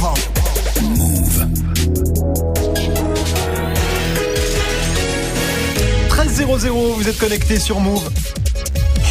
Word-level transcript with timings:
Move. 0.00 1.48
13 6.08 6.46
00, 6.60 6.92
vous 6.92 7.08
êtes 7.08 7.18
connectés 7.18 7.58
sur 7.58 7.80
Move. 7.80 8.08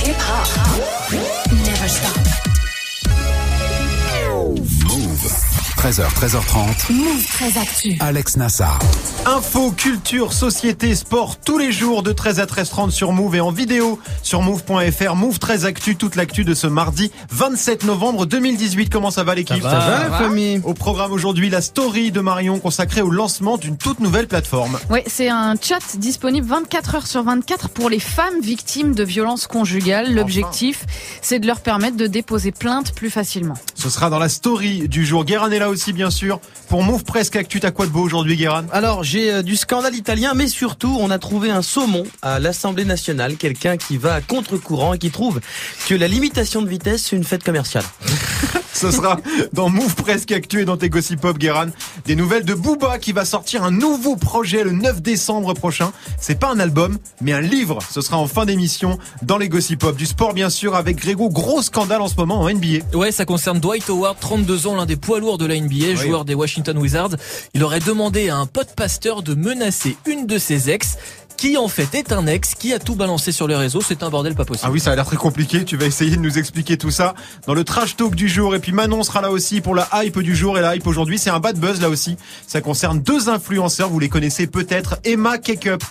Hip 0.05 0.15
hop. 0.29 1.20
Never 1.52 1.89
stop. 1.89 2.18
Move. 4.86 5.31
13h, 5.77 6.09
13h30. 6.13 6.77
Move 6.89 7.27
très 7.27 7.57
actu. 7.57 7.97
Alex 7.99 8.38
Nassar. 8.38 8.79
Info, 9.25 9.71
culture, 9.71 10.31
société, 10.31 10.95
sport, 10.95 11.36
tous 11.37 11.57
les 11.57 11.73
jours 11.73 12.01
de 12.01 12.13
13 12.13 12.39
à 12.39 12.45
13h30 12.45 12.91
sur 12.91 13.11
Move 13.11 13.36
et 13.36 13.41
en 13.41 13.51
vidéo 13.51 13.99
sur 14.23 14.41
move.fr. 14.41 15.15
Move 15.15 15.37
13 15.37 15.65
Actu, 15.65 15.97
toute 15.97 16.15
l'actu 16.15 16.45
de 16.45 16.54
ce 16.54 16.65
mardi 16.65 17.11
27 17.31 17.83
novembre 17.83 18.25
2018. 18.25 18.89
Comment 18.89 19.11
ça 19.11 19.25
va 19.25 19.36
l'équipe 19.36 19.61
Ça 19.61 19.79
va, 19.79 20.07
la 20.07 20.18
famille 20.18 20.61
Au 20.64 20.73
programme 20.73 21.11
aujourd'hui, 21.11 21.50
la 21.50 21.59
story 21.59 22.11
de 22.11 22.21
Marion 22.21 22.57
consacrée 22.57 23.01
au 23.01 23.09
lancement 23.09 23.57
d'une 23.57 23.75
toute 23.75 24.00
nouvelle 24.00 24.29
plateforme. 24.29 24.79
Oui, 24.89 25.00
c'est 25.07 25.28
un 25.28 25.56
chat 25.61 25.97
disponible 25.97 26.47
24 26.47 26.95
heures 26.95 27.07
sur 27.07 27.21
24 27.21 27.67
pour 27.67 27.89
les 27.89 28.00
femmes 28.00 28.39
victimes 28.42 28.95
de 28.95 29.04
violences 29.04 29.45
conjugales. 29.47 30.15
L'objectif, 30.15 30.86
c'est 31.21 31.39
de 31.39 31.47
leur 31.47 31.59
permettre 31.59 31.97
de 31.97 32.08
déposer 32.08 32.53
plainte 32.53 32.95
plus 32.95 33.09
facilement. 33.09 33.56
Ce 33.75 33.89
sera 33.89 34.09
dans 34.09 34.19
la 34.19 34.30
story 34.30 34.88
du 34.88 35.06
jour. 35.06 35.25
Guérin 35.25 35.52
est 35.52 35.59
là 35.59 35.69
aussi, 35.69 35.92
bien 35.92 36.11
sûr. 36.11 36.39
Pour 36.69 36.77
Move 36.81 37.03
Presque 37.03 37.36
Actu, 37.36 37.59
t'as 37.59 37.72
quoi 37.72 37.86
de 37.86 37.91
beau 37.91 38.02
aujourd'hui, 38.02 38.36
Guérin 38.36 38.66
Alors 38.72 39.03
j'ai 39.03 39.31
euh, 39.31 39.41
du 39.41 39.55
scandale 39.55 39.95
italien, 39.95 40.33
mais 40.36 40.47
surtout 40.47 40.97
on 41.00 41.09
a 41.09 41.19
trouvé 41.19 41.50
un 41.50 41.61
saumon 41.61 42.03
à 42.22 42.39
l'Assemblée 42.39 42.86
nationale, 42.86 43.38
quelqu'un 43.38 43.77
qui 43.77 43.97
va 43.97 44.16
à 44.16 44.22
contre-courant 44.22 44.94
et 44.94 44.97
qui 44.97 45.11
trouve 45.11 45.39
que 45.88 45.95
la 45.95 46.08
limitation 46.08 46.61
de 46.61 46.69
vitesse 46.69 47.08
c'est 47.08 47.16
une 47.16 47.23
fête 47.23 47.44
commerciale. 47.44 47.86
Ce 48.77 48.91
sera 48.91 49.19
dans 49.53 49.69
Move 49.69 49.95
Presque 49.95 50.31
Actu 50.31 50.61
et 50.61 50.66
dans 50.66 50.77
tes 50.77 50.89
Gossip 50.89 51.19
Pop, 51.19 51.39
Guérin. 51.39 51.69
Des 52.05 52.16
nouvelles 52.16 52.45
de 52.45 52.53
Booba 52.53 53.00
qui 53.00 53.12
va 53.12 53.25
sortir 53.25 53.64
un 53.64 53.72
nouveau 53.72 54.16
projet 54.16 54.64
le 54.64 54.72
9 54.72 55.02
décembre 55.02 55.56
prochain. 55.56 55.91
C'est 56.19 56.39
pas 56.39 56.52
un 56.52 56.59
album, 56.59 57.00
mais 57.19 57.34
un 57.34 57.41
livre. 57.41 57.80
Ce 57.89 58.02
sera 58.02 58.17
en 58.17 58.28
fin 58.28 58.45
d'émission 58.45 59.00
dans 59.23 59.39
les 59.39 59.50
Gossip 59.50 59.80
Pop. 59.80 59.97
Du 59.97 60.06
sport, 60.06 60.36
bien 60.36 60.52
sûr, 60.52 60.75
avec 60.75 60.97
Grégo. 60.97 61.28
Gros 61.30 61.64
scandale 61.64 62.02
en 62.02 62.08
ce 62.08 62.16
moment 62.17 62.41
en 62.41 62.52
NBA. 62.52 62.95
Ouais, 62.95 63.12
ça 63.12 63.25
concerne 63.25 63.59
Dwight 63.59 63.89
Howard, 63.89 64.17
32 64.19 64.67
ans, 64.67 64.75
l'un 64.75 64.86
des 64.86 64.95
poids 64.95 65.19
lourds 65.19 65.39
de 65.39 65.47
la 65.47 65.59
NBA, 65.59 65.95
joueur 65.95 66.23
des 66.23 66.36
Washington 66.36 66.67
Il 67.54 67.64
aurait 67.64 67.80
demandé 67.80 68.30
à 68.30 68.38
un 68.38 68.46
pote 68.46 68.73
pasteur 68.76 69.23
de 69.23 69.36
menacer 69.36 69.98
une 70.06 70.28
de 70.28 70.38
ses 70.38 70.70
ex 70.70 70.98
qui 71.38 71.56
en 71.58 71.68
fait 71.68 71.94
est 71.94 72.12
un 72.12 72.26
ex 72.28 72.56
qui 72.56 72.74
a 72.74 72.80
tout 72.80 72.96
balancé 72.96 73.32
sur 73.32 73.48
les 73.48 73.56
réseaux? 73.56 73.82
C'est 73.82 74.04
un 74.04 74.10
bordel 74.10 74.36
pas 74.36 74.44
possible. 74.44 74.68
Ah 74.68 74.72
oui, 74.72 74.80
ça 74.80 74.92
a 74.92 74.96
l'air 74.96 75.06
très 75.06 75.16
compliqué. 75.16 75.64
Tu 75.64 75.78
vas 75.78 75.86
essayer 75.86 76.18
de 76.18 76.22
nous 76.22 76.38
expliquer 76.38 76.78
tout 76.78 76.92
ça 76.92 77.14
dans 77.46 77.54
le 77.54 77.64
trash 77.64 77.96
talk 77.96 78.16
du 78.16 78.28
jour. 78.28 78.56
Et 78.56 78.60
puis 78.60 78.72
Manon 78.72 79.04
sera 79.04 79.22
là 79.22 79.30
aussi 79.30 79.62
pour 79.62 79.76
la 79.76 79.88
hype 79.94 80.20
du 80.20 80.36
jour. 80.36 80.58
Et 80.58 80.62
la 80.62 80.76
hype 80.76 80.88
aujourd'hui, 80.88 81.20
c'est 81.20 81.30
un 81.30 81.40
bad 81.40 81.60
buzz 81.60 81.80
là 81.80 81.90
aussi. 81.90 82.18
Ça 82.48 82.60
concerne 82.60 83.00
deux 83.00 83.30
influenceurs. 83.30 83.90
Vous 83.90 84.00
les 84.00 84.10
connaissez 84.10 84.48
peut-être. 84.48 84.98
Emma 85.04 85.38
Kekup, 85.38 85.84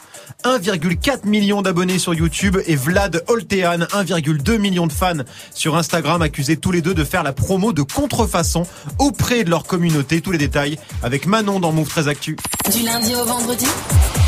1,4 0.45 1.27
million 1.27 1.63
d'abonnés 1.63 1.99
sur 1.99 2.13
YouTube 2.13 2.59
et 2.67 2.75
Vlad 2.75 3.23
Oltean, 3.29 3.87
1,2 3.93 4.59
million 4.59 4.87
de 4.87 4.93
fans 4.93 5.23
sur 5.55 5.77
Instagram, 5.77 6.21
accusés 6.23 6.57
tous 6.57 6.73
les 6.73 6.83
deux 6.83 6.95
de 6.95 7.05
faire 7.05 7.23
la 7.23 7.33
promo 7.33 7.73
de 7.73 7.83
contrefaçon 7.83 8.67
auprès 8.99 9.45
de 9.45 9.51
leur 9.51 9.65
communauté. 9.65 10.21
Tous 10.21 10.33
les 10.33 10.39
détails 10.39 10.79
avec 11.03 11.27
Manon 11.27 11.61
dans 11.61 11.71
Move 11.71 11.89
13 11.89 12.09
Actu. 12.09 12.37
Du 12.73 12.83
lundi 12.83 13.15
au 13.15 13.25
vendredi. 13.25 13.67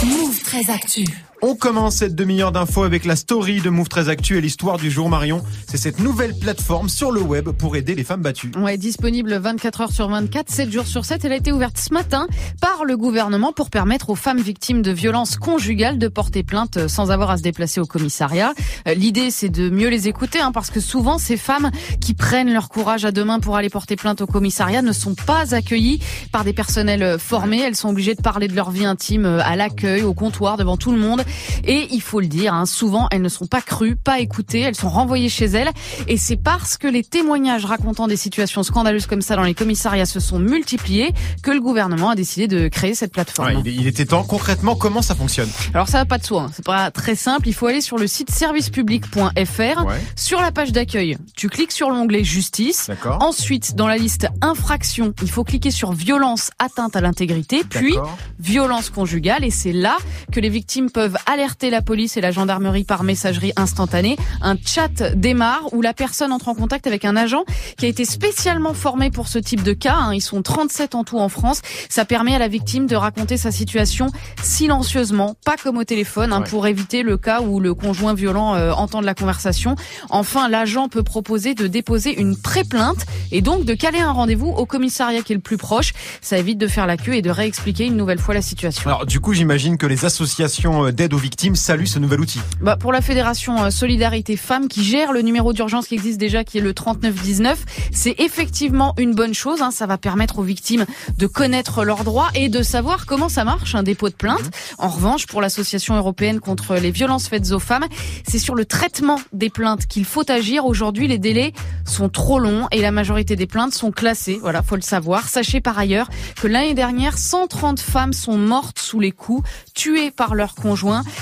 Move 0.05 0.43
très 0.45 0.71
actu. 0.71 1.08
On 1.41 1.55
commence 1.55 1.97
cette 1.97 2.17
demi-heure 2.17 2.51
d'infos 2.51 2.83
avec 2.83 3.05
la 3.05 3.14
story 3.14 3.61
de 3.61 3.70
Move 3.70 3.89
13 3.89 4.09
Actu 4.09 4.37
et 4.37 4.41
l'histoire 4.41 4.77
du 4.77 4.91
jour 4.91 5.09
Marion. 5.09 5.45
C'est 5.69 5.77
cette 5.77 6.00
nouvelle 6.00 6.34
plateforme 6.37 6.89
sur 6.89 7.12
le 7.12 7.20
web 7.20 7.50
pour 7.50 7.77
aider 7.77 7.95
les 7.95 8.03
femmes 8.03 8.23
battues. 8.23 8.50
Ouais, 8.56 8.77
disponible 8.77 9.33
24 9.37 9.83
heures 9.83 9.92
sur 9.92 10.09
24, 10.09 10.50
7 10.50 10.73
jours 10.73 10.87
sur 10.89 11.05
7. 11.05 11.25
Elle 11.25 11.33
a 11.33 11.37
été 11.37 11.53
ouverte 11.53 11.78
ce 11.78 11.95
matin 11.95 12.27
par 12.61 12.84
le 12.84 12.97
gouvernement 12.97 13.53
pour 13.53 13.70
permettre 13.70 14.11
aux 14.11 14.17
femmes 14.17 14.41
victimes 14.41 14.83
de 14.83 14.91
violences 14.91 15.37
conjugales 15.37 15.98
de 15.98 16.09
porter 16.09 16.43
plainte 16.43 16.88
sans 16.88 17.12
avoir 17.12 17.31
à 17.31 17.37
se 17.37 17.43
déplacer 17.44 17.81
au 17.81 17.87
commissariat. 17.87 18.53
Euh, 18.88 18.94
L'idée, 18.94 19.31
c'est 19.31 19.49
de 19.49 19.71
mieux 19.71 19.91
les 19.91 20.09
écouter, 20.09 20.41
hein, 20.41 20.50
parce 20.50 20.71
que 20.71 20.81
souvent, 20.81 21.19
ces 21.19 21.37
femmes 21.37 21.71
qui 22.00 22.15
prennent 22.15 22.53
leur 22.53 22.69
courage 22.69 23.04
à 23.04 23.12
deux 23.12 23.25
mains 23.25 23.38
pour 23.38 23.54
aller 23.54 23.71
porter 23.71 23.94
plainte 23.94 24.21
au 24.22 24.27
commissariat 24.27 24.83
ne 24.83 24.93
sont 24.93 25.15
pas 25.15 25.54
accueillies 25.54 26.00
par 26.33 26.43
des 26.43 26.53
personnels 26.53 27.16
formés. 27.21 27.60
Elles 27.60 27.77
sont 27.77 27.91
obligées 27.91 28.16
de 28.16 28.22
parler 28.22 28.49
de 28.49 28.56
leur 28.56 28.72
vie 28.72 28.87
intime 28.87 29.25
euh, 29.25 29.41
à 29.44 29.54
l'accueil, 29.54 30.03
au 30.03 30.15
comptoir, 30.15 30.56
devant 30.56 30.77
tout 30.77 30.91
le 30.91 30.97
monde. 30.98 31.25
Et 31.64 31.88
il 31.91 32.03
faut 32.03 32.20
le 32.20 32.26
dire, 32.26 32.54
hein, 32.54 32.66
souvent, 32.66 33.09
elles 33.10 33.22
ne 33.22 33.28
sont 33.28 33.47
pas 33.47 33.62
crues, 33.62 33.97
pas 33.97 34.20
écoutées, 34.20 34.60
elles 34.60 34.75
sont 34.75 34.88
renvoyées 34.88 35.28
chez 35.28 35.47
elles. 35.47 35.70
Et 36.06 36.16
c'est 36.16 36.36
parce 36.36 36.76
que 36.76 36.86
les 36.86 37.03
témoignages 37.03 37.64
racontant 37.64 38.06
des 38.06 38.16
situations 38.16 38.62
scandaleuses 38.62 39.06
comme 39.06 39.22
ça 39.22 39.36
dans 39.36 39.42
les 39.42 39.54
commissariats 39.54 40.06
se 40.06 40.20
sont 40.20 40.38
multipliés 40.38 41.12
que 41.42 41.50
le 41.50 41.60
gouvernement 41.60 42.10
a 42.10 42.14
décidé 42.14 42.48
de 42.48 42.69
créer 42.69 42.94
cette 42.94 43.12
plateforme. 43.12 43.56
Ouais, 43.56 43.62
il, 43.64 43.86
était 43.86 44.06
temps. 44.06 44.25
Concrètement, 44.25 44.76
comment 44.76 45.03
ça 45.03 45.14
fonctionne? 45.14 45.48
Alors 45.75 45.88
ça 45.88 45.98
va 45.98 46.04
pas 46.04 46.19
de 46.19 46.25
soi, 46.25 46.42
hein. 46.42 46.50
c'est 46.54 46.64
pas 46.64 46.91
très 46.91 47.15
simple. 47.15 47.48
Il 47.48 47.54
faut 47.54 47.66
aller 47.66 47.80
sur 47.80 47.98
le 47.98 48.06
site 48.06 48.30
servicepublic.fr. 48.30 49.86
Ouais. 49.86 50.00
Sur 50.16 50.41
la 50.41 50.53
page 50.53 50.72
d'accueil, 50.72 51.16
tu 51.36 51.48
cliques 51.48 51.72
sur 51.72 51.91
l'onglet 51.91 52.25
justice. 52.25 52.91
Ensuite, 53.20 53.75
dans 53.75 53.86
la 53.86 53.97
liste 53.97 54.28
infraction, 54.41 55.15
il 55.22 55.30
faut 55.30 55.44
cliquer 55.44 55.70
sur 55.70 55.92
violence 55.92 56.50
atteinte 56.59 56.97
à 56.97 57.00
l'intégrité, 57.00 57.62
puis 57.69 57.97
violence 58.38 58.91
conjugale. 58.91 59.44
Et 59.44 59.50
c'est 59.50 59.72
là 59.72 59.97
que 60.32 60.41
les 60.41 60.48
victimes 60.48 60.88
peuvent 60.88 61.16
alerter 61.26 61.71
la 61.71 61.82
police 61.82 62.16
et 62.16 62.21
la 62.21 62.31
gendarmerie 62.31 62.84
par 62.84 63.03
messagerie 63.03 63.53
instantanée. 63.56 64.16
Un 64.43 64.56
chat 64.65 65.03
démarre 65.15 65.62
où 65.72 65.82
la 65.82 65.94
personne 65.94 66.32
entre 66.32 66.49
en 66.49 66.54
contact 66.54 66.87
avec 66.87 67.04
un 67.04 67.16
agent 67.16 67.44
qui 67.76 67.87
a 67.87 67.88
été 67.88 68.04
spécialement 68.04 68.75
formé 68.75 69.10
pour 69.10 69.28
ce 69.28 69.38
type 69.38 69.62
de 69.62 69.72
cas. 69.72 69.94
hein. 69.94 70.15
Ils 70.15 70.21
sont 70.21 70.43
37 70.43 70.94
en 70.94 71.04
tout 71.04 71.19
en 71.19 71.28
France. 71.28 71.60
Ça 71.88 72.04
permet 72.04 72.34
à 72.34 72.38
la 72.38 72.48
victime 72.48 72.87
de 72.87 72.97
raconter 72.97 73.37
sa 73.37 73.50
situation 73.50 74.10
silencieusement, 74.43 75.37
pas 75.44 75.56
comme 75.56 75.77
au 75.78 75.84
téléphone, 75.84 76.32
hein, 76.32 76.41
Ouais. 76.41 76.48
pour 76.50 76.66
éviter 76.66 77.03
le 77.03 77.16
cas 77.16 77.41
où 77.43 77.60
le 77.60 77.75
conjoint 77.75 78.15
violent 78.15 78.54
euh, 78.54 78.72
entend 78.72 79.00
de 79.00 79.06
la 79.06 79.15
conversation. 79.15 79.77
Enfin, 80.10 80.48
l'agent 80.48 80.88
peut 80.88 81.03
proposer 81.03 81.54
de 81.54 81.66
déposer 81.66 82.19
une 82.19 82.37
pré-plainte 82.37 83.06
et 83.31 83.41
donc 83.41 83.65
de 83.65 83.75
caler 83.75 84.00
un 84.00 84.10
rendez-vous 84.12 84.48
au 84.48 84.66
commissariat 84.66 85.22
qui 85.22 85.32
est 85.32 85.37
le 85.37 85.43
plus 85.43 85.56
proche. 85.59 85.93
Ça 86.21 86.38
évite 86.38 86.59
de 86.59 86.66
faire 86.66 86.87
la 86.87 86.97
queue 86.97 87.15
et 87.15 87.22
de 87.22 87.31
réexpliquer 87.31 87.87
une 87.87 87.97
nouvelle 87.97 88.19
fois 88.19 88.34
la 88.34 88.43
situation. 88.43 88.88
Alors 88.91 89.06
du 89.06 89.21
coup, 89.21 89.32
j'imagine 89.32 89.78
que 89.78 89.87
les 89.87 90.04
associations 90.04 90.78
euh, 90.87 90.93
d'aide 90.93 91.15
aux 91.15 91.19
victimes 91.19 91.56
saluent 91.56 91.87
ce 91.87 91.99
nouvel 91.99 92.21
outil. 92.21 92.41
Bah, 92.61 92.77
pour 92.77 92.93
la 92.93 93.00
fédération 93.00 93.65
euh, 93.65 93.71
Solidarité 93.71 94.37
Femmes 94.37 94.69
qui 94.69 94.84
gère 94.84 95.12
le 95.12 95.22
numéro 95.22 95.53
d'urgence 95.53 95.87
qui 95.89 95.94
existe 95.94 96.19
déjà, 96.19 96.44
qui 96.44 96.59
est 96.59 96.61
le 96.61 96.72
3919, 96.75 97.65
c'est 97.93 98.15
effectivement 98.19 98.94
une 98.99 99.15
bonne 99.15 99.34
chose. 99.34 99.62
hein. 99.62 99.71
Ça 99.71 99.87
va 99.87 99.99
permettre 99.99 100.39
aux 100.39 100.43
victimes 100.43 100.87
de 101.16 101.27
connaître 101.27 101.84
leurs 101.84 102.05
droits 102.05 102.28
et 102.34 102.49
de 102.49 102.62
savoir 102.62 103.06
comment 103.06 103.28
ça 103.28 103.44
marche 103.44 103.75
un 103.75 103.83
dépôt 103.83 104.09
de 104.09 104.15
plainte. 104.15 104.50
En 104.78 104.89
revanche, 104.89 105.27
pour 105.27 105.41
l'association 105.41 105.97
européenne 105.97 106.41
contre 106.41 106.75
les 106.77 106.91
violences 106.91 107.28
faites 107.28 107.50
aux 107.53 107.59
femmes, 107.59 107.87
c'est 108.27 108.39
sur 108.39 108.55
le 108.55 108.65
traitement 108.65 109.21
des 109.33 109.50
plaintes 109.50 109.87
qu'il 109.87 110.05
faut 110.05 110.31
agir. 110.31 110.66
Aujourd'hui, 110.66 111.09
les 111.09 111.19
délais 111.19 111.53
sont 111.84 112.09
trop 112.09 112.39
longs 112.39 112.69
et 112.71 112.81
la 112.81 112.93
majorité 112.93 113.37
des 113.37 113.47
plaintes 113.47 113.75
sont 113.75 113.91
classées. 113.91 114.39
Voilà, 114.41 114.62
faut 114.62 114.77
le 114.77 114.83
savoir. 114.83 115.28
Sachez 115.28 115.60
par 115.60 115.78
ailleurs 115.78 116.09
que 116.41 116.47
l'année 116.47 116.75
dernière, 116.75 117.19
130 117.19 117.81
femmes 117.81 118.12
sont 118.12 118.37
mortes 118.39 118.78
sous 118.78 119.00
les 119.00 119.12
coups, 119.12 119.49
tuées 119.75 120.10
par 120.10 120.34
leur 120.34 120.55
conjoint. 120.55 120.68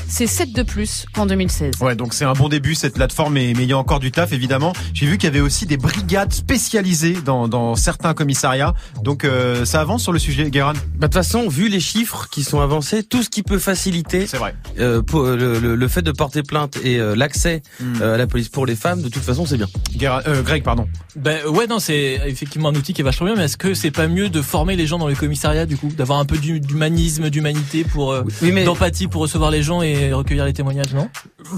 C'est 0.08 0.26
7 0.26 0.52
de 0.52 0.62
plus 0.62 1.06
qu'en 1.12 1.26
2016. 1.26 1.74
Ouais, 1.80 1.94
donc 1.96 2.14
c'est 2.14 2.24
un 2.24 2.32
bon 2.32 2.48
début 2.48 2.74
cette 2.74 2.94
plateforme, 2.94 3.34
mais, 3.34 3.52
mais 3.56 3.64
il 3.64 3.68
y 3.68 3.72
a 3.72 3.78
encore 3.78 4.00
du 4.00 4.10
taf 4.10 4.32
évidemment. 4.32 4.72
J'ai 4.94 5.06
vu 5.06 5.18
qu'il 5.18 5.26
y 5.28 5.30
avait 5.32 5.40
aussi 5.40 5.66
des 5.66 5.76
brigades 5.76 6.32
spécialisées 6.32 7.16
dans, 7.24 7.48
dans 7.48 7.74
certains 7.76 8.14
commissariats. 8.14 8.74
Donc 9.02 9.24
euh, 9.24 9.64
ça 9.64 9.80
avance 9.80 10.02
sur 10.02 10.12
le 10.12 10.18
sujet, 10.18 10.50
Guérin? 10.50 10.72
Bah, 10.72 10.80
de 11.00 11.02
toute 11.06 11.14
façon, 11.14 11.48
vu 11.48 11.68
les 11.68 11.80
chiffres 11.80 12.28
qui 12.30 12.42
sont 12.44 12.60
avancés, 12.60 13.02
tout 13.02 13.22
ce 13.22 13.28
qui 13.30 13.42
peut 13.42 13.58
faciliter 13.58 14.26
C'est 14.26 14.38
vrai. 14.38 14.54
euh, 14.78 15.02
pour, 15.02 15.20
euh, 15.22 15.36
le, 15.36 15.58
le- 15.58 15.74
le 15.76 15.88
fait 15.88 16.02
de 16.02 16.12
porter 16.12 16.42
plainte 16.42 16.78
et 16.82 16.98
euh, 16.98 17.14
l'accès 17.14 17.62
Hmm. 17.80 17.94
euh, 18.02 18.14
à 18.14 18.18
la 18.18 18.26
police 18.26 18.48
pour 18.48 18.64
les 18.66 18.74
femmes, 18.76 19.02
de 19.02 19.08
toute 19.08 19.22
façon, 19.22 19.44
c'est 19.46 19.56
bien. 19.56 19.66
Guérin, 19.94 20.20
euh, 20.26 20.42
Greg, 20.42 20.62
pardon. 20.62 20.86
Ben 21.16 21.44
ouais, 21.46 21.66
non, 21.66 21.78
c'est 21.78 22.20
effectivement 22.26 22.68
un 22.70 22.74
outil 22.74 22.92
qui 22.94 23.00
est 23.02 23.04
vachement 23.04 23.26
bien, 23.26 23.34
mais 23.36 23.44
est-ce 23.44 23.56
que 23.56 23.74
c'est 23.74 23.90
pas 23.90 24.06
mieux 24.08 24.28
de 24.28 24.40
former 24.42 24.76
les 24.76 24.86
gens 24.86 24.98
dans 24.98 25.08
les 25.08 25.14
commissariats 25.14 25.66
du 25.66 25.76
coup, 25.76 25.88
d'avoir 25.88 26.18
un 26.18 26.24
peu 26.24 26.36
d'hu- 26.38 26.60
d'humanisme, 26.60 27.28
d'humanité 27.30 27.84
pour 27.84 28.12
euh, 28.12 28.22
Oui, 28.42 28.52
mais 28.52 28.64
d'empathie 28.64 29.06
pour 29.08 29.22
recevoir 29.36 29.50
les 29.50 29.62
gens 29.62 29.82
et 29.82 30.12
recueillir 30.12 30.44
les 30.46 30.52
témoignages, 30.54 30.94
non? 30.94 31.08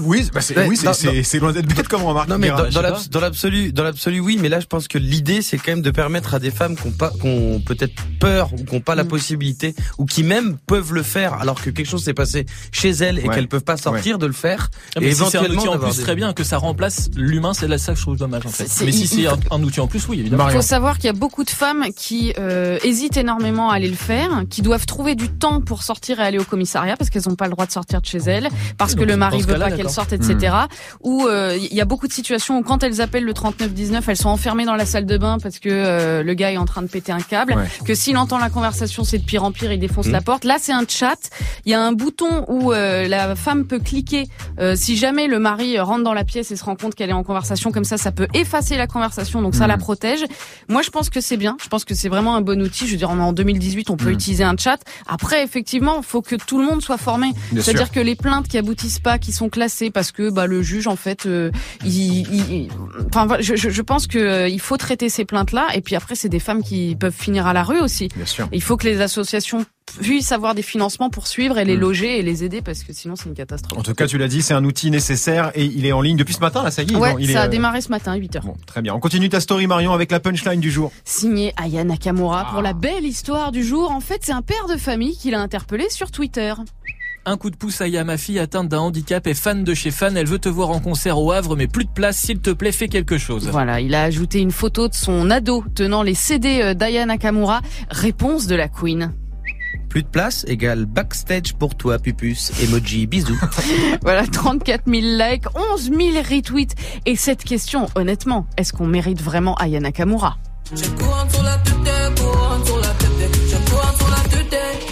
Oui, 0.03 0.27
bah 0.33 0.41
c'est 0.41 0.55
oui, 0.67 0.77
loin 1.39 1.51
d'être 1.53 1.65
bête 1.73 1.87
comme 1.87 2.03
remarque. 2.03 2.27
Non 2.29 2.37
mais 2.37 2.49
dans, 2.49 3.21
l'absolu, 3.21 3.71
dans 3.73 3.83
l'absolu 3.83 4.19
oui, 4.19 4.37
mais 4.39 4.49
là 4.49 4.59
je 4.59 4.65
pense 4.67 4.87
que 4.87 4.97
l'idée 4.99 5.41
c'est 5.41 5.57
quand 5.57 5.71
même 5.71 5.81
de 5.81 5.89
permettre 5.91 6.33
à 6.35 6.39
des 6.39 6.51
femmes 6.51 6.75
qui 6.75 6.87
ont 6.87 6.91
pas, 6.91 7.09
qui 7.19 7.25
ont 7.27 7.59
peut-être 7.59 7.93
peur 8.19 8.51
ou 8.53 8.63
qui 8.63 8.75
ont 8.75 8.81
pas 8.81 8.95
la 8.95 9.03
Mm. 9.03 9.07
possibilité 9.07 9.75
ou 9.97 10.05
qui 10.05 10.23
même 10.23 10.57
peuvent 10.67 10.93
le 10.93 11.01
faire 11.03 11.33
alors 11.35 11.59
que 11.61 11.69
quelque 11.71 11.87
chose 11.87 12.03
s'est 12.03 12.13
passé 12.13 12.45
chez 12.71 12.89
elles 12.91 13.17
et 13.19 13.27
Ouais. 13.27 13.33
qu'elles 13.35 13.47
peuvent 13.47 13.63
pas 13.63 13.77
sortir 13.77 14.17
de 14.19 14.27
le 14.27 14.33
faire. 14.33 14.69
Ah, 14.95 14.99
mais 14.99 15.07
et 15.07 15.11
si 15.11 15.17
c'est 15.17 15.37
un 15.37 15.43
éventuellement 15.43 15.61
outil 15.61 15.67
en 15.69 15.79
plus 15.79 15.97
des- 15.97 16.03
très 16.03 16.15
bien 16.15 16.33
que 16.33 16.43
ça 16.43 16.57
remplace 16.57 17.09
l'humain, 17.15 17.53
c'est 17.53 17.67
là 17.67 17.77
ça 17.77 17.93
que 17.93 17.97
je 17.97 18.03
trouve 18.03 18.17
dommage 18.17 18.45
en 18.45 18.49
fait. 18.49 18.67
Mais 18.85 18.91
si 18.91 19.07
c'est 19.07 19.25
un, 19.27 19.37
un 19.51 19.63
outil 19.63 19.79
en 19.79 19.87
plus, 19.87 20.07
oui 20.07 20.19
évidemment. 20.19 20.47
Il 20.49 20.55
faut 20.55 20.61
savoir 20.61 20.95
qu'il 20.97 21.05
y 21.05 21.09
a 21.09 21.13
beaucoup 21.13 21.43
de 21.43 21.49
femmes 21.49 21.85
qui 21.95 22.33
euh, 22.37 22.77
hésitent 22.83 23.17
énormément 23.17 23.71
à 23.71 23.75
aller 23.75 23.89
le 23.89 23.95
faire, 23.95 24.43
qui 24.49 24.61
doivent 24.61 24.85
trouver 24.85 25.15
du 25.15 25.29
temps 25.29 25.61
pour 25.61 25.81
sortir 25.83 26.19
et 26.19 26.23
aller 26.23 26.37
au 26.39 26.43
commissariat 26.43 26.95
parce 26.97 27.09
qu'elles 27.09 27.23
n'ont 27.27 27.35
pas 27.35 27.47
le 27.47 27.55
droit 27.59 27.65
de 27.65 27.71
sortir 27.71 28.01
de 28.01 28.05
chez 28.05 28.19
elles 28.19 28.49
parce 28.77 28.95
que 28.95 29.03
le 29.03 29.17
mari 29.17 29.41
veut 29.41 29.59
pas 29.59 29.69
qu'elles 29.69 29.77
d'accord. 29.77 29.91
sortent, 29.91 30.13
etc. 30.13 30.55
Ou 31.01 31.27
euh, 31.27 31.57
il 31.59 31.75
y 31.75 31.81
a 31.81 31.85
beaucoup 31.85 32.07
de 32.07 32.13
situations 32.13 32.57
où 32.57 32.63
quand 32.63 32.83
elles 32.83 33.01
appellent 33.01 33.25
le 33.25 33.33
3919, 33.33 34.07
elles 34.07 34.17
sont 34.17 34.29
enfermées 34.29 34.65
dans 34.65 34.75
la 34.75 34.85
salle 34.85 35.05
de 35.05 35.17
bain 35.17 35.37
parce 35.41 35.59
que 35.59 35.69
euh, 35.69 36.23
le 36.23 36.33
gars 36.33 36.51
est 36.51 36.57
en 36.57 36.65
train 36.65 36.81
de 36.81 36.87
péter 36.87 37.11
un 37.11 37.19
câble. 37.19 37.53
Ouais. 37.53 37.67
Que 37.85 37.95
s'il 37.95 38.17
entend 38.17 38.37
la 38.37 38.49
conversation, 38.49 39.03
c'est 39.03 39.17
de 39.17 39.25
pire 39.25 39.43
en 39.43 39.51
pire, 39.51 39.71
il 39.73 39.79
défonce 39.79 40.07
la 40.07 40.21
porte. 40.21 40.45
Là, 40.45 40.57
c'est 40.59 40.71
un 40.71 40.85
chat. 40.87 41.17
Il 41.65 41.71
y 41.71 41.75
a 41.75 41.81
un 41.81 41.91
bouton 41.91 42.45
où 42.47 42.71
euh, 42.71 43.07
la 43.07 43.35
femme 43.35 43.65
peut 43.65 43.79
cliquer 43.79 44.27
euh, 44.59 44.75
si 44.75 44.95
jamais 44.95 45.27
le 45.27 45.39
mari 45.39 45.79
rentre 45.79 46.03
dans 46.03 46.13
la 46.13 46.23
pièce 46.23 46.51
et 46.51 46.55
se 46.55 46.63
rend 46.63 46.75
compte 46.75 46.95
qu'elle 46.95 47.09
est 47.09 47.13
en 47.13 47.23
conversation 47.23 47.71
comme 47.71 47.83
ça, 47.83 47.97
ça 47.97 48.11
peut 48.11 48.27
effacer 48.33 48.77
la 48.77 48.87
conversation, 48.87 49.41
donc 49.41 49.55
ça 49.55 49.67
la 49.67 49.77
protège. 49.77 50.23
Moi, 50.69 50.81
je 50.81 50.89
pense 50.89 51.09
que 51.09 51.19
c'est 51.19 51.37
bien. 51.37 51.57
Je 51.61 51.67
pense 51.67 51.83
que 51.83 51.93
c'est 51.93 52.09
vraiment 52.09 52.35
un 52.35 52.41
bon 52.41 52.61
outil. 52.61 52.87
Je 52.87 52.91
veux 52.91 52.97
dire, 52.97 53.09
en 53.09 53.33
2018, 53.33 53.89
on 53.89 53.97
peut 53.97 54.11
utiliser 54.11 54.43
un 54.43 54.55
chat. 54.57 54.79
Après, 55.07 55.43
effectivement, 55.43 56.01
faut 56.01 56.21
que 56.21 56.35
tout 56.35 56.59
le 56.59 56.65
monde 56.65 56.81
soit 56.81 56.97
formé. 56.97 57.31
C'est-à-dire 57.55 57.91
que 57.91 57.99
les 57.99 58.15
plaintes 58.15 58.47
qui 58.47 58.57
aboutissent 58.57 58.99
pas, 58.99 59.17
qui 59.19 59.31
sont 59.31 59.49
classées 59.49 59.91
parce 59.91 60.11
que 60.11 60.29
bah, 60.29 60.45
le 60.47 60.61
juge, 60.61 60.87
en 60.87 60.95
fait, 60.95 61.25
euh, 61.25 61.51
il, 61.85 62.27
il- 62.33 62.69
enfin, 63.13 63.27
je, 63.39 63.55
je, 63.55 63.81
pense 63.81 64.07
que 64.07 64.17
euh, 64.19 64.47
il 64.49 64.59
faut 64.59 64.77
traiter 64.77 65.09
ces 65.09 65.25
plaintes-là. 65.25 65.67
Et 65.75 65.81
puis 65.81 65.95
après, 65.95 66.15
c'est 66.15 66.29
des 66.29 66.39
femmes 66.39 66.63
qui 66.63 66.95
peuvent 66.99 67.15
finir 67.15 67.47
à 67.47 67.53
la 67.53 67.63
rue 67.63 67.79
aussi. 67.79 68.07
Bien 68.15 68.25
sûr. 68.25 68.47
Il 68.51 68.61
faut 68.61 68.77
que 68.77 68.85
les 68.87 69.01
associations 69.01 69.65
puissent 70.01 70.31
avoir 70.31 70.53
des 70.53 70.61
financements 70.61 71.09
pour 71.09 71.25
suivre 71.25 71.57
et 71.57 71.65
les 71.65 71.75
Mm. 71.75 71.79
loger 71.79 72.19
et 72.19 72.21
les 72.21 72.43
aider 72.43 72.61
parce 72.61 72.83
que 72.83 72.93
sinon 72.93 73.15
c'est 73.15 73.25
une 73.27 73.33
catastrophe. 73.33 73.79
En 73.79 73.81
tout 73.81 73.95
cas, 73.95 74.05
tu 74.05 74.19
l'as 74.19 74.27
dit, 74.27 74.43
c'est 74.43 74.53
un 74.53 74.63
outil 74.63 74.91
nécessaire 74.91 75.51
et 75.55 75.65
il 75.65 75.83
est 75.87 75.91
en 75.91 76.01
ligne 76.01 76.15
depuis 76.15 76.35
ce 76.35 76.39
matin, 76.41 76.61
là, 76.61 76.69
ça 76.69 76.83
y 76.83 76.93
est. 76.93 76.95
Ouais, 76.95 77.13
non, 77.13 77.17
il 77.19 77.25
ça 77.27 77.31
est, 77.31 77.35
a 77.37 77.45
euh, 77.45 77.47
démarré 77.47 77.81
ce 77.81 77.89
matin 77.89 78.11
à 78.11 78.17
8h. 78.17 78.41
Bon, 78.45 78.55
très 78.67 78.83
bien. 78.83 78.93
On 78.93 78.99
continue 78.99 79.29
ta 79.29 79.39
story, 79.39 79.65
Marion, 79.65 79.91
avec 79.91 80.11
la 80.11 80.19
punchline 80.19 80.59
du 80.59 80.69
jour. 80.69 80.91
Signé 81.05 81.53
Aya 81.57 81.83
Nakamura 81.83 82.45
Ah. 82.47 82.51
pour 82.53 82.61
la 82.61 82.73
belle 82.73 83.03
histoire 83.05 83.51
du 83.51 83.63
jour. 83.63 83.89
En 83.89 83.99
fait, 83.99 84.19
c'est 84.23 84.31
un 84.31 84.43
père 84.43 84.67
de 84.71 84.77
famille 84.77 85.17
qui 85.17 85.31
l'a 85.31 85.41
interpellé 85.41 85.87
sur 85.89 86.11
Twitter. 86.11 86.53
Un 87.25 87.37
coup 87.37 87.49
de 87.49 87.55
pouce 87.55 87.81
à 87.81 88.03
ma 88.03 88.17
fille 88.17 88.39
atteinte 88.39 88.69
d'un 88.69 88.79
handicap 88.79 89.27
est 89.27 89.33
fan 89.33 89.63
de 89.63 89.73
chez 89.73 89.91
fan. 89.91 90.15
Elle 90.17 90.27
veut 90.27 90.39
te 90.39 90.49
voir 90.49 90.69
en 90.69 90.79
concert 90.79 91.19
au 91.19 91.31
Havre, 91.31 91.55
mais 91.55 91.67
plus 91.67 91.85
de 91.85 91.91
place. 91.91 92.17
S'il 92.17 92.39
te 92.39 92.49
plaît, 92.49 92.71
fais 92.71 92.87
quelque 92.87 93.17
chose. 93.17 93.49
Voilà, 93.49 93.81
il 93.81 93.93
a 93.93 94.03
ajouté 94.03 94.39
une 94.39 94.51
photo 94.51 94.87
de 94.87 94.93
son 94.93 95.29
ado 95.29 95.63
tenant 95.75 96.01
les 96.01 96.13
CD 96.13 96.61
euh, 96.61 96.73
d'Aya 96.73 97.05
Nakamura. 97.05 97.61
Réponse 97.89 98.47
de 98.47 98.55
la 98.55 98.67
Queen. 98.67 99.13
Plus 99.89 100.03
de 100.03 100.07
place 100.07 100.45
égale 100.47 100.85
backstage 100.85 101.53
pour 101.55 101.75
toi, 101.75 101.99
Pupus. 101.99 102.51
Emoji, 102.63 103.07
bisous. 103.07 103.39
Voilà, 104.01 104.25
34 104.25 104.83
000 104.87 105.01
likes, 105.01 105.45
11 105.73 105.83
000 105.83 105.99
retweets. 106.29 106.75
Et 107.05 107.15
cette 107.15 107.43
question, 107.43 107.87
honnêtement, 107.95 108.47
est-ce 108.57 108.71
qu'on 108.71 108.87
mérite 108.87 109.21
vraiment 109.21 109.55
Aya 109.55 109.79
Nakamura? 109.79 110.37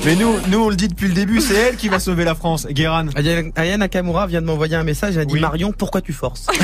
Mais 0.06 0.16
nous, 0.16 0.36
nous, 0.48 0.60
on 0.64 0.70
le 0.70 0.78
dit 0.78 0.88
depuis 0.88 1.10
le 1.10 1.14
début, 1.14 1.42
c'est 1.42 1.54
elle 1.56 1.76
qui 1.76 1.90
va 1.90 2.00
sauver 2.00 2.24
la 2.24 2.34
France. 2.34 2.66
Guéran. 2.70 3.08
Aya 3.16 3.42
Aya 3.58 3.78
Nakamura 3.78 4.26
vient 4.28 4.40
de 4.42 4.46
m'envoyer 4.46 4.76
un 4.76 4.84
message. 4.84 5.16
Elle 5.16 5.24
a 5.24 5.26
dit 5.26 5.34
Oui. 5.34 5.42
Marion, 5.42 5.74
pourquoi 5.74 6.00
tu 6.02 6.14
forces? 6.14 6.48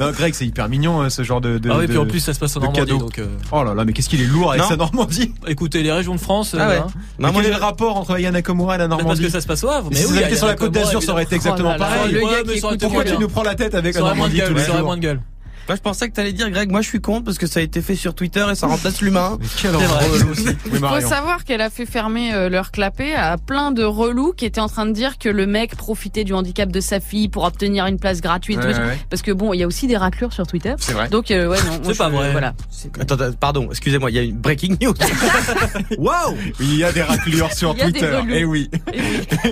Non, 0.00 0.10
Greg, 0.10 0.34
c'est 0.34 0.44
hyper 0.46 0.68
mignon, 0.68 1.00
hein, 1.00 1.08
ce 1.08 1.22
genre 1.22 1.40
de. 1.40 1.56
de 1.58 1.70
Ah 1.70 1.76
oui, 1.78 1.82
de- 1.86 1.90
puis 1.92 1.98
en 1.98 2.04
plus 2.06 2.20
ça 2.20 2.34
se 2.34 2.38
passe 2.40 2.56
en 2.56 2.60
Normandie. 2.60 2.98
Donc, 2.98 3.18
euh, 3.18 3.26
Oh 3.52 3.62
là 3.64 3.74
là, 3.74 3.84
mais 3.84 3.92
qu'est-ce 3.92 4.08
qu'il 4.08 4.20
est 4.20 4.26
lourd 4.26 4.50
avec 4.50 4.62
Non. 4.62 4.68
sa 4.68 4.76
Normandie. 4.76 5.32
écoutez, 5.46 5.82
les 5.82 5.92
régions 5.92 6.14
de 6.14 6.20
France. 6.20 6.54
Ah 6.58 6.68
ouais. 6.68 6.76
hein, 6.78 6.86
Mais 7.18 7.26
Non, 7.28 7.32
moi, 7.32 7.42
est 7.44 7.48
le 7.50 7.56
rapport 7.56 7.96
entre 7.96 8.12
Aya 8.14 8.30
Nakamura 8.32 8.74
et 8.74 8.78
la 8.78 8.84
mais 8.84 8.90
parce 8.90 9.00
Normandie 9.02 9.22
que 9.24 9.30
ça 9.30 9.40
se 9.40 9.46
passe 9.46 9.64
au 9.64 9.68
Havre. 9.70 9.88
Mais 9.90 9.96
si 9.96 10.02
oui, 10.04 10.08
vous 10.10 10.14
il 10.16 10.20
y 10.20 10.24
habitez 10.24 10.36
a 10.36 10.38
sur 10.38 10.46
la 10.48 10.54
Côte 10.56 10.72
d'Azur, 10.72 11.02
ça 11.02 11.12
aurait 11.12 11.22
été 11.22 11.36
exactement 11.36 11.74
Oh 11.74 11.78
là 11.80 11.88
là, 11.88 11.96
pareil. 11.96 12.60
ça 12.60 12.68
Pourquoi 12.80 13.04
tu 13.04 13.16
nous 13.18 13.28
prends 13.28 13.42
la 13.44 13.54
tête 13.54 13.74
avec 13.74 13.94
la 13.94 14.00
Ça 14.00 14.06
aurait 14.06 14.14
moins 14.16 14.28
de 14.28 14.34
Normandie 14.34 14.40
tous 14.40 14.46
gueule. 14.48 14.54
les 14.56 14.62
Ça 14.64 14.70
aurait 14.70 14.78
jours? 14.80 14.86
Moins 14.88 14.96
de 14.96 15.02
gueule. 15.02 15.20
Moi, 15.68 15.76
je 15.76 15.80
pensais 15.80 16.08
que 16.08 16.14
t'allais 16.14 16.32
dire, 16.32 16.50
Greg, 16.50 16.70
moi 16.70 16.80
je 16.80 16.88
suis 16.88 17.00
contre 17.00 17.24
parce 17.24 17.38
que 17.38 17.46
ça 17.46 17.60
a 17.60 17.62
été 17.62 17.80
fait 17.82 17.94
sur 17.94 18.14
Twitter 18.14 18.44
et 18.50 18.54
ça 18.54 18.66
remplace 18.66 19.00
l'humain. 19.00 19.38
Quel 19.60 19.74
aussi. 19.76 20.46
Oui, 20.72 20.78
Faut 20.78 21.00
savoir 21.08 21.44
qu'elle 21.44 21.60
a 21.60 21.70
fait 21.70 21.86
fermer 21.86 22.34
euh, 22.34 22.48
leur 22.48 22.70
clapet 22.72 23.14
à 23.14 23.36
plein 23.38 23.70
de 23.70 23.84
relous 23.84 24.32
qui 24.32 24.44
étaient 24.44 24.60
en 24.60 24.68
train 24.68 24.86
de 24.86 24.92
dire 24.92 25.18
que 25.18 25.28
le 25.28 25.46
mec 25.46 25.76
profitait 25.76 26.24
du 26.24 26.32
handicap 26.34 26.70
de 26.70 26.80
sa 26.80 26.98
fille 27.00 27.28
pour 27.28 27.44
obtenir 27.44 27.86
une 27.86 27.98
place 27.98 28.20
gratuite. 28.20 28.58
Ouais, 28.58 28.66
ouais, 28.66 28.74
ouais. 28.78 28.98
Parce 29.10 29.22
que 29.22 29.30
bon, 29.32 29.52
il 29.52 29.58
y 29.58 29.62
a 29.62 29.66
aussi 29.66 29.86
des 29.86 29.96
raclures 29.96 30.32
sur 30.32 30.46
Twitter. 30.46 30.74
C'est 30.78 30.92
vrai. 30.92 31.08
Donc 31.08 31.30
euh, 31.30 31.48
ouais, 31.48 31.58
non, 31.64 31.78
C'est 31.84 31.92
je- 31.94 31.98
pas 31.98 32.08
vrai. 32.08 32.32
Voilà. 32.32 32.54
Attends, 33.00 33.14
attends, 33.14 33.32
pardon, 33.38 33.68
excusez-moi, 33.70 34.10
il 34.10 34.16
y 34.16 34.18
a 34.18 34.22
une 34.22 34.36
breaking 34.36 34.76
news. 34.80 34.94
Waouh 35.98 36.36
Il 36.60 36.76
y 36.76 36.84
a 36.84 36.92
des 36.92 37.02
raclures 37.02 37.52
sur 37.52 37.74
Twitter. 37.76 38.06
relous. 38.06 38.32
Eh 38.34 38.44
oui. 38.44 38.70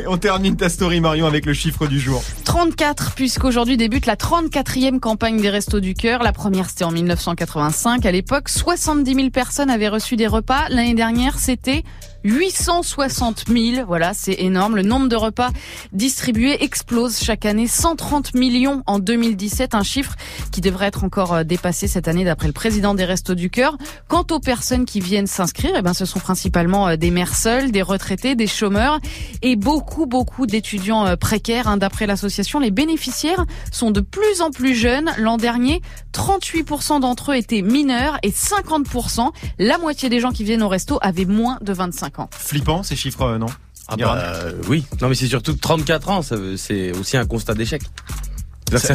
On 0.08 0.16
termine 0.16 0.56
ta 0.56 0.68
story, 0.68 1.00
Marion, 1.00 1.26
avec 1.26 1.46
le 1.46 1.52
chiffre 1.54 1.86
du 1.86 2.00
jour. 2.00 2.22
34, 2.44 3.12
puisqu'aujourd'hui 3.14 3.76
débute 3.76 4.06
la 4.06 4.16
34e 4.16 4.98
campagne 4.98 5.40
des 5.40 5.50
Restos 5.50 5.80
du 5.80 5.94
La 6.02 6.32
première, 6.32 6.70
c'était 6.70 6.84
en 6.84 6.92
1985. 6.92 8.06
À 8.06 8.10
l'époque, 8.10 8.48
70 8.48 9.14
000 9.14 9.30
personnes 9.30 9.68
avaient 9.68 9.88
reçu 9.88 10.16
des 10.16 10.26
repas. 10.26 10.66
L'année 10.70 10.94
dernière, 10.94 11.38
c'était 11.38 11.84
860 12.24 13.44
000. 13.48 13.86
Voilà, 13.86 14.12
c'est 14.14 14.36
énorme. 14.40 14.76
Le 14.76 14.82
nombre 14.82 15.08
de 15.08 15.16
repas 15.16 15.50
distribués 15.92 16.62
explose 16.62 17.18
chaque 17.18 17.46
année. 17.46 17.66
130 17.66 18.34
millions 18.34 18.82
en 18.86 18.98
2017, 18.98 19.74
un 19.74 19.82
chiffre 19.82 20.14
qui 20.52 20.60
devrait 20.60 20.86
être 20.86 21.04
encore 21.04 21.32
euh, 21.32 21.44
dépassé 21.44 21.88
cette 21.88 22.08
année 22.08 22.24
d'après 22.24 22.46
le 22.46 22.52
président 22.52 22.94
des 22.94 23.04
Restos 23.04 23.34
du 23.34 23.50
Cœur. 23.50 23.76
Quant 24.08 24.26
aux 24.30 24.40
personnes 24.40 24.84
qui 24.84 25.00
viennent 25.00 25.26
s'inscrire, 25.26 25.72
eh 25.76 25.82
ben, 25.82 25.94
ce 25.94 26.04
sont 26.04 26.20
principalement 26.20 26.88
euh, 26.88 26.96
des 26.96 27.10
mères 27.10 27.34
seules, 27.34 27.70
des 27.72 27.82
retraités, 27.82 28.34
des 28.34 28.46
chômeurs 28.46 28.98
et 29.42 29.56
beaucoup, 29.56 30.06
beaucoup 30.06 30.46
d'étudiants 30.46 31.06
euh, 31.06 31.16
précaires. 31.16 31.68
hein. 31.68 31.76
D'après 31.76 32.06
l'association, 32.06 32.60
les 32.60 32.70
bénéficiaires 32.70 33.46
sont 33.72 33.90
de 33.90 34.00
plus 34.00 34.40
en 34.40 34.50
plus 34.50 34.74
jeunes. 34.74 35.10
L'an 35.18 35.36
dernier, 35.36 35.80
38% 36.12 37.00
d'entre 37.00 37.32
eux 37.32 37.36
étaient 37.36 37.62
mineurs 37.62 38.18
et 38.22 38.30
50%, 38.30 39.30
la 39.58 39.78
moitié 39.78 40.08
des 40.08 40.20
gens 40.20 40.32
qui 40.32 40.44
viennent 40.44 40.62
au 40.62 40.68
resto 40.68 40.98
avaient 41.02 41.24
moins 41.24 41.58
de 41.62 41.72
25 41.72 42.09
ans. 42.18 42.28
Flippant, 42.32 42.82
ces 42.82 42.96
chiffres, 42.96 43.22
euh, 43.22 43.38
non 43.38 43.46
Ah 43.88 43.96
bah, 43.96 44.14
euh, 44.18 44.52
oui. 44.68 44.84
Non 45.00 45.08
mais 45.08 45.14
c'est 45.14 45.26
surtout 45.26 45.54
que 45.54 45.60
34 45.60 46.08
ans, 46.10 46.22
ça 46.22 46.36
veut- 46.36 46.56
c'est 46.56 46.92
aussi 46.96 47.16
un 47.16 47.26
constat 47.26 47.54
d'échec. 47.54 47.82
Ça- 48.70 48.94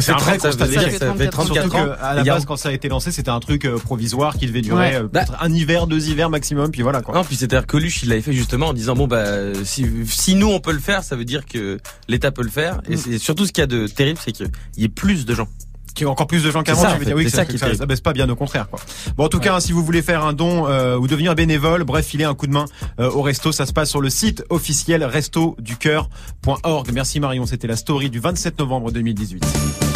dire 0.68 0.90
que 0.90 0.98
Ça 0.98 1.12
fait 1.14 1.24
Surtout 1.24 1.30
34 1.30 1.44
Surtout 1.44 1.76
ans. 1.76 1.86
qu'à 2.00 2.14
la 2.14 2.24
base, 2.24 2.46
quand 2.46 2.56
ça 2.56 2.70
a 2.70 2.72
été 2.72 2.88
lancé, 2.88 3.12
c'était 3.12 3.28
un 3.30 3.40
truc 3.40 3.66
euh, 3.66 3.76
provisoire 3.76 4.38
qui 4.38 4.46
devait 4.46 4.62
durer 4.62 4.96
Ouais. 4.96 5.02
Bah. 5.02 5.08
peut-être 5.24 5.36
un 5.42 5.52
hiver, 5.52 5.86
deux 5.86 6.08
hivers 6.08 6.30
maximum, 6.30 6.70
puis 6.70 6.80
voilà 6.80 7.02
quoi. 7.02 7.14
Non, 7.14 7.24
puis 7.24 7.36
c'est-à-dire 7.36 7.66
que 7.66 7.72
Coluche, 7.72 8.02
il 8.02 8.08
l'avait 8.08 8.22
fait 8.22 8.32
justement 8.32 8.68
en 8.68 8.72
disant 8.72 8.94
bon 8.94 9.06
bah 9.06 9.24
si, 9.64 9.86
si 10.06 10.34
nous 10.34 10.48
on 10.48 10.60
peut 10.60 10.72
le 10.72 10.78
faire, 10.78 11.04
ça 11.04 11.14
veut 11.14 11.26
dire 11.26 11.44
que 11.44 11.78
l'État 12.08 12.30
peut 12.30 12.42
le 12.42 12.48
faire. 12.50 12.76
Mm. 12.88 12.92
Et 12.92 12.96
c'est 12.96 13.18
surtout 13.18 13.44
ce 13.44 13.52
qu'il 13.52 13.60
y 13.60 13.64
a 13.64 13.66
de 13.66 13.86
terrible, 13.86 14.18
c'est 14.24 14.32
qu'il 14.32 14.48
y 14.78 14.84
ait 14.84 14.88
plus 14.88 15.26
de 15.26 15.34
gens. 15.34 15.48
Qui 15.96 16.04
encore 16.04 16.26
plus 16.26 16.42
de 16.42 16.50
gens 16.50 16.62
qu'avant, 16.62 16.82
C'est 17.02 17.14
oui, 17.14 17.30
ça 17.30 17.46
qui 17.46 17.56
baisse 17.56 18.02
pas 18.02 18.12
bien 18.12 18.28
au 18.28 18.36
contraire 18.36 18.68
quoi. 18.68 18.78
Bon 19.16 19.24
en 19.24 19.28
tout 19.28 19.40
cas, 19.40 19.58
si 19.60 19.72
vous 19.72 19.82
voulez 19.82 20.02
faire 20.02 20.24
un 20.26 20.34
don 20.34 20.66
euh, 20.68 20.98
ou 20.98 21.06
devenir 21.08 21.34
bénévole, 21.34 21.84
bref, 21.84 22.04
filer 22.04 22.24
un 22.24 22.34
coup 22.34 22.46
de 22.46 22.52
main 22.52 22.66
euh, 23.00 23.10
au 23.10 23.22
resto, 23.22 23.50
ça 23.50 23.64
se 23.64 23.72
passe 23.72 23.88
sur 23.88 24.02
le 24.02 24.10
site 24.10 24.44
officiel 24.50 25.02
restoducœur.org. 25.02 26.90
Merci 26.92 27.18
Marion, 27.18 27.46
c'était 27.46 27.66
la 27.66 27.76
story 27.76 28.10
du 28.10 28.20
27 28.20 28.58
novembre 28.58 28.92
2018. 28.92 29.95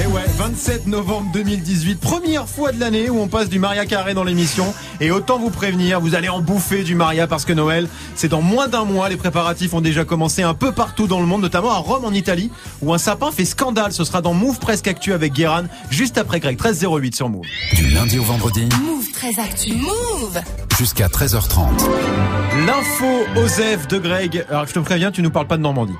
Et 0.00 0.06
ouais, 0.06 0.22
27 0.36 0.86
novembre 0.86 1.30
2018, 1.32 1.98
première 1.98 2.48
fois 2.48 2.70
de 2.70 2.78
l'année 2.78 3.10
où 3.10 3.18
on 3.18 3.26
passe 3.26 3.48
du 3.48 3.58
Maria 3.58 3.84
Carré 3.84 4.14
dans 4.14 4.22
l'émission. 4.22 4.72
Et 5.00 5.10
autant 5.10 5.38
vous 5.38 5.50
prévenir, 5.50 6.00
vous 6.00 6.14
allez 6.14 6.28
en 6.28 6.40
bouffer 6.40 6.84
du 6.84 6.94
Maria 6.94 7.26
parce 7.26 7.44
que 7.44 7.52
Noël, 7.52 7.88
c'est 8.14 8.28
dans 8.28 8.40
moins 8.40 8.68
d'un 8.68 8.84
mois. 8.84 9.08
Les 9.08 9.16
préparatifs 9.16 9.74
ont 9.74 9.80
déjà 9.80 10.04
commencé 10.04 10.42
un 10.42 10.54
peu 10.54 10.70
partout 10.70 11.08
dans 11.08 11.18
le 11.18 11.26
monde, 11.26 11.42
notamment 11.42 11.72
à 11.72 11.78
Rome 11.78 12.04
en 12.04 12.12
Italie, 12.12 12.52
où 12.80 12.94
un 12.94 12.98
sapin 12.98 13.32
fait 13.32 13.44
scandale. 13.44 13.92
Ce 13.92 14.04
sera 14.04 14.22
dans 14.22 14.34
Move 14.34 14.60
Presque 14.60 14.86
Actu 14.86 15.12
avec 15.12 15.32
Guéran, 15.32 15.64
juste 15.90 16.16
après 16.16 16.38
Greg, 16.38 16.56
1308 16.60 17.16
sur 17.16 17.28
Move. 17.28 17.46
Du 17.74 17.88
lundi 17.88 18.20
au 18.20 18.24
vendredi 18.24 18.68
Move 18.80 19.10
très 19.12 19.36
actu. 19.40 19.74
Move 19.74 20.40
jusqu'à 20.78 21.08
13h30. 21.08 21.66
L'info 22.66 23.24
Osef 23.36 23.88
de 23.88 23.98
Greg. 23.98 24.44
Alors 24.48 24.66
je 24.66 24.74
te 24.74 24.78
préviens, 24.78 25.10
tu 25.10 25.22
nous 25.22 25.30
parles 25.30 25.48
pas 25.48 25.56
de 25.56 25.62
Normandie. 25.62 25.94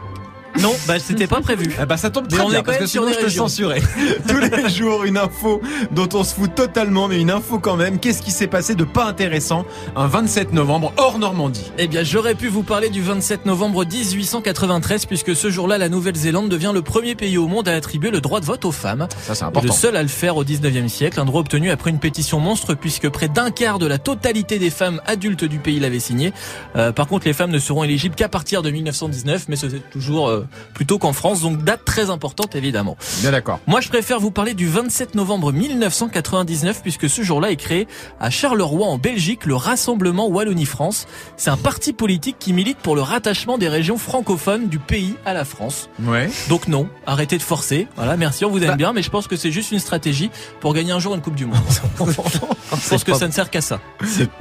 Non, 0.61 0.75
bah 0.87 0.99
c'était 0.99 1.27
pas 1.27 1.41
prévu. 1.41 1.75
Ah 1.79 1.87
bah 1.87 1.97
ça 1.97 2.11
tombe 2.11 2.27
Mais 2.31 2.37
très 2.37 2.47
on 2.47 2.49
bien 2.49 2.59
est 2.59 2.63
quand 2.63 2.67
parce 2.73 2.79
que 2.79 2.87
sinon 2.87 3.09
je 3.13 3.25
te 3.25 3.31
censurais. 3.31 3.81
Tous 4.29 4.39
les 4.39 4.69
jours 4.69 5.05
une 5.05 5.17
info 5.19 5.61
dont 5.93 6.09
on 6.15 6.25
se 6.25 6.35
fout 6.35 6.55
totalement 6.55 7.09
mais 7.09 7.21
une 7.21 7.31
info 7.31 7.59
quand 7.59 7.77
même. 7.77 7.99
Qu'est-ce 7.99 8.23
qui 8.23 8.31
s'est 8.31 8.47
passé 8.47 8.75
de 8.75 8.85
pas 8.85 9.05
intéressant 9.07 9.65
un 9.97 10.07
27 10.07 10.53
novembre 10.53 10.93
hors 10.97 11.19
Normandie? 11.19 11.71
Eh 11.79 11.87
bien, 11.89 12.03
j'aurais 12.03 12.35
pu 12.35 12.49
vous 12.49 12.63
parler 12.63 12.89
du 12.89 13.03
27 13.03 13.47
novembre 13.47 13.85
1893 13.85 15.07
puisque 15.07 15.35
ce 15.35 15.51
jour-là, 15.51 15.79
la 15.79 15.89
Nouvelle-Zélande 15.89 16.49
devient 16.49 16.73
le 16.75 16.83
premier 16.83 17.15
pays 17.15 17.39
au 17.39 17.47
monde 17.47 17.69
à 17.69 17.75
attribuer 17.75 18.11
le 18.11 18.21
droit 18.21 18.41
de 18.41 18.45
vote 18.47 18.65
aux 18.65 18.73
femmes. 18.73 19.07
Ça 19.23 19.35
c'est 19.35 19.45
important. 19.45 19.67
le 19.67 19.73
seul 19.73 19.97
à 19.97 20.03
le 20.03 20.09
faire 20.09 20.37
au 20.37 20.45
19e 20.45 20.89
siècle, 20.89 21.21
un 21.21 21.25
droit 21.25 21.41
obtenu 21.41 21.71
après 21.71 21.91
une 21.91 21.99
pétition 21.99 22.41
monstre 22.41 22.75
puisque 22.75 23.09
près 23.09 23.29
d'un 23.29 23.51
quart 23.51 23.79
de 23.79 23.87
la 23.87 23.99
totalité 23.99 24.59
des 24.59 24.71
femmes 24.71 25.01
adultes 25.07 25.45
du 25.45 25.59
pays 25.59 25.81
l'avaient 25.81 26.01
signé. 26.01 26.33
Euh, 26.77 26.93
par 26.93 27.07
contre, 27.07 27.27
les 27.27 27.33
femmes 27.33 27.51
ne 27.51 27.59
seront 27.59 27.85
éligibles 27.85 28.15
qu'à 28.15 28.29
partir 28.29 28.63
de 28.63 28.71
1919, 28.71 29.47
mais 29.49 29.57
c'est 29.57 29.91
toujours 29.91 30.29
euh, 30.29 30.47
plutôt 30.75 30.99
qu'en 30.99 31.13
France. 31.13 31.41
Donc 31.41 31.63
date 31.65 31.85
très 31.85 32.11
importante 32.11 32.55
évidemment. 32.55 32.97
Bien 33.21 33.31
d'accord. 33.33 33.61
Moi, 33.67 33.81
je 33.81 33.89
préfère 33.89 34.21
vous 34.21 34.31
parler 34.31 34.55
du 34.55 34.67
27 34.69 35.15
novembre 35.15 35.53
1999 35.53 36.83
puisque 36.83 37.09
ce 37.09 37.23
jour-là 37.23 37.51
est 37.51 37.57
créé 37.57 37.87
à 38.21 38.31
Charleroi 38.31 38.87
en 38.87 38.99
Belgique 38.99 39.47
le 39.47 39.55
Rassemblement 39.57 40.29
Wallonie-France. 40.29 41.07
C'est 41.37 41.51
un 41.51 41.57
parti 41.57 41.93
politique 41.93 42.37
qui 42.39 42.53
milite 42.53 42.79
pour 42.79 42.95
le 42.97 43.03
rattachement 43.03 43.59
des 43.59 43.69
régions 43.69 43.99
francophones 43.99 44.69
du 44.69 44.79
pays 44.79 45.15
à 45.25 45.33
la 45.35 45.45
France. 45.45 45.89
Ouais. 46.03 46.31
Donc 46.49 46.69
non, 46.69 46.89
arrêtez 47.07 47.39
de 47.39 47.43
forcer. 47.43 47.87
Voilà, 47.97 48.17
merci, 48.17 48.45
on 48.45 48.51
vous 48.51 48.63
aime 48.63 48.71
Bah. 48.71 48.77
bien, 48.77 48.93
mais 48.93 49.03
je 49.03 49.11
pense 49.11 49.27
que 49.29 49.37
c'est 49.37 49.51
juste 49.53 49.73
une 49.73 49.79
stratégie 49.79 50.31
pour 50.61 50.75
gagner 50.75 50.93
un 50.93 50.99
jour 50.99 51.15
une 51.15 51.21
Coupe 51.21 51.35
du 51.35 51.47
Monde. 51.47 51.57
je 51.99 52.89
pense 52.89 53.05
que 53.05 53.15
ça 53.15 53.27
ne 53.27 53.33
sert 53.33 53.51
qu'à 53.51 53.61
ça. 53.61 53.81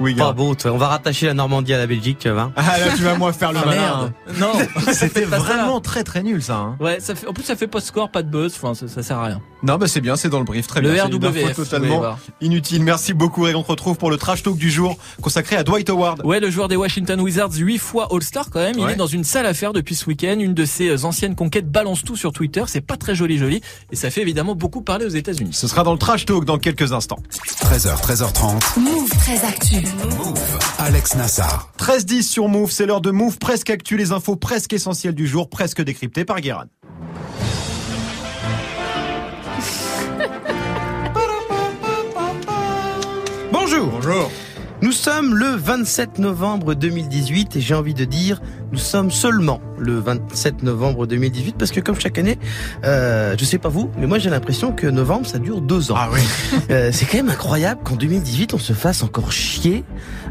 Oui, 0.00 0.14
Pas 0.14 0.32
toi. 0.34 0.72
On 0.72 0.76
va 0.78 0.88
rattacher 0.88 1.26
la 1.26 1.34
Normandie 1.34 1.74
à 1.74 1.78
la 1.78 1.86
Belgique, 1.86 2.18
tu 2.20 2.28
vas 2.28 2.34
voir. 2.34 2.50
Ah 2.56 2.78
là, 2.78 2.86
tu 2.96 3.02
vas 3.02 3.16
moi 3.16 3.32
faire 3.32 3.52
le 3.52 3.58
Ah, 3.62 3.66
malin. 3.66 3.80
merde. 3.80 4.12
Non, 4.38 4.52
C'était 4.92 5.24
vraiment 5.24 5.80
très 5.80 5.97
très 6.04 6.22
nul 6.22 6.42
ça. 6.42 6.56
hein. 6.56 6.76
Ouais, 6.80 6.98
ça 7.00 7.14
fait, 7.14 7.26
en 7.26 7.32
plus 7.32 7.44
ça 7.44 7.56
fait 7.56 7.66
pas 7.66 7.80
de 7.80 7.84
score, 7.84 8.10
pas 8.10 8.22
de 8.22 8.30
buzz, 8.30 8.54
enfin 8.56 8.74
ça, 8.74 8.88
ça 8.88 9.02
sert 9.02 9.18
à 9.18 9.24
rien. 9.26 9.40
Non, 9.62 9.76
bah 9.76 9.88
c'est 9.88 10.00
bien, 10.00 10.14
c'est 10.16 10.28
dans 10.28 10.38
le 10.38 10.44
brief. 10.44 10.66
Très 10.68 10.80
Le 10.80 10.92
bien. 10.92 11.04
Allez 11.06 11.54
totalement 11.54 12.16
inutile. 12.40 12.82
Merci 12.84 13.12
beaucoup 13.12 13.46
et 13.48 13.54
on 13.54 13.62
se 13.64 13.68
retrouve 13.68 13.96
pour 13.96 14.10
le 14.10 14.16
trash 14.16 14.42
talk 14.42 14.56
du 14.56 14.70
jour 14.70 14.96
consacré 15.20 15.56
à 15.56 15.64
Dwight 15.64 15.90
Howard. 15.90 16.24
Ouais, 16.24 16.38
le 16.40 16.48
joueur 16.50 16.68
des 16.68 16.76
Washington 16.76 17.20
Wizards, 17.20 17.54
8 17.54 17.78
fois 17.78 18.08
All-Star 18.12 18.50
quand 18.50 18.60
même. 18.60 18.74
Il 18.78 18.84
Ouais. 18.84 18.92
est 18.92 18.96
dans 18.96 19.06
une 19.08 19.24
sale 19.24 19.46
affaire 19.46 19.72
depuis 19.72 19.94
ce 19.96 20.06
week-end. 20.06 20.36
Une 20.38 20.54
de 20.54 20.64
ses 20.64 21.04
anciennes 21.04 21.34
conquêtes 21.34 21.68
balance 21.70 22.04
tout 22.04 22.16
sur 22.16 22.32
Twitter. 22.32 22.62
C'est 22.68 22.80
pas 22.80 22.96
très 22.96 23.14
joli 23.16 23.36
joli. 23.38 23.60
Et 23.90 23.96
ça 23.96 24.10
fait 24.10 24.22
évidemment 24.22 24.54
beaucoup 24.54 24.82
parler 24.82 25.06
aux 25.06 25.08
États-Unis. 25.10 25.50
Ce 25.52 25.66
sera 25.66 25.82
dans 25.82 25.92
le 25.92 25.98
trash 25.98 26.24
talk 26.24 26.44
dans 26.44 26.58
quelques 26.58 26.92
instants. 26.92 27.18
13h, 27.62 28.00
13h30. 28.00 28.78
Move 28.78 29.08
très 29.18 29.44
actu. 29.44 29.76
Alex 30.78 31.16
Nassar. 31.16 31.70
13-10 31.78 32.22
sur 32.22 32.48
Move, 32.48 32.70
c'est 32.70 32.86
l'heure 32.86 33.00
de 33.00 33.10
Move 33.10 33.38
presque 33.38 33.70
actu, 33.70 33.96
les 33.96 34.12
infos 34.12 34.36
presque 34.36 34.72
essentielles 34.72 35.14
du 35.14 35.26
jour, 35.26 35.48
presque 35.50 35.80
décryptées 35.88 36.26
par 36.26 36.42
Guérin. 36.42 36.66
Bonjour. 43.50 43.86
Bonjour. 43.86 44.30
Nous 44.88 44.94
sommes 44.94 45.34
le 45.34 45.48
27 45.48 46.18
novembre 46.18 46.72
2018 46.72 47.56
et 47.56 47.60
j'ai 47.60 47.74
envie 47.74 47.92
de 47.92 48.06
dire, 48.06 48.40
nous 48.72 48.78
sommes 48.78 49.10
seulement 49.10 49.60
le 49.78 49.98
27 49.98 50.62
novembre 50.62 51.06
2018 51.06 51.56
parce 51.58 51.72
que 51.72 51.80
comme 51.80 52.00
chaque 52.00 52.16
année, 52.16 52.38
euh, 52.84 53.36
je 53.38 53.44
sais 53.44 53.58
pas 53.58 53.68
vous, 53.68 53.90
mais 53.98 54.06
moi 54.06 54.18
j'ai 54.18 54.30
l'impression 54.30 54.72
que 54.72 54.86
novembre 54.86 55.26
ça 55.26 55.38
dure 55.38 55.60
deux 55.60 55.92
ans. 55.92 55.96
Ah 55.98 56.08
oui. 56.10 56.22
Euh, 56.70 56.90
c'est 56.92 57.06
quand 57.06 57.16
même 57.16 57.30
incroyable 57.30 57.80
qu'en 57.82 57.96
2018 57.96 58.52
on 58.52 58.58
se 58.58 58.74
fasse 58.74 59.02
encore 59.02 59.32
chier 59.32 59.84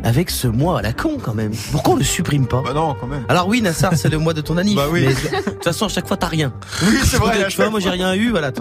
avec 0.04 0.30
ce 0.30 0.48
mois 0.48 0.80
à 0.80 0.82
la 0.82 0.94
con 0.94 1.18
quand 1.22 1.34
même. 1.34 1.52
Pourquoi 1.72 1.94
on 1.94 1.98
le 1.98 2.04
supprime 2.04 2.48
pas? 2.48 2.62
Bah 2.64 2.74
non, 2.74 2.96
quand 3.00 3.08
même. 3.08 3.26
alors 3.28 3.48
oui, 3.48 3.62
Nassar, 3.62 3.96
c'est 3.96 4.10
le 4.10 4.20
mois 4.20 4.34
de 4.34 4.42
ton 4.42 4.58
anniv. 4.58 4.76
Bah 4.76 4.86
oui. 4.92 5.06
mais 5.08 5.14
de 5.14 5.50
toute 5.50 5.64
façon, 5.64 5.86
à 5.86 5.90
chaque 5.90 6.08
fois, 6.08 6.18
t'as 6.18 6.28
rien. 6.28 6.54
Oui, 6.84 6.98
c'est 7.04 7.18
vrai. 7.18 7.48
tu 7.48 7.58
vois, 7.58 7.70
moi, 7.70 7.80
j'ai 7.80 7.90
rien 7.90 8.14
eu, 8.14 8.30
voilà. 8.30 8.52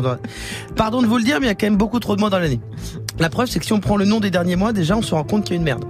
Pardon 0.74 1.02
de 1.02 1.06
vous 1.06 1.18
le 1.18 1.24
dire, 1.24 1.38
mais 1.40 1.46
il 1.46 1.48
y 1.48 1.52
a 1.52 1.54
quand 1.54 1.66
même 1.66 1.76
beaucoup 1.76 2.00
trop 2.00 2.16
de 2.16 2.20
mois 2.20 2.30
dans 2.30 2.38
l'année. 2.38 2.60
La 3.18 3.30
preuve, 3.30 3.48
c'est 3.48 3.58
que 3.58 3.64
si 3.66 3.72
on 3.72 3.80
prend 3.80 3.96
le 3.96 4.04
nom 4.04 4.20
des 4.20 4.30
derniers 4.30 4.56
mois, 4.56 4.72
déjà, 4.72 4.96
on 4.96 5.02
se 5.02 5.14
rend 5.14 5.24
compte 5.24 5.44
qu'il 5.44 5.54
y 5.54 5.56
a 5.56 5.58
une 5.58 5.64
merde. 5.64 5.84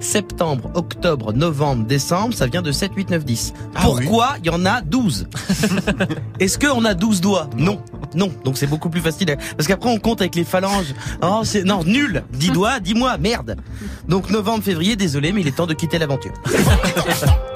Septembre, 0.00 0.68
octobre, 0.74 1.32
novembre, 1.32 1.86
décembre, 1.86 2.34
ça 2.34 2.46
vient 2.46 2.60
de 2.60 2.72
7, 2.72 2.90
8, 2.96 3.10
9, 3.10 3.24
10. 3.24 3.54
Ah 3.74 3.82
Pourquoi 3.84 4.34
il 4.40 4.46
y 4.46 4.50
en 4.50 4.66
a 4.66 4.80
12 4.80 5.28
Est-ce 6.40 6.58
qu'on 6.58 6.84
a 6.84 6.94
12 6.94 7.20
doigts? 7.20 7.48
Non. 7.56 7.80
Non. 8.16 8.32
Donc 8.44 8.58
c'est 8.58 8.66
beaucoup 8.66 8.90
plus 8.90 9.00
facile. 9.00 9.36
Parce 9.56 9.68
qu'après 9.68 9.90
on 9.90 10.00
compte 10.00 10.20
avec 10.20 10.34
les 10.34 10.42
phalanges. 10.42 10.92
Oh, 11.22 11.42
c'est 11.44 11.62
non, 11.62 11.84
nul. 11.84 12.24
10 12.32 12.50
doigts, 12.50 12.80
dis-moi, 12.80 13.16
merde. 13.18 13.56
Donc 14.08 14.28
novembre, 14.30 14.64
février, 14.64 14.96
désolé, 14.96 15.30
mais 15.32 15.42
il 15.42 15.46
est 15.46 15.56
temps 15.56 15.68
de 15.68 15.74
quitter 15.74 15.98
l'aventure. 15.98 16.32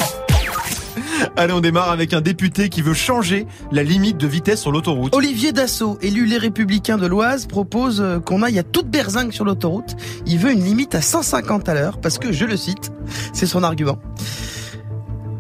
Allez, 1.37 1.53
on 1.53 1.61
démarre 1.61 1.91
avec 1.91 2.13
un 2.13 2.21
député 2.21 2.69
qui 2.69 2.83
veut 2.83 2.95
changer 2.95 3.47
la 3.73 3.83
limite 3.83 4.19
de 4.19 4.27
vitesse 4.27 4.61
sur 4.61 4.73
l'autoroute. 4.73 5.15
Olivier 5.15 5.53
Dassault, 5.53 5.99
élu 6.03 6.27
Les 6.27 6.39
Républicains 6.39 6.99
de 6.99 7.07
l'Oise, 7.07 7.47
propose 7.47 8.01
euh, 8.01 8.19
qu'on 8.19 8.43
aille 8.43 8.59
à 8.59 8.63
toute 8.63 8.89
berzingue 8.89 9.33
sur 9.33 9.45
l'autoroute. 9.45 9.97
Il 10.27 10.39
veut 10.39 10.53
une 10.53 10.65
limite 10.65 10.95
à 10.95 11.01
150 11.01 11.69
à 11.69 11.75
l'heure 11.75 12.01
parce 12.01 12.19
que, 12.19 12.33
je 12.33 12.45
le 12.45 12.57
cite, 12.57 12.93
c'est 13.33 13.47
son 13.47 13.63
argument. 13.63 13.99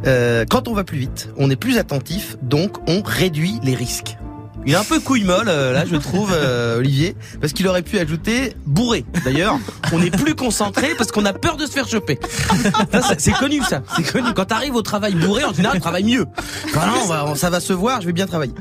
Euh, 0.07 0.45
quand 0.49 0.69
on 0.69 0.75
va 0.75 0.85
plus 0.85 0.99
vite, 0.99 1.31
on 1.37 1.51
est 1.51 1.57
plus 1.57 1.79
attentif, 1.79 2.37
donc 2.43 2.77
on 2.89 3.03
réduit 3.03 3.59
les 3.63 3.75
risques. 3.75 4.17
Il 4.67 4.73
est 4.73 4.77
un 4.77 4.85
peu 4.85 4.99
couille 4.99 5.23
molle, 5.25 5.49
euh, 5.49 5.73
là, 5.73 5.85
je 5.89 5.95
trouve, 5.97 6.33
euh, 6.35 6.79
Olivier, 6.79 7.15
parce 7.41 7.53
qu'il 7.53 7.69
aurait 7.69 7.83
pu 7.83 7.99
ajouter 7.99 8.53
bourré. 8.67 9.05
D'ailleurs, 9.25 9.59
on 9.93 10.03
est 10.03 10.11
plus 10.11 10.35
concentré 10.35 10.89
parce 10.99 11.13
qu'on 11.13 11.25
a 11.25 11.33
peur 11.33 11.57
de 11.57 11.67
se 11.67 11.71
faire 11.73 11.87
choper. 11.89 12.19
Ça, 12.93 13.15
c'est- 13.17 13.33
connu, 13.33 13.63
ça. 13.63 13.83
C'est 13.95 14.11
connu. 14.13 14.29
Quand 14.35 14.47
t'arrives 14.47 14.75
au 14.75 14.83
travail 14.83 15.15
bourré, 15.15 15.45
en 15.45 15.53
général, 15.53 15.77
tu 15.77 15.81
travailles 15.83 16.05
mieux. 16.05 16.27
Voilà, 16.73 16.93
on 17.03 17.07
va, 17.07 17.35
ça 17.37 17.49
va 17.49 17.61
se 17.61 17.73
voir, 17.73 18.01
je 18.01 18.07
vais 18.07 18.13
bien 18.13 18.27
travailler. 18.27 18.53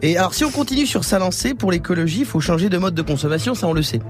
Et 0.00 0.16
alors, 0.16 0.32
si 0.34 0.44
on 0.44 0.50
continue 0.50 0.86
sur 0.86 1.04
sa 1.04 1.18
lancée, 1.18 1.52
pour 1.54 1.70
l'écologie, 1.70 2.20
il 2.20 2.26
faut 2.26 2.40
changer 2.40 2.68
de 2.70 2.78
mode 2.78 2.94
de 2.94 3.02
consommation, 3.02 3.54
ça 3.54 3.66
on 3.68 3.72
le 3.74 3.82
sait. 3.82 4.00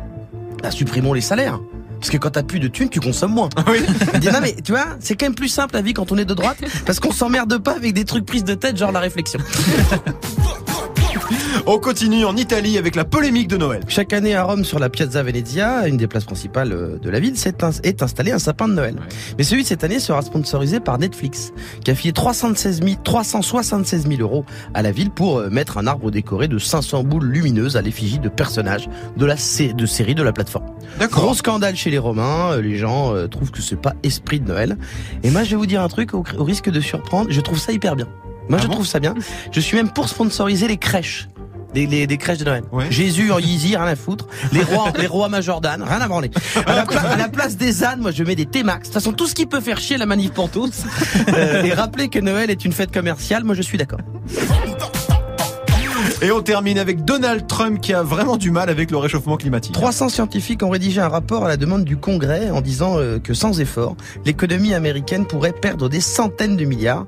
Bah, 0.63 0.71
supprimons 0.71 1.13
les 1.13 1.21
salaires. 1.21 1.59
Parce 1.99 2.11
que 2.11 2.17
quand 2.17 2.31
t'as 2.31 2.43
plus 2.43 2.59
de 2.59 2.67
thunes, 2.67 2.89
tu 2.89 2.99
consommes 2.99 3.33
moins. 3.33 3.49
Oui. 3.69 3.79
Il 4.15 4.19
dit, 4.21 4.27
non 4.29 4.41
mais 4.43 4.57
tu 4.65 4.73
vois, 4.73 4.87
c'est 4.99 5.15
quand 5.15 5.27
même 5.27 5.37
plus 5.37 5.49
simple 5.49 5.75
la 5.75 5.83
vie 5.83 5.93
quand 5.95 6.11
on 6.11 6.19
est 6.19 6.25
de 6.25 6.35
droite, 6.35 6.59
parce 6.85 6.99
qu'on 6.99 7.13
s'emmerde 7.13 7.59
pas 7.59 7.77
avec 7.77 7.93
des 7.95 8.05
trucs 8.05 8.27
prises 8.27 8.43
de 8.45 8.55
tête, 8.55 8.77
genre 8.77 8.91
la 8.91 8.99
réflexion. 9.01 9.39
On 11.67 11.79
continue 11.79 12.25
en 12.25 12.37
Italie 12.37 12.79
avec 12.79 12.97
la 12.97 13.05
polémique 13.05 13.49
de 13.49 13.57
Noël. 13.57 13.83
Chaque 13.89 14.13
année 14.13 14.35
à 14.35 14.45
Rome, 14.45 14.65
sur 14.65 14.79
la 14.79 14.89
Piazza 14.89 15.23
Venezia, 15.23 15.87
une 15.87 15.97
des 15.97 16.07
places 16.07 16.25
principales 16.25 16.73
euh, 16.73 16.99
de 16.99 17.11
la 17.11 17.21
ville, 17.21 17.35
est 17.83 18.03
installé 18.03 18.33
un 18.33 18.39
sapin 18.39 18.69
de 18.69 18.75
Noël. 18.75 18.97
Mais 19.39 19.45
celui 19.45 19.63
de 19.63 19.69
cette 19.69 19.85
année 19.85 20.01
sera 20.01 20.23
sponsorisé 20.23 20.81
par 20.81 20.99
Netflix, 20.99 21.53
qui 21.85 21.91
a 21.91 21.95
filé 21.95 22.13
316 22.13 22.83
000 22.83 22.97
376 23.05 24.09
000 24.09 24.21
euros 24.21 24.45
à 24.75 24.83
la 24.83 24.91
ville 24.93 25.11
pour 25.11 25.39
euh, 25.39 25.51
mettre 25.51 25.79
un 25.79 25.87
arbre 25.87 26.11
décoré 26.11 26.49
de 26.49 26.59
500 26.59 27.05
boules 27.05 27.27
lumineuses 27.27 27.77
à 27.77 27.83
l'effigie 27.83 28.19
de 28.19 28.29
personnages 28.29 28.89
de 29.17 29.27
la 29.27 29.35
de 29.35 29.87
série 29.87 30.15
de 30.15 30.23
la 30.23 30.33
plateforme. 30.33 30.67
Gros 31.11 31.35
scandale 31.35 31.77
chez 31.77 31.91
les 31.91 31.99
Romains, 31.99 32.53
euh, 32.53 32.63
les 32.63 32.77
gens 32.77 33.15
euh, 33.15 33.29
trouvent 33.29 33.51
que 33.51 33.63
c'est 33.63 33.81
pas 33.81 33.95
esprit 34.03 34.41
de 34.41 34.49
Noël. 34.49 34.79
Et 35.23 35.31
moi, 35.31 35.45
je 35.45 35.51
vais 35.51 35.57
vous 35.57 35.67
dire 35.67 35.83
un 35.83 35.89
truc 35.89 36.15
au, 36.15 36.25
au 36.39 36.45
risque 36.45 36.71
de 36.71 36.81
surprendre, 36.81 37.31
je 37.31 37.41
trouve 37.41 37.59
ça 37.59 37.73
hyper 37.73 37.95
bien. 37.97 38.09
Moi, 38.49 38.59
Ah 38.59 38.63
je 38.63 38.67
bon 38.67 38.75
trouve 38.75 38.87
ça 38.87 39.01
bien. 39.01 39.15
Je 39.53 39.61
suis 39.61 39.77
même 39.77 39.91
pour 39.91 40.09
sponsoriser 40.09 40.67
les 40.67 40.77
crèches. 40.77 41.29
Les, 41.75 41.87
les, 41.87 42.07
les 42.07 42.19
crèches 42.19 42.39
de 42.39 42.45
Noël. 42.45 42.65
Ouais. 42.71 42.91
Jésus 42.91 43.33
en 43.33 43.39
Yeezy, 43.39 43.77
rien 43.77 43.87
à 43.87 43.97
foutre. 43.97 44.27
Les 44.53 44.63
rois, 44.63 44.93
les 44.99 45.07
rois 45.07 45.29
Majordan, 45.29 45.83
rien 45.83 46.01
à 46.01 46.09
branler. 46.09 46.31
À 46.67 46.75
la, 46.75 46.85
pla- 46.85 47.01
à 47.01 47.17
la 47.17 47.29
place 47.29 47.57
des 47.57 47.83
ânes, 47.85 48.01
moi 48.01 48.11
je 48.11 48.23
mets 48.25 48.35
des 48.37 48.47
T-Max. 48.47 48.81
De 48.81 48.85
toute 48.87 48.95
façon, 48.95 49.13
tout 49.13 49.27
ce 49.27 49.35
qui 49.35 49.47
peut 49.47 49.61
faire 49.61 49.79
chier 49.81 49.97
la 49.97 50.07
manif 50.07 50.33
pour 50.33 50.51
tous. 50.51 50.83
Euh, 51.35 51.63
et 51.63 51.73
rappeler 51.73 52.09
que 52.09 52.19
Noël 52.19 52.51
est 52.51 52.65
une 52.65 52.73
fête 52.73 52.93
commerciale, 52.93 53.45
moi 53.45 53.55
je 53.55 53.63
suis 53.63 53.79
d'accord. 53.79 54.01
Et 56.23 56.31
on 56.31 56.41
termine 56.41 56.79
avec 56.79 57.05
Donald 57.05 57.49
Trump 57.49 57.81
qui 57.81 57.93
a 57.93 58.05
vraiment 58.05 58.37
du 58.37 58.53
mal 58.53 58.71
avec 58.71 58.93
le 58.93 58.97
réchauffement 58.97 59.37
climatique. 59.37 59.73
300 59.73 60.09
scientifiques 60.09 60.63
ont 60.63 60.71
rédigé 60.71 61.01
un 61.01 61.09
rapport 61.09 61.45
à 61.45 61.49
la 61.49 61.57
demande 61.57 61.83
du 61.83 61.97
Congrès 61.97 62.49
en 62.51 62.61
disant 62.61 62.97
euh, 62.97 63.19
que 63.19 63.35
sans 63.35 63.61
effort, 63.61 63.97
l'économie 64.25 64.73
américaine 64.73 65.27
pourrait 65.27 65.53
perdre 65.53 65.89
des 65.89 66.01
centaines 66.01 66.57
de 66.57 66.65
milliards 66.65 67.07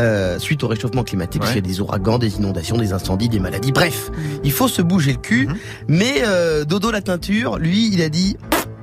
euh, 0.00 0.40
suite 0.40 0.64
au 0.64 0.66
réchauffement 0.66 1.04
climatique. 1.04 1.42
Ouais. 1.42 1.50
Il 1.52 1.54
y 1.54 1.58
a 1.58 1.60
des 1.60 1.80
ouragans, 1.80 2.18
des 2.18 2.38
inondations, 2.38 2.76
des 2.76 2.92
incendies, 2.92 3.28
des 3.28 3.38
maladies. 3.38 3.70
Bref, 3.70 4.10
il 4.42 4.50
faut 4.50 4.66
se 4.66 4.82
bouger 4.82 5.12
le 5.12 5.18
cul. 5.18 5.46
Mhm. 5.46 5.56
Mais 5.86 6.22
euh, 6.26 6.64
Dodo 6.64 6.90
la 6.90 7.02
teinture, 7.02 7.58
lui, 7.58 7.88
il 7.92 8.02
a 8.02 8.08
dit 8.08 8.36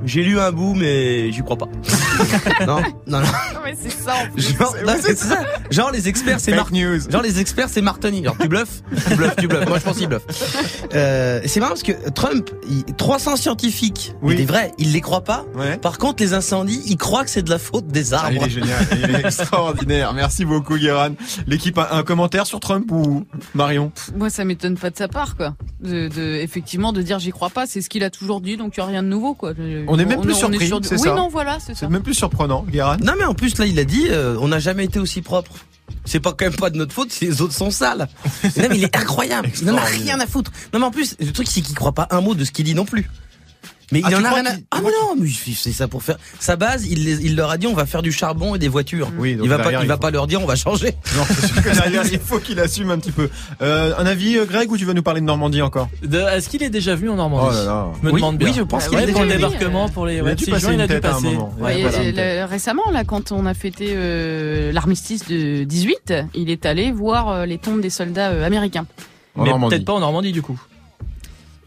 j'ai 0.06 0.24
lu 0.24 0.40
un 0.40 0.52
bout, 0.52 0.74
mais 0.74 1.32
j'y 1.32 1.42
crois 1.42 1.58
pas. 1.58 1.68
non, 2.68 2.82
non, 3.08 3.20
non. 3.20 3.28
mais 3.64 3.76
c'est 3.82 3.90
ça. 3.92 4.14
en 4.28 4.32
plus. 4.34 4.56
Genre, 4.58 4.76
non, 4.86 4.94
c'est 5.02 5.18
ça. 5.18 5.44
Genre 5.72 5.92
les 5.92 6.08
experts, 6.08 6.40
c'est 6.40 6.54
Mar- 6.56 6.72
news. 6.72 7.00
Genre 7.10 7.22
les 7.22 7.40
experts, 7.40 7.70
c'est 7.70 7.82
Martoni. 7.82 8.24
Genre 8.24 8.36
tu 8.40 8.48
bluffes, 8.48 8.82
tu 9.10 9.16
bluffes, 9.16 9.36
tu 9.38 9.48
bluffes. 9.48 9.68
Moi 9.68 9.80
je 9.80 9.84
pense 9.84 9.98
qu'il 9.98 10.08
bluffe. 10.08 10.24
Euh, 10.94 11.42
c'est 11.46 11.60
marrant 11.60 11.72
parce 11.72 11.84
que 11.84 12.10
Trump, 12.12 12.50
il- 12.70 12.84
300 12.96 13.36
scientifiques, 13.38 14.14
Oui. 14.22 14.36
des 14.36 14.46
vrais, 14.46 14.72
il 14.78 14.92
les 14.94 15.02
croit 15.02 15.24
pas. 15.24 15.46
Ouais. 15.56 15.78
Par 15.78 15.98
contre, 15.98 16.22
les 16.24 16.34
incendies, 16.34 16.82
il 16.86 16.98
croit 16.98 17.24
que 17.24 17.30
c'est 17.30 17.42
de 17.44 17.50
la 17.50 17.60
faute 17.60 17.88
des 17.88 18.14
Ah, 18.14 18.28
il 18.32 18.38
arbres. 18.38 18.46
est 18.48 18.50
génial, 18.50 18.86
il 18.92 19.16
est 19.16 19.20
extraordinaire. 19.26 20.14
Merci 20.14 20.46
beaucoup, 20.46 20.78
Guéran. 20.78 21.10
L'équipe 21.48 21.78
a 21.78 21.96
un 21.96 22.04
commentaire 22.04 22.46
sur 22.46 22.60
Trump 22.60 22.92
ou 22.92 23.26
Marion? 23.56 23.92
Moi, 24.16 24.30
ça 24.30 24.46
m'étonne 24.46 24.78
pas 24.78 24.90
de 24.90 24.98
sa 24.98 25.08
part, 25.08 25.36
quoi. 25.36 25.56
De, 25.82 26.08
de- 26.08 26.36
effectivement, 26.42 26.94
de 26.94 27.02
dire 27.02 27.20
j'y 27.20 27.32
crois 27.32 27.50
pas, 27.50 27.66
c'est 27.66 27.82
ce 27.82 27.90
qu'il 27.90 28.04
a 28.04 28.10
toujours 28.10 28.42
dit, 28.42 28.58
donc 28.58 28.76
il 28.78 28.80
y 28.80 28.84
a 28.84 28.86
rien 28.86 29.04
de 29.04 29.08
nouveau, 29.08 29.34
quoi. 29.34 29.54
On 29.96 30.00
est 30.00 30.06
même 30.06 30.22
plus 30.22 30.34
surpris, 30.34 30.68
sur- 30.68 30.80
c'est 30.84 30.96
Oui, 30.96 31.08
ça. 31.08 31.14
non, 31.16 31.30
voilà, 31.30 31.58
c'est 31.60 31.76
ça. 31.76 31.88
Même 31.88 32.02
plus 32.02 32.14
surprenant, 32.16 32.66
Guéran. 32.68 32.98
Non 33.04 33.14
mais 33.18 33.26
en 33.26 33.34
plus 33.36 33.58
là, 33.60 33.66
il 33.68 33.78
a 33.78 33.86
dit, 33.86 34.08
euh, 34.10 34.36
on 34.42 34.48
n'a 34.48 34.60
jamais 34.60 34.86
été 34.86 35.00
aussi 35.00 35.22
propre. 35.22 35.52
C'est 36.06 36.20
pas 36.20 36.32
quand 36.32 36.46
même 36.46 36.56
pas 36.56 36.70
de 36.70 36.78
notre 36.78 36.94
faute 36.94 37.12
si 37.12 37.26
les 37.26 37.42
autres 37.42 37.54
sont 37.54 37.70
sales. 37.70 38.08
non 38.44 38.68
mais 38.70 38.78
il 38.78 38.84
est 38.84 38.96
incroyable. 38.96 39.50
Il 39.62 39.68
n'en 39.68 39.78
a 39.78 39.82
rien 39.84 40.20
à 40.20 40.26
foutre. 40.26 40.52
Non 40.74 40.80
mais 40.80 40.86
en 40.86 40.92
plus, 40.92 41.16
le 41.20 41.32
truc 41.32 41.48
c'est 41.48 41.62
qu'il 41.62 41.76
croit 41.76 41.92
pas 41.92 42.08
un 42.10 42.22
mot 42.22 42.34
de 42.36 42.44
ce 42.44 42.52
qu'il 42.52 42.66
dit 42.66 42.74
non 42.74 42.86
plus. 42.86 43.10
Mais 43.92 44.02
Ah, 44.04 44.08
il 44.10 44.16
en 44.16 44.24
a 44.24 44.30
rien 44.34 44.46
à... 44.46 44.52
Ah 44.72 44.78
mais 44.84 44.90
non, 44.90 45.16
mais 45.20 45.28
c'est 45.56 45.72
ça 45.72 45.88
pour 45.88 46.02
faire 46.04 46.18
sa 46.40 46.56
base. 46.56 46.88
Il, 46.88 47.04
les- 47.06 47.26
il 47.26 47.36
leur 47.36 47.52
a 47.52 47.58
dit 47.58 47.68
on 47.68 47.74
va 47.74 47.86
faire 47.86 48.02
du 48.02 48.12
charbon 48.12 48.56
et 48.56 48.60
des 48.60 48.68
voitures. 48.68 49.12
Oui, 49.18 49.36
donc 49.36 49.46
il 49.46 49.50
va 49.50 49.58
derrière, 49.58 49.80
pas, 49.80 49.86
il 49.86 49.88
va 49.88 49.94
faut- 49.96 50.00
pas 50.02 50.12
leur 50.12 50.26
dire 50.28 50.42
on 50.42 50.46
va 50.46 50.56
changer. 50.56 50.94
Non, 51.16 51.24
c'est 51.30 51.48
sûr 51.48 51.62
que 51.62 51.70
derrière, 51.70 52.04
il 52.12 52.20
faut 52.20 52.40
qu'il 52.40 52.60
assume 52.60 52.90
un 52.92 52.98
petit 52.98 53.12
peu. 53.12 53.30
Euh, 53.62 53.94
un 53.98 54.06
avis, 54.06 54.38
euh, 54.38 54.46
Greg, 54.46 54.72
ou 54.72 54.78
tu 54.78 54.86
veux 54.86 54.94
nous 54.94 55.04
parler 55.04 55.22
de 55.22 55.26
Normandie 55.26 55.62
encore 55.62 55.90
De- 56.04 56.18
Est-ce 56.18 56.50
qu'il 56.50 56.64
est 56.64 56.70
déjà 56.70 56.96
venu 56.96 57.10
en 57.10 57.16
Normandie 57.16 57.48
Oh 57.50 57.54
là 57.54 57.64
là. 57.66 57.88
Je 58.02 58.08
me 58.08 58.12
Oui, 58.14 58.20
demande 58.22 58.38
bien. 58.38 58.48
oui, 58.50 58.54
je 58.58 58.62
pense 58.64 58.84
Ah 58.86 58.90
qu'il 58.90 58.98
ouais, 58.98 59.04
est 59.10 59.12
pour 59.12 59.22
le 59.22 59.28
oui, 59.28 59.34
oui, 59.34 59.38
débarquement, 59.42 59.90
pour 59.90 60.06
les 60.06 60.16
il 60.16 60.20
a 60.22 60.24
ouais, 60.24 60.36
dû 60.36 60.46
passer 60.46 60.68
euh, 60.68 62.42
le- 62.42 62.46
récemment, 62.46 62.90
là, 62.92 63.04
quand 63.04 63.32
on 63.32 63.46
a 63.46 63.54
fêté 63.54 63.90
euh, 63.92 64.72
l'armistice 64.72 65.28
de 65.28 65.64
18, 65.64 66.14
il 66.36 66.50
est 66.50 66.66
allé 66.66 66.92
voir 66.92 67.46
les 67.46 67.58
tombes 67.58 67.82
des 67.82 67.90
soldats 67.90 68.46
américains. 68.46 68.86
En 69.36 69.44
Mais 69.60 69.68
peut-être 69.70 69.86
pas 69.86 69.94
en 69.94 70.00
Normandie 70.00 70.32
du 70.32 70.42
coup. 70.42 70.60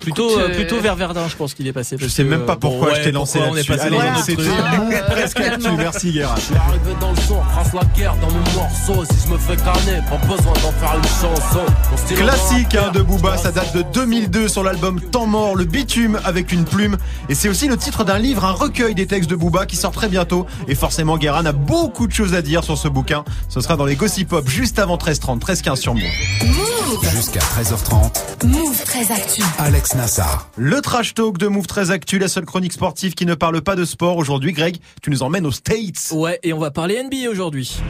Plutôt, 0.07 0.39
euh, 0.39 0.51
euh, 0.51 0.55
plutôt 0.55 0.81
vers 0.81 0.95
Verdun, 0.95 1.27
je 1.29 1.35
pense 1.35 1.53
qu'il 1.53 1.67
est 1.67 1.73
passé. 1.73 1.97
Je 1.99 2.07
sais 2.07 2.23
que, 2.23 2.29
même 2.29 2.47
pas 2.47 2.53
euh, 2.53 2.61
pourquoi 2.61 2.91
bon, 2.91 2.95
je 2.95 3.01
t'ai 3.01 3.07
ouais, 3.07 3.11
lancé 3.11 3.41
pourquoi 3.41 3.55
on 3.55 3.57
est 3.57 3.69
là-dessus. 3.69 3.73
passé 3.73 3.87
Allez, 3.89 3.97
autre 3.97 4.89
c'était 4.95 5.03
presque 5.03 5.41
actu. 5.41 5.69
Merci, 5.77 6.13
Guerra. 6.13 6.37
Je 6.37 6.41
suis 6.43 6.55
arrivé 6.55 6.97
dans 7.01 7.11
le 7.11 7.17
son, 7.17 7.41
trace 7.41 7.73
la 7.75 7.81
guerre 7.97 8.15
dans 8.21 8.31
mon 8.31 8.53
morceau. 8.53 9.05
Si 9.05 9.27
je 9.27 9.33
me 9.33 9.37
fais 9.37 9.57
canner, 9.57 10.01
pas 10.09 10.19
besoin 10.19 10.53
d'en 10.53 10.71
faire 10.71 10.97
une 10.97 11.03
chanson. 11.03 11.65
Mon 11.91 11.97
stylo 11.97 12.21
Classique 12.21 12.75
hein, 12.77 12.93
de 12.95 13.03
Booba, 13.03 13.37
ça 13.37 13.51
date 13.51 13.75
de 13.75 13.83
2002 13.95 14.47
sur 14.47 14.63
l'album 14.63 15.01
Temps 15.01 15.27
mort, 15.27 15.57
le 15.57 15.65
bitume 15.65 16.21
avec 16.25 16.53
une 16.53 16.67
plume. 16.67 16.99
Et 17.29 17.35
c'est 17.35 17.49
aussi 17.49 17.67
le 17.67 17.77
titre 17.77 18.05
d'un 18.05 18.19
livre, 18.19 18.45
un 18.45 18.53
recueil 18.53 18.95
des 18.95 19.09
textes 19.09 19.29
de 19.29 19.35
Booba 19.35 19.67
qui 19.67 19.75
sort 19.75 19.91
très 19.91 20.09
bientôt. 20.09 20.47
Et 20.69 20.77
forcément, 20.77 21.19
Guérin 21.19 21.47
a 21.47 21.53
beaucoup 21.53 22.07
de 22.07 22.13
choses 22.13 22.35
à 22.35 22.43
dire 22.43 22.63
sur 22.63 22.79
ce 22.79 22.87
bouquin. 22.87 23.25
Ce 23.49 23.61
sera 23.61 23.75
dans 23.75 23.87
les 23.87 23.97
Gossip 23.97 24.29
Pop 24.29 24.49
juste 24.49 24.79
avant 24.79 24.99
13h30, 24.99 25.41
13h15 25.41 25.75
sur 25.75 25.95
Move. 25.95 26.05
Move. 26.45 27.11
Jusqu'à 27.11 27.41
13h30, 27.41 28.47
Move 28.47 28.85
très 28.85 29.11
actu. 29.11 29.43
Alex 29.59 29.96
Nassar. 29.97 30.50
Le 30.57 30.83
trash 30.83 31.15
talk 31.15 31.38
de 31.38 31.47
Move 31.47 31.67
très 31.67 31.91
actu, 31.91 32.19
la 32.19 32.29
seule 32.29 32.45
chronique 32.45 32.75
sportive 32.75 33.15
qui 33.15 33.25
ne 33.25 33.35
parle 33.35 33.62
pas 33.62 33.76
de 33.76 33.87
sport. 33.87 34.19
Aujourd'hui, 34.19 34.53
Greg, 34.53 34.76
tu 35.00 35.11
nous 35.11 35.23
emmènes 35.23 35.47
aux 35.47 35.53
States. 35.53 36.12
Ouais, 36.12 36.38
et 36.43 36.53
on 36.53 36.59
va 36.59 36.71
parler 36.71 37.03
NBA 37.03 37.31
aujourd'hui. 37.31 37.81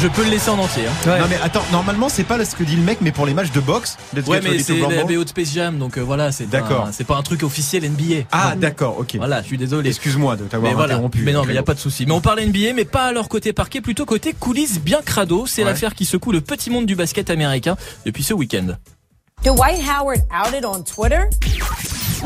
Je 0.00 0.08
peux 0.08 0.24
le 0.24 0.30
laisser 0.30 0.48
en 0.50 0.58
entier. 0.58 0.84
hein. 0.86 1.18
Non 1.18 1.26
mais 1.28 1.38
attends, 1.42 1.62
normalement 1.72 2.08
c'est 2.08 2.24
pas 2.24 2.42
ce 2.44 2.54
que 2.56 2.64
dit 2.64 2.76
le 2.76 2.82
mec, 2.82 2.98
mais 3.02 3.12
pour 3.12 3.26
les 3.26 3.34
matchs 3.34 3.52
de 3.52 3.60
boxe, 3.60 3.98
Let's 4.14 4.26
Ouais, 4.26 4.40
mais 4.42 4.58
c'est 4.60 4.78
la. 4.78 5.04
BO 5.04 5.24
de 5.24 5.28
Space 5.28 5.52
Jam, 5.52 5.78
donc 5.78 5.98
euh, 5.98 6.00
voilà, 6.00 6.32
c'est 6.32 6.48
D'accord. 6.48 6.86
un- 6.86 6.92
c'est 6.92 7.04
pas 7.04 7.16
un 7.16 7.22
truc 7.22 7.42
officiel 7.42 7.84
NBA. 7.84 8.24
Ah 8.32 8.54
d'accord, 8.56 8.98
ok. 8.98 9.16
Voilà, 9.16 9.42
je 9.42 9.46
suis 9.48 9.58
désolé. 9.58 9.90
Excuse-moi 9.90 10.36
de 10.36 10.44
t'avoir 10.44 10.72
voilà, 10.72 10.94
interrompu. 10.94 11.22
mais 11.22 11.32
non, 11.32 11.42
mais 11.44 11.52
il 11.52 11.56
y 11.56 11.58
a 11.58 11.62
pas 11.62 11.74
de 11.74 11.78
souci. 11.80 12.06
Mais 12.06 12.12
on 12.12 12.20
parle 12.22 12.40
NBA, 12.40 12.72
mais 12.74 12.84
pas 12.86 13.06
à 13.06 13.12
leur 13.12 13.28
côté 13.28 13.52
parquet, 13.52 13.80
plutôt 13.82 14.06
côté 14.06 14.32
coulisses 14.32 14.80
bien 14.80 15.00
crado. 15.04 15.44
C'est 15.46 15.62
Ouais. 15.64 15.68
l'affaire 15.70 15.94
qui 15.94 16.06
secoue 16.06 16.32
le 16.32 16.40
petit 16.40 16.70
monde 16.70 16.86
du 16.86 16.94
basket 16.94 17.28
américain 17.28 17.76
depuis 18.06 18.22
ce 18.22 18.32
week-end. 18.32 18.68
Dwight 19.44 19.82
Howard 19.88 20.20
outed 20.46 20.64
on 20.64 20.82
Twitter. 20.82 21.20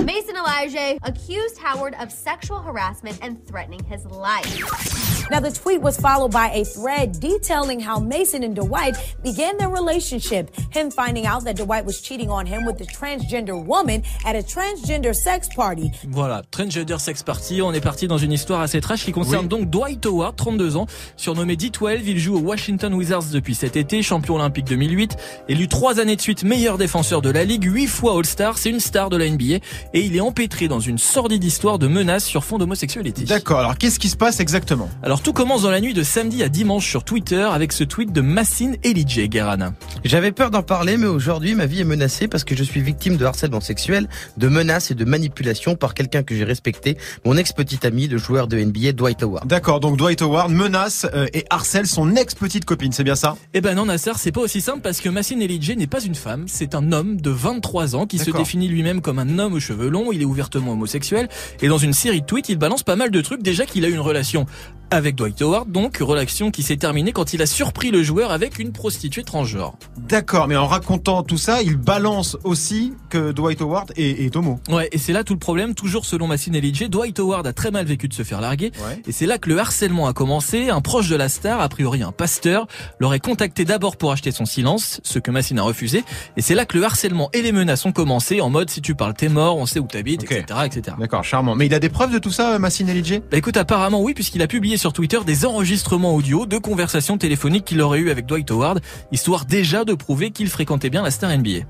Mason 0.03 0.35
Elijah 0.37 0.99
accused 1.05 1.57
Howard 1.59 1.95
of 2.01 2.11
sexual 2.11 2.59
harassment 2.61 3.19
and 3.23 3.45
threatening 3.47 3.83
his 3.85 4.05
life. 4.07 5.31
Now, 5.31 5.41
the 5.41 5.51
tweet 5.51 5.81
was 5.81 5.99
followed 5.99 6.33
by 6.33 6.51
a 6.53 6.65
thread 6.65 7.19
detailing 7.19 7.81
how 7.81 7.99
Mason 7.99 8.43
and 8.43 8.55
Dwight 8.55 8.95
began 9.23 9.57
their 9.57 9.71
relationship. 9.71 10.51
Him 10.71 10.91
finding 10.91 11.25
out 11.27 11.45
that 11.45 11.57
Dwight 11.57 11.87
was 11.87 12.03
cheating 12.03 12.29
on 12.29 12.45
him 12.45 12.67
with 12.67 12.79
a 12.83 12.85
transgender 12.85 13.55
woman 13.65 14.03
at 14.27 14.37
a 14.37 14.41
transgender 14.43 15.15
sex 15.15 15.49
party. 15.49 15.91
Voilà, 16.11 16.43
Transgender 16.51 16.99
Sex 17.01 17.23
Party, 17.23 17.63
on 17.63 17.73
est 17.73 17.81
parti 17.81 18.07
dans 18.07 18.19
une 18.19 18.33
histoire 18.33 18.61
assez 18.61 18.81
trash 18.83 19.05
qui 19.05 19.13
concerne 19.13 19.45
Oui. 19.45 19.49
donc 19.49 19.71
Dwight 19.71 20.05
Howard, 20.05 20.37
32 20.37 20.77
ans, 20.77 20.87
surnommé 21.17 21.57
D12, 21.57 22.03
il 22.05 22.19
joue 22.19 22.37
aux 22.37 22.43
Washington 22.43 22.93
Wizards 22.93 23.31
depuis 23.33 23.55
cet 23.55 23.77
été, 23.77 24.03
champion 24.03 24.35
olympique 24.35 24.67
2008, 24.67 25.17
élu 25.49 25.69
trois 25.69 26.01
années 26.01 26.17
de 26.17 26.21
suite 26.21 26.45
meilleur 26.45 26.77
défenseur 26.77 27.23
de 27.23 27.31
la 27.31 27.45
ligue, 27.45 27.65
huit 27.65 27.87
fois 27.87 28.19
All-Star, 28.19 28.59
c'est 28.59 28.71
une 28.71 28.81
star 28.81 29.09
de 29.09 29.17
la 29.17 29.29
NBA 29.31 29.61
et 29.93 30.01
il 30.01 30.17
est 30.17 30.21
empêtré 30.21 30.69
dans 30.69 30.81
une 30.81 30.99
sordide 30.99 31.45
histoire 31.45 31.79
de 31.79 31.87
menaces 31.87 32.25
sur 32.25 32.45
fond 32.45 32.59
d'homosexualité. 32.59 33.25
D'accord. 33.25 33.61
Alors 33.61 33.79
qu'est-ce 33.79 33.99
qui 33.99 34.09
se 34.09 34.17
passe 34.17 34.41
exactement? 34.41 34.89
Alors 35.03 35.21
tout 35.21 35.33
commence 35.33 35.63
dans 35.63 35.71
la 35.71 35.81
nuit 35.81 35.95
de 35.95 36.03
samedi 36.03 36.43
à 36.43 36.49
dimanche 36.49 36.89
sur 36.89 37.05
Twitter 37.05 37.43
avec 37.43 37.73
ce 37.73 37.85
tweet 37.85 38.13
de 38.13 38.21
Massine 38.21 38.77
Elijah 38.83 39.27
Guerrana. 39.27 39.75
J'avais 40.05 40.33
peur 40.33 40.51
d'en 40.51 40.63
parler, 40.63 40.97
mais 40.97 41.07
aujourd'hui 41.07 41.55
ma 41.55 41.67
vie 41.67 41.81
est 41.81 41.85
menacée 41.85 42.29
parce 42.29 42.45
que 42.45 42.57
je 42.57 42.65
suis 42.65 42.81
victime 42.81 43.17
de 43.17 43.25
harcèlement 43.25 43.61
sexuel, 43.61 44.09
de 44.37 44.49
menaces 44.49 44.91
et 44.91 44.95
de 44.95 45.05
manipulation 45.05 45.77
par 45.77 45.95
quelqu'un 45.95 46.23
que 46.23 46.35
j'ai 46.35 46.45
respecté, 46.45 46.97
mon 47.25 47.37
ex-petit 47.37 47.87
ami, 47.87 48.09
le 48.09 48.19
joueur 48.19 48.49
de 48.49 48.59
NBA 48.59 48.93
Dwight 48.93 49.23
Howard. 49.23 49.47
D'accord. 49.47 49.81
Donc 49.81 49.97
Dwight 49.97 50.23
Howard 50.23 50.51
menace 50.51 51.07
euh, 51.15 51.27
et 51.35 51.45
harcèle 51.51 51.87
son 51.87 52.17
ex 52.17 52.35
petite 52.35 52.65
copine, 52.65 52.93
c'est 52.93 53.05
bien 53.05 53.17
ça? 53.17 53.37
Eh 53.53 53.61
ben 53.61 53.75
non 53.75 53.87
Nasser, 53.87 54.13
c'est 54.17 54.33
pas 54.33 54.41
aussi 54.41 54.61
simple 54.61 54.81
parce 54.81 55.01
que 55.01 55.09
Massine 55.09 55.43
Elijah 55.43 55.75
n'est 55.75 55.87
pas 55.87 56.03
une 56.03 56.15
femme, 56.15 56.45
c'est 56.47 56.75
un 56.75 56.93
homme 56.93 57.21
de 57.21 57.31
23 57.31 57.97
ans 57.97 58.07
qui 58.07 58.19
se 58.19 58.31
définit 58.31 58.69
lui-même 58.69 59.01
comme 59.01 59.19
un 59.19 59.39
homme 59.39 59.55
aux 59.55 59.61
cheveux 59.61 59.74
longs, 59.75 60.13
il 60.13 60.23
est 60.23 60.27
ouvertement 60.27 60.73
homosexuel 60.73 61.29
et 61.63 61.69
dans 61.69 61.79
une 61.79 61.93
série 61.93 62.21
de 62.21 62.27
tweets, 62.27 62.49
il 62.49 62.59
balance 62.59 62.83
pas 62.83 62.97
mal 62.97 63.11
de 63.11 63.21
trucs 63.21 63.43
déjà 63.43 63.67
qu'il 63.67 63.85
a 63.85 63.89
une 63.89 64.01
relation 64.01 64.47
avec 64.91 65.17
Dwight 65.17 65.41
Howard, 65.43 65.73
donc 65.73 65.97
relation 65.97 66.51
qui 66.51 66.63
s'est 66.63 66.77
terminée 66.77 67.13
quand 67.13 67.33
il 67.33 67.43
a 67.43 67.47
surpris 67.47 67.91
le 67.91 68.03
joueur 68.03 68.31
avec 68.31 68.59
une 68.59 68.71
prostituée 68.71 69.25
transgenre. 69.25 69.77
D'accord. 69.97 70.47
Mais 70.47 70.57
en 70.57 70.67
racontant 70.67 71.23
tout 71.23 71.39
ça, 71.39 71.63
il 71.63 71.77
balance 71.77 72.37
aussi 72.45 72.93
que 73.09 73.33
Dwight 73.33 73.61
Howard 73.61 73.93
est, 73.97 74.25
est 74.25 74.37
homo. 74.37 74.61
Ouais, 74.69 74.89
et 74.93 74.99
c'est 74.99 75.13
là 75.13 75.25
tout 75.25 75.33
le 75.33 75.39
problème, 75.39 75.75
toujours 75.75 76.07
selon 76.07 76.27
Massine 76.29 76.55
Elijah, 76.55 76.87
Dwight 76.89 77.19
Howard 77.19 77.47
a 77.47 77.53
très 77.53 77.71
mal 77.71 77.87
vécu 77.87 78.09
de 78.09 78.15
se 78.15 78.23
faire 78.23 78.41
larguer 78.41 78.73
Ouais. 78.87 79.03
Et 79.07 79.13
c'est 79.13 79.27
là 79.27 79.39
que 79.39 79.49
le 79.49 79.59
harcèlement 79.59 80.07
a 80.07 80.13
commencé. 80.13 80.69
Un 80.69 80.81
proche 80.81 81.09
de 81.09 81.17
la 81.17 81.29
star, 81.29 81.61
a 81.61 81.69
priori 81.69 82.03
un 82.03 82.13
pasteur, 82.13 82.67
l'aurait 82.99 83.21
contacté 83.21 83.65
d'abord 83.65 83.97
pour 83.97 84.13
acheter 84.13 84.31
son 84.31 84.45
silence, 84.45 85.01
ce 85.03 85.19
que 85.19 85.31
Massine 85.31 85.59
a 85.59 85.63
refusé. 85.63 86.05
Et 86.37 86.43
c'est 86.43 86.55
là 86.55 86.67
que 86.67 86.77
le 86.77 86.85
harcèlement 86.85 87.31
et 87.33 87.43
les 87.43 87.53
menaces 87.53 87.85
ont 87.87 87.93
commencé 87.93 88.41
en 88.41 88.51
mode 88.51 88.71
si 88.71 88.81
tu 88.81 88.95
parles 88.95 89.15
t'es 89.15 89.29
mort, 89.29 89.57
on 89.65 89.67
sait 89.67 89.81
où 89.81 89.87
t'habites, 89.87 90.25
etc., 90.25 90.61
etc. 90.67 90.95
D'accord, 90.99 91.25
charmant. 91.25 91.55
Mais 91.55 91.65
il 91.65 91.75
a 91.75 91.79
des 91.79 91.89
preuves 91.89 92.13
de 92.13 92.19
tout 92.19 92.31
ça, 92.31 92.55
euh, 92.55 92.59
Massine 92.59 92.87
Elijah 92.91 93.21
Bah 93.31 93.39
écoute, 93.39 93.57
apparemment 93.57 94.03
oui, 94.03 94.13
puisqu'il 94.13 94.43
a 94.43 94.47
publié 94.47 94.77
sur 94.77 94.93
Twitter 94.93 95.19
des 95.25 95.47
enregistrements 95.47 96.15
audio 96.15 96.45
de 96.45 96.59
conversations 96.59 97.17
téléphoniques 97.17 97.65
qu'il 97.65 97.81
aurait 97.81 98.01
eu 98.01 98.11
avec 98.11 98.27
Dwight 98.27 98.51
Howard, 98.51 98.81
histoire 99.11 99.47
déjà 99.47 99.85
de 99.85 99.95
prouver 99.95 100.33
qu'il 100.33 100.51
fréquentait 100.51 100.91
bien 100.91 101.03
la 101.03 101.11
star 101.11 101.31
NBA. 101.35 101.61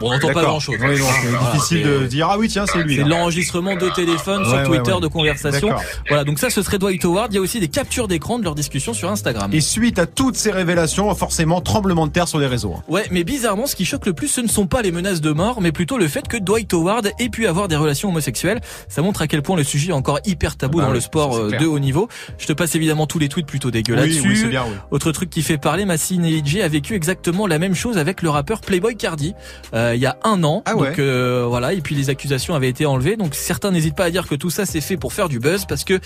On 0.00 0.10
n'entend 0.12 0.32
pas 0.32 0.42
grand 0.42 0.60
chose. 0.60 0.76
Donc, 0.78 0.88
euh, 0.88 1.52
difficile 1.52 1.82
de 1.82 2.06
dire 2.06 2.28
ah 2.30 2.38
oui 2.38 2.48
tiens 2.48 2.64
c'est 2.66 2.82
lui. 2.82 2.96
C'est 2.96 3.04
l'enregistrement 3.04 3.76
de 3.76 3.88
téléphone 3.90 4.44
sur 4.44 4.54
Ouais, 4.54 4.60
ouais, 4.60 4.64
Twitter 4.78 4.92
ouais. 4.92 5.00
de 5.00 5.06
conversation. 5.08 5.70
Voilà, 6.08 6.24
donc 6.24 6.38
ça 6.38 6.50
ce 6.50 6.62
serait 6.62 6.78
Dwight 6.78 7.04
Howard. 7.04 7.32
Il 7.32 7.36
y 7.36 7.38
a 7.38 7.42
aussi 7.42 7.60
des 7.60 7.68
captures 7.68 8.08
d'écran 8.08 8.38
de 8.38 8.44
leur 8.44 8.54
discussion 8.54 8.92
sur 8.94 9.10
Instagram. 9.10 9.50
Et 9.52 9.60
suite 9.60 9.98
à 9.98 10.06
toutes 10.06 10.36
ces 10.36 10.50
révélations, 10.50 11.12
forcément 11.14 11.60
tremblement 11.60 12.06
de 12.06 12.12
terre 12.12 12.28
sur 12.28 12.38
les 12.38 12.46
réseaux. 12.46 12.74
hein. 12.76 12.82
Ouais, 12.88 13.04
mais 13.10 13.24
bizarrement, 13.24 13.66
ce 13.66 13.76
qui 13.76 13.84
choque 13.84 14.06
le 14.06 14.12
plus, 14.12 14.28
ce 14.28 14.40
ne 14.40 14.48
sont 14.48 14.66
pas 14.66 14.82
les 14.82 14.92
menaces 14.92 15.20
de 15.20 15.30
mort, 15.30 15.60
mais 15.60 15.72
plutôt 15.72 15.98
le 15.98 16.08
fait 16.08 16.26
que 16.28 16.36
Dwight 16.36 16.72
Howard 16.74 17.10
ait 17.18 17.28
pu 17.28 17.46
avoir 17.46 17.68
des 17.68 17.76
relations 17.76 18.08
homosexuelles. 18.10 18.60
Ça 18.88 19.02
montre 19.02 19.22
à 19.22 19.26
quel 19.26 19.42
point 19.42 19.56
le 19.56 19.64
sujet 19.64 19.90
est 19.90 19.92
encore 19.92 20.20
hyper 20.24 20.56
tabou 20.56 20.78
Ah 20.78 20.82
bah 20.82 20.86
dans 20.86 20.92
oui, 20.92 20.96
le 20.98 21.00
sport 21.00 21.36
euh, 21.36 21.50
de 21.50 21.66
haut 21.66 21.78
niveau. 21.78 22.08
Je 22.38 22.46
te 22.46 22.52
passe 22.52 22.74
évidemment 22.74 23.06
tous 23.06 23.18
les 23.18 23.28
tweets 23.28 23.46
plutôt 23.46 23.70
dégueux 23.70 23.96
Oui, 24.00 24.20
oui, 24.24 24.36
c'est 24.36 24.48
bien, 24.48 24.64
oui. 24.66 24.74
Autre 24.90 25.12
truc 25.12 25.30
qui 25.30 25.42
fait 25.42 25.58
parler, 25.58 25.84
Massine 25.84 26.24
Elijah 26.24 26.64
a 26.64 26.68
vécu 26.68 26.94
exactement 26.94 27.46
la 27.46 27.58
même 27.58 27.74
chose 27.74 27.98
avec 27.98 28.22
le 28.22 28.30
rappeur 28.30 28.60
Playboy 28.60 28.96
Cardi 28.96 29.34
euh, 29.74 29.83
il 29.94 30.00
y 30.00 30.06
a 30.06 30.16
un 30.24 30.42
an. 30.44 30.62
Ah 30.66 30.76
ouais. 30.76 30.88
Donc 30.88 30.98
euh, 30.98 31.44
voilà, 31.48 31.72
et 31.72 31.80
puis 31.80 31.94
les 31.94 32.10
accusations 32.10 32.54
avaient 32.54 32.68
été 32.68 32.86
enlevées. 32.86 33.16
Donc 33.16 33.34
certains 33.34 33.70
n'hésitent 33.70 33.96
pas 33.96 34.04
à 34.04 34.10
dire 34.10 34.26
que 34.26 34.34
tout 34.34 34.50
ça 34.50 34.66
c'est 34.66 34.80
fait 34.80 34.96
pour 34.96 35.12
faire 35.12 35.28
du 35.28 35.38
buzz 35.38 35.64
parce 35.66 35.84
que 35.84 36.00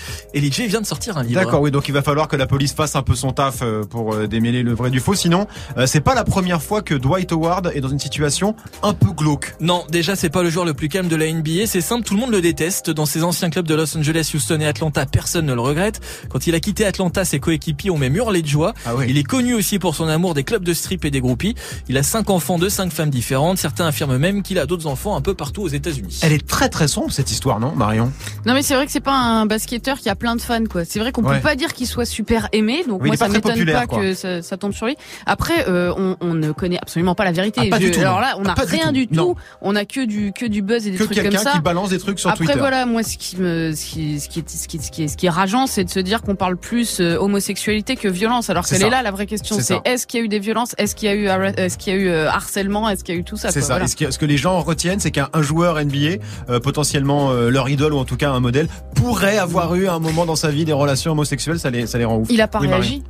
vient 0.67 0.81
de 0.81 0.85
sortir 0.85 1.17
un 1.17 1.23
livre. 1.23 1.39
D'accord, 1.39 1.61
oui, 1.61 1.71
donc 1.71 1.87
il 1.87 1.91
va 1.91 2.01
falloir 2.01 2.27
que 2.27 2.35
la 2.35 2.47
police 2.47 2.73
fasse 2.73 2.95
un 2.95 3.03
peu 3.03 3.15
son 3.15 3.31
taf 3.31 3.59
euh, 3.61 3.83
pour 3.83 4.13
euh, 4.13 4.27
démêler 4.27 4.63
le 4.63 4.73
vrai 4.73 4.89
du 4.89 4.99
faux. 4.99 5.15
Sinon, 5.15 5.47
euh, 5.77 5.85
c'est 5.85 6.01
pas 6.01 6.15
la 6.15 6.23
première 6.23 6.61
fois 6.61 6.81
que 6.81 6.93
Dwight 6.93 7.31
Howard 7.31 7.71
est 7.73 7.81
dans 7.81 7.89
une 7.89 7.99
situation 7.99 8.55
un 8.83 8.93
peu 8.93 9.11
glauque. 9.11 9.55
Non, 9.59 9.83
déjà 9.89 10.15
c'est 10.15 10.29
pas 10.29 10.43
le 10.43 10.49
joueur 10.49 10.65
le 10.65 10.73
plus 10.73 10.89
calme 10.89 11.07
de 11.07 11.15
la 11.15 11.31
NBA, 11.31 11.65
c'est 11.65 11.81
simple, 11.81 12.05
tout 12.05 12.13
le 12.13 12.19
monde 12.19 12.31
le 12.31 12.41
déteste. 12.41 12.89
Dans 12.89 13.05
ses 13.05 13.23
anciens 13.23 13.49
clubs 13.49 13.67
de 13.67 13.75
Los 13.75 13.97
Angeles, 13.97 14.31
Houston 14.33 14.59
et 14.59 14.65
Atlanta, 14.65 15.05
personne 15.05 15.45
ne 15.45 15.53
le 15.53 15.61
regrette. 15.61 15.99
Quand 16.29 16.47
il 16.47 16.55
a 16.55 16.59
quitté 16.59 16.85
Atlanta, 16.85 17.25
ses 17.25 17.39
coéquipiers 17.39 17.91
ont 17.91 17.97
même 17.97 18.15
hurlé 18.15 18.41
de 18.41 18.47
joie. 18.47 18.73
Ah. 18.85 18.93
Il 19.07 19.17
est 19.17 19.23
connu 19.23 19.53
aussi 19.53 19.79
pour 19.79 19.95
son 19.95 20.07
amour 20.07 20.33
des 20.33 20.43
clubs 20.43 20.63
de 20.63 20.73
strip 20.73 21.05
et 21.05 21.11
des 21.11 21.21
groupies. 21.21 21.55
Il 21.87 21.97
a 21.97 22.03
cinq 22.03 22.29
enfants 22.29 22.57
de 22.57 22.69
cinq 22.69 22.91
femmes 22.91 23.09
différentes. 23.09 23.57
Certains 23.69 23.85
affirment 23.85 24.17
même 24.17 24.41
qu'il 24.41 24.57
a 24.57 24.65
d'autres 24.65 24.87
enfants 24.87 25.15
un 25.15 25.21
peu 25.21 25.35
partout 25.35 25.61
aux 25.61 25.67
États-Unis. 25.67 26.21
Elle 26.23 26.31
est 26.33 26.47
très 26.47 26.69
très 26.69 26.87
sombre 26.87 27.11
cette 27.11 27.29
histoire, 27.29 27.59
non, 27.59 27.73
Marion? 27.75 28.11
Non 28.47 28.55
mais 28.55 28.63
c'est 28.63 28.73
vrai 28.73 28.87
que 28.87 28.91
c'est 28.91 28.99
pas 28.99 29.13
un 29.15 29.45
basketteur 29.45 29.99
qui 29.99 30.09
a 30.09 30.15
plein 30.15 30.35
de 30.35 30.41
fans 30.41 30.63
quoi. 30.67 30.85
C'est 30.85 30.97
vrai 30.99 31.11
qu'on 31.11 31.21
Ouais. 31.23 31.35
peut 31.35 31.43
pas 31.43 31.55
dire 31.55 31.73
qu'il 31.75 31.85
soit 31.85 32.05
super 32.05 32.49
aimé, 32.51 32.83
donc 32.87 33.03
Oui, 33.03 33.09
moi 33.09 33.15
ça 33.17 33.27
m'étonne 33.27 33.63
pas 33.67 33.85
quoi. 33.85 33.99
que 34.01 34.13
ça, 34.15 34.41
ça 34.41 34.57
tombe 34.57 34.73
sur 34.73 34.87
lui. 34.87 34.95
Après, 35.27 35.67
euh, 35.69 35.93
on, 35.95 36.17
on 36.19 36.33
ne 36.33 36.51
connaît 36.51 36.79
absolument 36.81 37.13
pas 37.13 37.25
la 37.25 37.31
vérité. 37.31 37.61
Ah, 37.65 37.69
pas 37.69 37.77
du 37.77 37.91
tout, 37.91 37.99
alors 37.99 38.19
là, 38.21 38.37
on 38.39 38.43
Ah, 38.45 38.55
n'a 38.57 38.65
du 38.65 38.71
rien 38.71 38.87
tout. 38.87 38.91
du 38.93 39.07
tout. 39.07 39.35
On 39.61 39.75
a 39.75 39.85
que 39.85 40.03
du 40.03 40.33
que 40.33 40.47
du 40.47 40.63
buzz 40.63 40.87
et 40.87 40.91
des 40.91 40.97
Que 40.97 41.03
trucs 41.03 41.15
comme 41.17 41.25
quelqu'un 41.29 41.43
ça. 41.43 41.51
qui 41.51 41.59
balance 41.61 41.89
des 41.89 41.99
trucs 41.99 42.19
sur 42.19 42.31
Après 42.31 42.45
Twitter. 42.45 42.57
voilà, 42.59 42.87
moi 42.87 43.03
ce 43.03 43.17
qui 43.17 43.37
me 43.37 43.73
ce 43.75 43.85
qui, 43.85 44.19
ce 44.19 44.29
qui 44.29 44.39
est 44.39 44.49
ce 44.49 44.67
qui 44.67 44.77
est 44.77 44.81
ce 44.81 44.89
qui 44.91 45.03
est, 45.03 45.07
ce 45.09 45.15
qui 45.17 45.27
est 45.27 45.29
rageant, 45.29 45.67
c'est 45.67 45.83
de 45.83 45.91
se 45.91 45.99
dire 45.99 46.23
qu'on 46.23 46.35
parle 46.35 46.57
plus 46.57 47.01
euh, 47.01 47.17
homosexualité 47.19 47.95
que 47.97 48.07
violence. 48.07 48.49
Alors 48.49 48.65
qu'elle 48.65 48.81
est 48.81 48.89
là 48.89 49.03
la 49.03 49.11
vraie 49.11 49.27
question, 49.27 49.57
C'est 49.61 49.79
est-ce 49.85 50.07
qu'il 50.07 50.19
y 50.19 50.23
a 50.23 50.25
eu 50.25 50.29
des 50.29 50.39
violences, 50.39 50.73
est-ce 50.79 50.95
qu'il 50.95 51.07
y 51.07 51.11
a 51.11 51.15
eu 51.15 51.27
har- 51.27 51.53
est-ce 51.59 51.77
qu'il 51.77 51.93
y 51.93 51.95
a 51.95 51.99
eu 51.99 52.07
euh, 52.09 52.29
harcèlement, 52.31 52.89
est-ce 52.89 53.03
qu'il 53.03 53.13
y 53.13 53.17
a 53.17 53.21
eu 53.21 53.23
tout 53.23 53.37
ça? 53.37 53.51
C'est 53.61 53.67
quoi, 53.67 53.67
ça. 53.67 53.73
voilà. 53.73 53.85
Et 53.85 53.87
ce, 53.87 53.95
que, 53.95 54.11
ce 54.11 54.19
que 54.19 54.25
les 54.25 54.37
gens 54.37 54.59
retiennent, 54.61 54.99
c'est 54.99 55.11
qu'un 55.11 55.29
un 55.33 55.41
joueur 55.41 55.83
NBA, 55.83 56.23
euh, 56.49 56.59
potentiellement 56.59 57.31
euh, 57.31 57.49
leur 57.49 57.69
idole 57.69 57.93
ou 57.93 57.97
en 57.97 58.05
tout 58.05 58.17
cas 58.17 58.31
un 58.31 58.39
modèle, 58.39 58.67
pourrait 58.95 59.37
avoir 59.37 59.75
eu 59.75 59.87
à 59.87 59.93
un 59.93 59.99
moment 59.99 60.25
dans 60.25 60.35
sa 60.35 60.49
vie 60.49 60.65
des 60.65 60.73
relations 60.73 61.11
homosexuelles. 61.11 61.59
Ça 61.59 61.69
les, 61.69 61.87
ça 61.87 61.97
les 61.97 62.05
rend 62.05 62.17
ouf. 62.17 62.27
Il 62.29 62.41
a 62.41 62.47
pas 62.47 62.59
Oui, 62.59 62.67
Marie. 62.67 63.03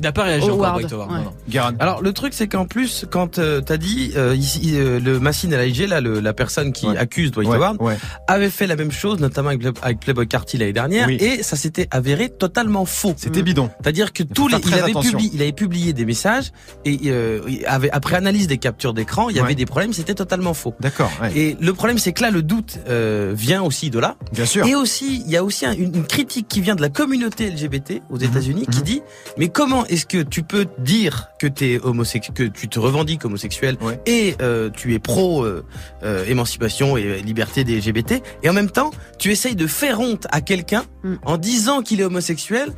Il 0.00 0.04
n'a 0.04 0.12
pas 0.12 0.24
réagi 0.24 0.44
encore, 0.50 0.56
Howard, 0.66 0.80
Dwight 0.80 0.92
Howard. 0.94 1.10
ouais. 1.10 1.18
non, 1.18 1.24
non. 1.24 1.32
Guérin. 1.48 1.74
Alors 1.78 2.02
le 2.02 2.12
truc 2.12 2.32
c'est 2.34 2.48
qu'en 2.48 2.64
plus 2.64 3.04
quand 3.10 3.38
euh, 3.38 3.60
t'as 3.60 3.76
dit 3.76 4.12
euh, 4.16 4.34
ici 4.34 4.72
euh, 4.74 4.98
le 4.98 5.20
Massine 5.20 5.54
LIG 5.54 5.88
là 5.88 6.00
le, 6.00 6.20
la 6.20 6.32
personne 6.32 6.72
qui 6.72 6.86
Ouais. 6.86 6.96
accuse 6.96 7.30
Dwight 7.30 7.48
Ouais, 7.48 7.56
Howard 7.56 7.76
ouais. 7.82 7.96
avait 8.26 8.50
fait 8.50 8.66
la 8.66 8.76
même 8.76 8.90
chose 8.90 9.20
notamment 9.20 9.50
avec, 9.50 9.62
avec 9.82 10.00
Playboy 10.00 10.26
Carty 10.26 10.56
l'année 10.58 10.72
dernière 10.72 11.06
Oui. 11.06 11.16
et 11.20 11.42
ça 11.42 11.56
s'était 11.56 11.86
avéré 11.90 12.30
totalement 12.30 12.84
faux. 12.86 13.14
C'était 13.16 13.42
bidon. 13.42 13.70
C'est-à-dire 13.82 14.12
que 14.12 14.22
tous 14.22 14.48
les, 14.48 14.56
il 14.66 14.74
avait 14.74 14.92
publié, 14.94 15.30
il 15.34 15.42
avait 15.42 15.52
publié 15.52 15.92
des 15.92 16.04
messages 16.06 16.50
et 16.84 16.98
euh, 17.06 17.40
il 17.46 17.64
avait, 17.66 17.90
après 17.90 18.16
analyse 18.16 18.46
des 18.46 18.58
captures 18.58 18.94
d'écran, 18.94 19.28
il 19.28 19.36
y 19.36 19.40
Ouais. 19.40 19.44
avait 19.44 19.54
des 19.54 19.66
problèmes, 19.66 19.92
c'était 19.92 20.14
totalement 20.14 20.54
faux. 20.54 20.74
D'accord. 20.80 21.10
ouais. 21.20 21.36
Et 21.36 21.56
le 21.60 21.72
problème 21.74 21.98
c'est 21.98 22.12
que 22.12 22.22
là 22.22 22.30
le 22.30 22.42
doute 22.42 22.78
euh, 22.88 23.32
vient 23.36 23.62
aussi 23.62 23.90
de 23.90 23.98
là. 23.98 24.16
Bien 24.32 24.46
sûr. 24.46 24.66
Et 24.66 24.74
aussi, 24.74 25.22
il 25.26 25.30
y 25.30 25.36
a 25.36 25.44
aussi 25.44 25.66
un- 25.66 25.72
une, 25.74 25.94
une 25.94 26.06
critique 26.06 26.48
qui 26.48 26.60
vient 26.62 26.74
de 26.74 26.80
la 26.82 26.88
communauté 26.88 27.50
LGBT 27.50 28.00
aux 28.10 28.16
États-Unis 28.18 28.66
qui 28.70 28.78
mhm. 28.78 28.84
dit 28.84 29.02
mais 29.36 29.48
comment 29.48 29.84
est-ce 29.90 30.06
que 30.06 30.22
tu 30.22 30.42
peux 30.42 30.66
dire 30.78 31.28
que 31.38 31.46
t'es 31.46 31.78
homosexuel, 31.82 32.34
que 32.34 32.42
tu 32.44 32.68
te 32.68 32.78
revendiques 32.78 33.24
homosexuel 33.24 33.76
Ouais. 33.80 34.00
et 34.06 34.36
euh, 34.40 34.70
tu 34.70 34.94
es 34.94 34.98
pro 34.98 35.44
euh, 35.44 35.64
euh, 36.02 36.24
émancipation 36.26 36.96
et 36.96 37.20
liberté 37.22 37.64
des 37.64 37.78
LGBT 37.80 38.22
et 38.42 38.48
en 38.48 38.52
même 38.52 38.70
temps 38.70 38.90
tu 39.18 39.30
essayes 39.30 39.56
de 39.56 39.66
faire 39.66 40.00
honte 40.00 40.26
à 40.30 40.40
quelqu'un 40.40 40.84
Mm. 41.02 41.14
en 41.24 41.36
disant 41.38 41.82
qu'il 41.82 42.00
est 42.00 42.04
homosexuel. 42.04 42.72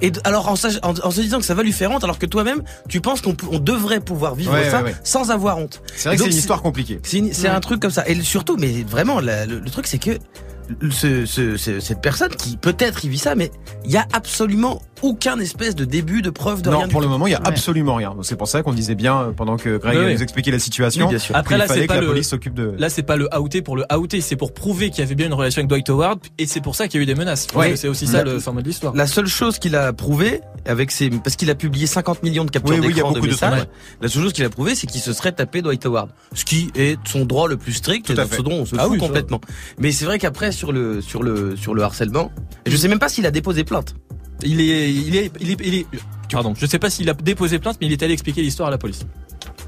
Et 0.00 0.10
alors 0.24 0.48
en, 0.48 0.56
sach- 0.56 0.78
en- 0.82 0.94
en 1.06 1.10
se 1.10 1.20
disant 1.20 1.38
que 1.38 1.44
ça 1.44 1.54
va 1.54 1.62
lui 1.62 1.72
faire 1.72 1.90
honte 1.90 2.02
alors 2.04 2.18
que 2.18 2.26
toi-même 2.26 2.62
tu 2.88 3.00
penses 3.00 3.20
qu'on 3.20 3.34
devrait 3.58 4.00
pouvoir 4.00 4.34
vivre 4.34 4.52
Ouais, 4.52 4.68
ça 4.70 4.78
ouais, 4.82 4.90
ouais. 4.90 4.96
sans 5.04 5.30
avoir 5.30 5.58
honte. 5.58 5.80
C'est 5.94 6.08
vrai 6.08 6.16
que 6.16 6.22
c'est 6.24 6.30
une 6.30 6.36
histoire 6.36 6.60
compliquée. 6.62 6.98
C'est 7.04 7.18
une- 7.18 7.32
c'est 7.32 7.42
Ouais. 7.48 7.54
un 7.54 7.60
truc 7.60 7.80
comme 7.80 7.90
ça. 7.92 8.06
Et 8.08 8.20
surtout, 8.22 8.56
mais 8.58 8.84
vraiment, 8.88 9.20
la- 9.20 9.46
le, 9.46 9.58
le 9.60 9.70
truc, 9.70 9.86
c'est 9.86 9.98
que 9.98 10.18
ce, 10.90 11.26
ce- 11.26 11.56
ce- 11.56 11.80
cette 11.80 12.00
personne 12.00 12.30
qui 12.30 12.56
peut-être 12.56 13.04
il 13.04 13.10
vit 13.10 13.18
ça, 13.18 13.34
mais 13.34 13.50
il 13.84 13.90
y 13.90 13.96
a 13.96 14.06
absolument 14.12 14.82
aucun 15.02 15.38
espèce 15.38 15.74
de 15.74 15.84
début 15.84 16.22
de 16.22 16.30
preuve 16.30 16.62
de 16.62 16.70
Non, 16.70 16.78
rien 16.78 16.86
du 16.86 16.92
pour 16.92 17.00
le 17.00 17.06
tout. 17.06 17.10
moment, 17.12 17.26
il 17.26 17.32
y 17.32 17.34
a 17.34 17.40
Ouais. 17.40 17.48
absolument 17.48 17.94
rien. 17.96 18.14
C'est 18.22 18.36
pour 18.36 18.48
ça 18.48 18.62
qu'on 18.62 18.72
disait 18.72 18.94
bien 18.94 19.18
euh, 19.20 19.30
pendant 19.32 19.56
que 19.56 19.76
Greg 19.76 19.98
nous 19.98 20.22
expliquait 20.22 20.50
la 20.50 20.58
situation. 20.58 21.06
Oui, 21.06 21.10
bien 21.10 21.18
sûr. 21.18 21.34
Après, 21.36 21.54
qu'il 21.54 21.58
là, 21.60 21.66
fallait 21.66 21.80
c'est 21.80 21.86
que 21.86 21.92
pas 21.92 21.94
la 21.96 22.00
le- 22.02 22.06
police 22.08 22.28
s'occupe 22.28 22.54
de. 22.54 22.74
Là, 22.78 22.88
c'est 22.88 23.02
pas 23.02 23.16
le 23.16 23.28
outé 23.38 23.62
pour 23.62 23.76
le 23.76 23.84
outé, 23.96 24.20
c'est 24.20 24.36
pour 24.36 24.54
prouver 24.54 24.90
qu'il 24.90 25.00
y 25.00 25.02
avait 25.02 25.14
bien 25.14 25.26
une 25.26 25.34
relation 25.34 25.60
avec 25.60 25.68
Dwight 25.68 25.88
Howard, 25.90 26.20
et 26.38 26.46
c'est 26.46 26.60
pour 26.60 26.76
ça 26.76 26.88
qu'il 26.88 26.98
y 26.98 27.00
a 27.00 27.04
eu 27.04 27.06
des 27.06 27.14
menaces. 27.14 27.46
Ouais. 27.54 27.76
C'est 27.76 27.88
aussi 27.88 28.06
ça 28.06 28.24
La- 28.24 28.32
le 28.34 28.38
format 28.40 28.62
de 28.62 28.66
l'histoire. 28.68 28.94
La 28.94 29.06
seule 29.06 29.26
chose 29.26 29.58
qu'il 29.58 29.74
a 29.76 29.92
prouvé 29.92 30.40
avec 30.66 30.90
ses, 30.92 31.10
parce 31.10 31.34
qu'il 31.36 31.50
a 31.50 31.54
publié 31.56 31.86
50 31.86 32.22
millions 32.22 32.44
de 32.44 32.50
captures 32.50 32.76
il 32.76 32.80
d'écran 32.94 33.10
de 33.10 33.14
beaucoup 33.16 33.26
de 33.26 33.32
messages. 33.32 33.58
trucs, 33.58 33.68
La 34.00 34.08
seule 34.08 34.22
chose 34.22 34.32
qu'il 34.32 34.44
a 34.44 34.50
prouvé, 34.50 34.74
c'est 34.74 34.86
qu'il 34.86 35.00
se 35.00 35.12
serait 35.12 35.32
tapé 35.32 35.62
Dwight 35.62 35.84
Howard. 35.86 36.10
Ce 36.34 36.44
qui 36.44 36.70
est 36.76 36.96
son 37.08 37.24
droit 37.24 37.48
le 37.48 37.56
plus 37.56 37.72
strict, 37.72 38.06
Tout 38.14 38.20
à 38.20 38.26
fait. 38.26 38.36
ce 38.36 38.42
dont 38.42 38.52
on 38.52 38.64
se 38.66 38.76
Ah 38.78 38.82
fout 38.84 38.92
oui, 38.92 39.00
ça. 39.00 39.06
complètement. 39.06 39.40
Mais 39.78 39.90
c'est 39.92 40.04
vrai 40.04 40.18
qu'après, 40.18 40.52
sur 40.52 40.70
le, 40.72 41.00
sur 41.00 41.22
le, 41.22 41.56
sur 41.56 41.74
le 41.74 41.82
harcèlement, 41.82 42.30
je 42.66 42.76
sais 42.76 42.88
même 42.88 42.98
pas 43.00 43.08
s'il 43.08 43.26
a 43.26 43.30
déposé 43.30 43.64
plainte. 43.64 43.94
Il 44.44 44.60
est, 44.60 44.92
il 44.92 45.16
est, 45.16 45.32
il 45.40 45.50
est, 45.50 45.56
il 45.64 45.74
est, 45.74 45.86
pardon, 46.30 46.54
je 46.56 46.66
sais 46.66 46.78
pas 46.78 46.90
s'il 46.90 47.08
a 47.10 47.14
déposé 47.14 47.58
plainte, 47.58 47.76
mais 47.80 47.86
il 47.86 47.92
est 47.92 48.02
allé 48.02 48.12
expliquer 48.12 48.42
l'histoire 48.42 48.68
à 48.68 48.70
la 48.70 48.78
police. 48.78 49.00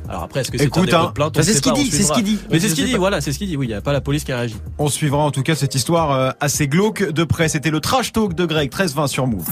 Alors 0.09 0.25
après, 0.25 0.41
est-ce 0.41 0.51
que 0.51 0.59
c'est 0.59 0.65
Écoute, 0.65 0.83
un 0.83 0.85
dépôt 0.87 0.97
hein, 0.97 1.07
de 1.07 1.13
plainte 1.13 1.43
c'est 1.43 1.55
ce 1.55 1.63
qu'il 1.63 1.73
dit, 1.73 1.91
c'est 1.91 2.03
ce 2.03 2.13
qu'il 2.13 2.25
dit. 2.25 2.39
Mais 2.51 2.61
c'est 2.61 2.69
ce 2.69 2.75
qu'il 2.75 2.85
dit, 2.85 2.95
voilà, 2.95 3.21
c'est 3.21 3.33
ce 3.33 3.39
qu'il 3.39 3.49
dit. 3.49 3.57
Oui, 3.57 3.67
il 3.67 3.71
n'y 3.71 3.75
a 3.75 3.81
pas 3.81 3.93
la 3.93 4.01
police 4.01 4.25
qui 4.25 4.33
a 4.33 4.39
réagi. 4.39 4.57
On 4.79 4.89
suivra 4.89 5.19
en 5.19 5.31
tout 5.31 5.43
cas 5.43 5.55
cette 5.55 5.75
histoire 5.75 6.13
euh, 6.13 6.31
assez 6.41 6.69
glauque 6.69 7.03
de 7.11 7.25
près. 7.25 7.49
C'était 7.49 7.71
le 7.71 7.81
trash 7.81 8.13
talk 8.13 8.35
de 8.35 8.45
Greg, 8.45 8.71
13-20 8.71 9.07
sur 9.07 9.27
Move. 9.27 9.47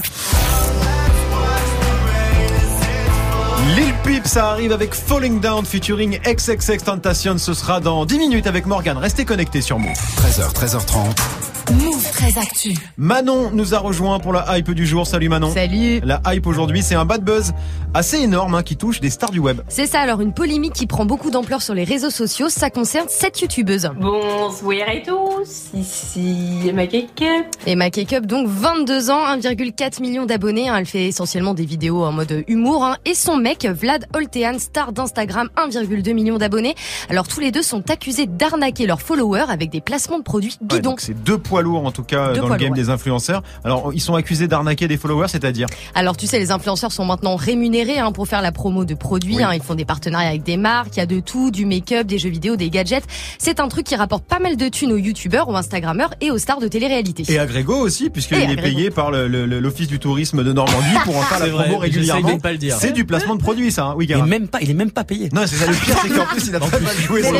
Lil 3.75 3.93
Peep, 4.03 4.27
ça 4.27 4.51
arrive 4.51 4.71
avec 4.71 4.93
Falling 4.93 5.39
Down 5.39 5.65
featuring 5.65 6.19
XXX 6.19 6.83
Tentation. 6.83 7.37
Ce 7.37 7.53
sera 7.53 7.79
dans 7.79 8.05
10 8.05 8.19
minutes 8.19 8.47
avec 8.47 8.65
Morgan. 8.65 8.97
Restez 8.97 9.25
connectés 9.25 9.61
sur 9.61 9.79
Move. 9.79 9.93
13h, 10.17 10.53
13h30. 10.53 11.52
Move 11.71 12.11
très 12.11 12.37
actu. 12.37 12.73
Manon 12.97 13.51
nous 13.51 13.73
a 13.73 13.79
rejoint 13.79 14.19
pour 14.19 14.33
la 14.33 14.57
hype 14.57 14.71
du 14.71 14.85
jour. 14.85 15.07
Salut 15.07 15.29
Manon. 15.29 15.51
Salut. 15.51 16.01
La 16.03 16.21
hype 16.27 16.45
aujourd'hui, 16.45 16.81
c'est 16.81 16.95
un 16.95 17.05
bad 17.05 17.23
buzz 17.23 17.53
assez 17.93 18.17
énorme 18.17 18.55
hein, 18.55 18.63
qui 18.63 18.75
touche 18.75 18.99
des 18.99 19.09
stars 19.09 19.31
du 19.31 19.39
web. 19.39 19.61
C'est 19.69 19.85
ça, 19.85 20.01
alors 20.01 20.19
une 20.21 20.33
polémique 20.33 20.73
qui 20.73 20.87
prend 20.87 21.05
beaucoup 21.05 21.29
d'ampleur 21.29 21.61
sur 21.61 21.73
les 21.73 21.83
réseaux 21.83 22.09
sociaux, 22.09 22.49
ça 22.49 22.69
concerne 22.69 23.05
cette 23.07 23.39
youtubeuses. 23.39 23.89
Bonsoir 23.99 24.87
à 24.87 24.97
tous, 25.05 25.69
ici 25.73 26.67
Emma 26.67 26.87
Cake. 26.87 27.23
Emma 27.65 27.89
Cake-up, 27.89 28.25
donc 28.25 28.47
22 28.47 29.09
ans, 29.11 29.25
1,4 29.37 30.01
million 30.01 30.25
d'abonnés, 30.25 30.69
hein, 30.69 30.77
elle 30.77 30.85
fait 30.85 31.07
essentiellement 31.07 31.53
des 31.53 31.65
vidéos 31.65 32.03
en 32.03 32.11
mode 32.11 32.43
humour, 32.47 32.83
hein, 32.83 32.97
et 33.05 33.13
son 33.13 33.37
mec, 33.37 33.65
Vlad 33.65 34.07
Oltean, 34.15 34.57
star 34.59 34.91
d'Instagram, 34.91 35.49
1,2 35.55 36.13
million 36.13 36.37
d'abonnés. 36.37 36.75
Alors 37.09 37.27
tous 37.27 37.39
les 37.39 37.51
deux 37.51 37.61
sont 37.61 37.89
accusés 37.91 38.25
d'arnaquer 38.25 38.87
leurs 38.87 39.01
followers 39.01 39.45
avec 39.49 39.69
des 39.69 39.81
placements 39.81 40.17
de 40.17 40.23
produits 40.23 40.57
bidons. 40.61 40.91
donc 40.91 40.99
c'est 40.99 41.13
deux 41.13 41.37
poids 41.53 41.61
lourds 41.61 41.85
en 41.85 41.91
tout 41.91 42.03
cas 42.03 42.33
Deux 42.33 42.41
dans 42.41 42.47
le 42.49 42.55
game 42.55 42.67
lourds, 42.69 42.75
des 42.75 42.89
influenceurs. 42.89 43.43
Alors 43.63 43.91
ils 43.93 44.01
sont 44.01 44.15
accusés 44.15 44.47
d'arnaquer 44.47 44.87
des 44.87 44.97
followers, 44.97 45.27
c'est-à-dire 45.29 45.67
Alors 45.95 46.17
tu 46.17 46.27
sais, 46.27 46.39
les 46.39 46.51
influenceurs 46.51 46.91
sont 46.91 47.05
maintenant 47.05 47.35
rémunérés 47.35 47.99
hein, 47.99 48.11
pour 48.11 48.27
faire 48.27 48.41
la 48.41 48.51
promo 48.51 48.85
de 48.85 48.93
produits. 48.95 49.37
Oui. 49.37 49.43
hein. 49.43 49.51
ils 49.53 49.61
font 49.61 49.75
des 49.75 49.85
partenariats 49.85 50.29
avec 50.29 50.43
des 50.43 50.57
marques, 50.57 50.95
il 50.95 50.99
y 50.99 51.01
a 51.01 51.05
de 51.05 51.19
tout, 51.19 51.51
du 51.51 51.65
make-up, 51.65 52.07
des 52.07 52.17
jeux 52.19 52.29
vidéo, 52.29 52.55
des 52.55 52.69
gadgets. 52.69 53.03
C'est 53.37 53.59
un 53.59 53.67
truc 53.67 53.85
qui 53.85 53.95
rapporte 53.95 54.25
pas 54.25 54.39
mal 54.39 54.57
de 54.57 54.67
thunes 54.69 54.91
aux 54.91 54.97
youtubeurs, 54.97 55.47
aux 55.49 55.55
instagrammeurs 55.55 56.13
et 56.21 56.31
aux 56.31 56.37
stars 56.37 56.59
de 56.59 56.67
télé-réalité. 56.67 57.23
et 57.31 57.39
à 57.39 57.45
Grégo 57.45 57.75
aussi 57.75 58.09
puisqu'il 58.09 58.49
est 58.49 58.55
payé 58.61 58.89
par 58.89 59.11
le- 59.11 59.27
le- 59.27 59.45
le- 59.45 59.59
l'office 59.59 59.87
du 59.87 59.99
tourisme 59.99 60.43
de 60.43 60.53
Normandie 60.53 60.97
pour 61.05 61.15
en 61.17 61.21
faire 61.23 61.39
la 61.39 61.47
vrai, 61.47 61.63
promo 61.65 61.79
régulièrement. 61.79 62.29
de 62.29 62.33
ne 62.35 62.39
pas 62.39 62.51
le 62.51 62.57
dire. 62.57 62.77
C'est 62.79 62.91
du 62.91 63.05
placement 63.05 63.35
de 63.35 63.41
produits 63.41 63.71
ça, 63.71 63.85
hein. 63.87 63.93
oui 63.97 64.05
Il 64.09 64.15
est 64.17 64.21
même 64.21 64.47
pas, 64.47 64.59
il 64.61 64.69
est 64.69 64.73
même 64.73 64.91
pas 64.91 65.03
payé. 65.03 65.29
Non, 65.33 65.41
c'est 65.45 65.55
ça 65.55 65.67
le 65.67 65.73
pire, 65.75 65.95
c'est 66.01 66.09
qu'en 66.09 66.25
plus 66.25 66.47
il 66.47 66.55
a 66.55 66.59
pas 66.61 66.79
mal 66.79 66.95
joué 66.97 67.23
son. 67.23 67.33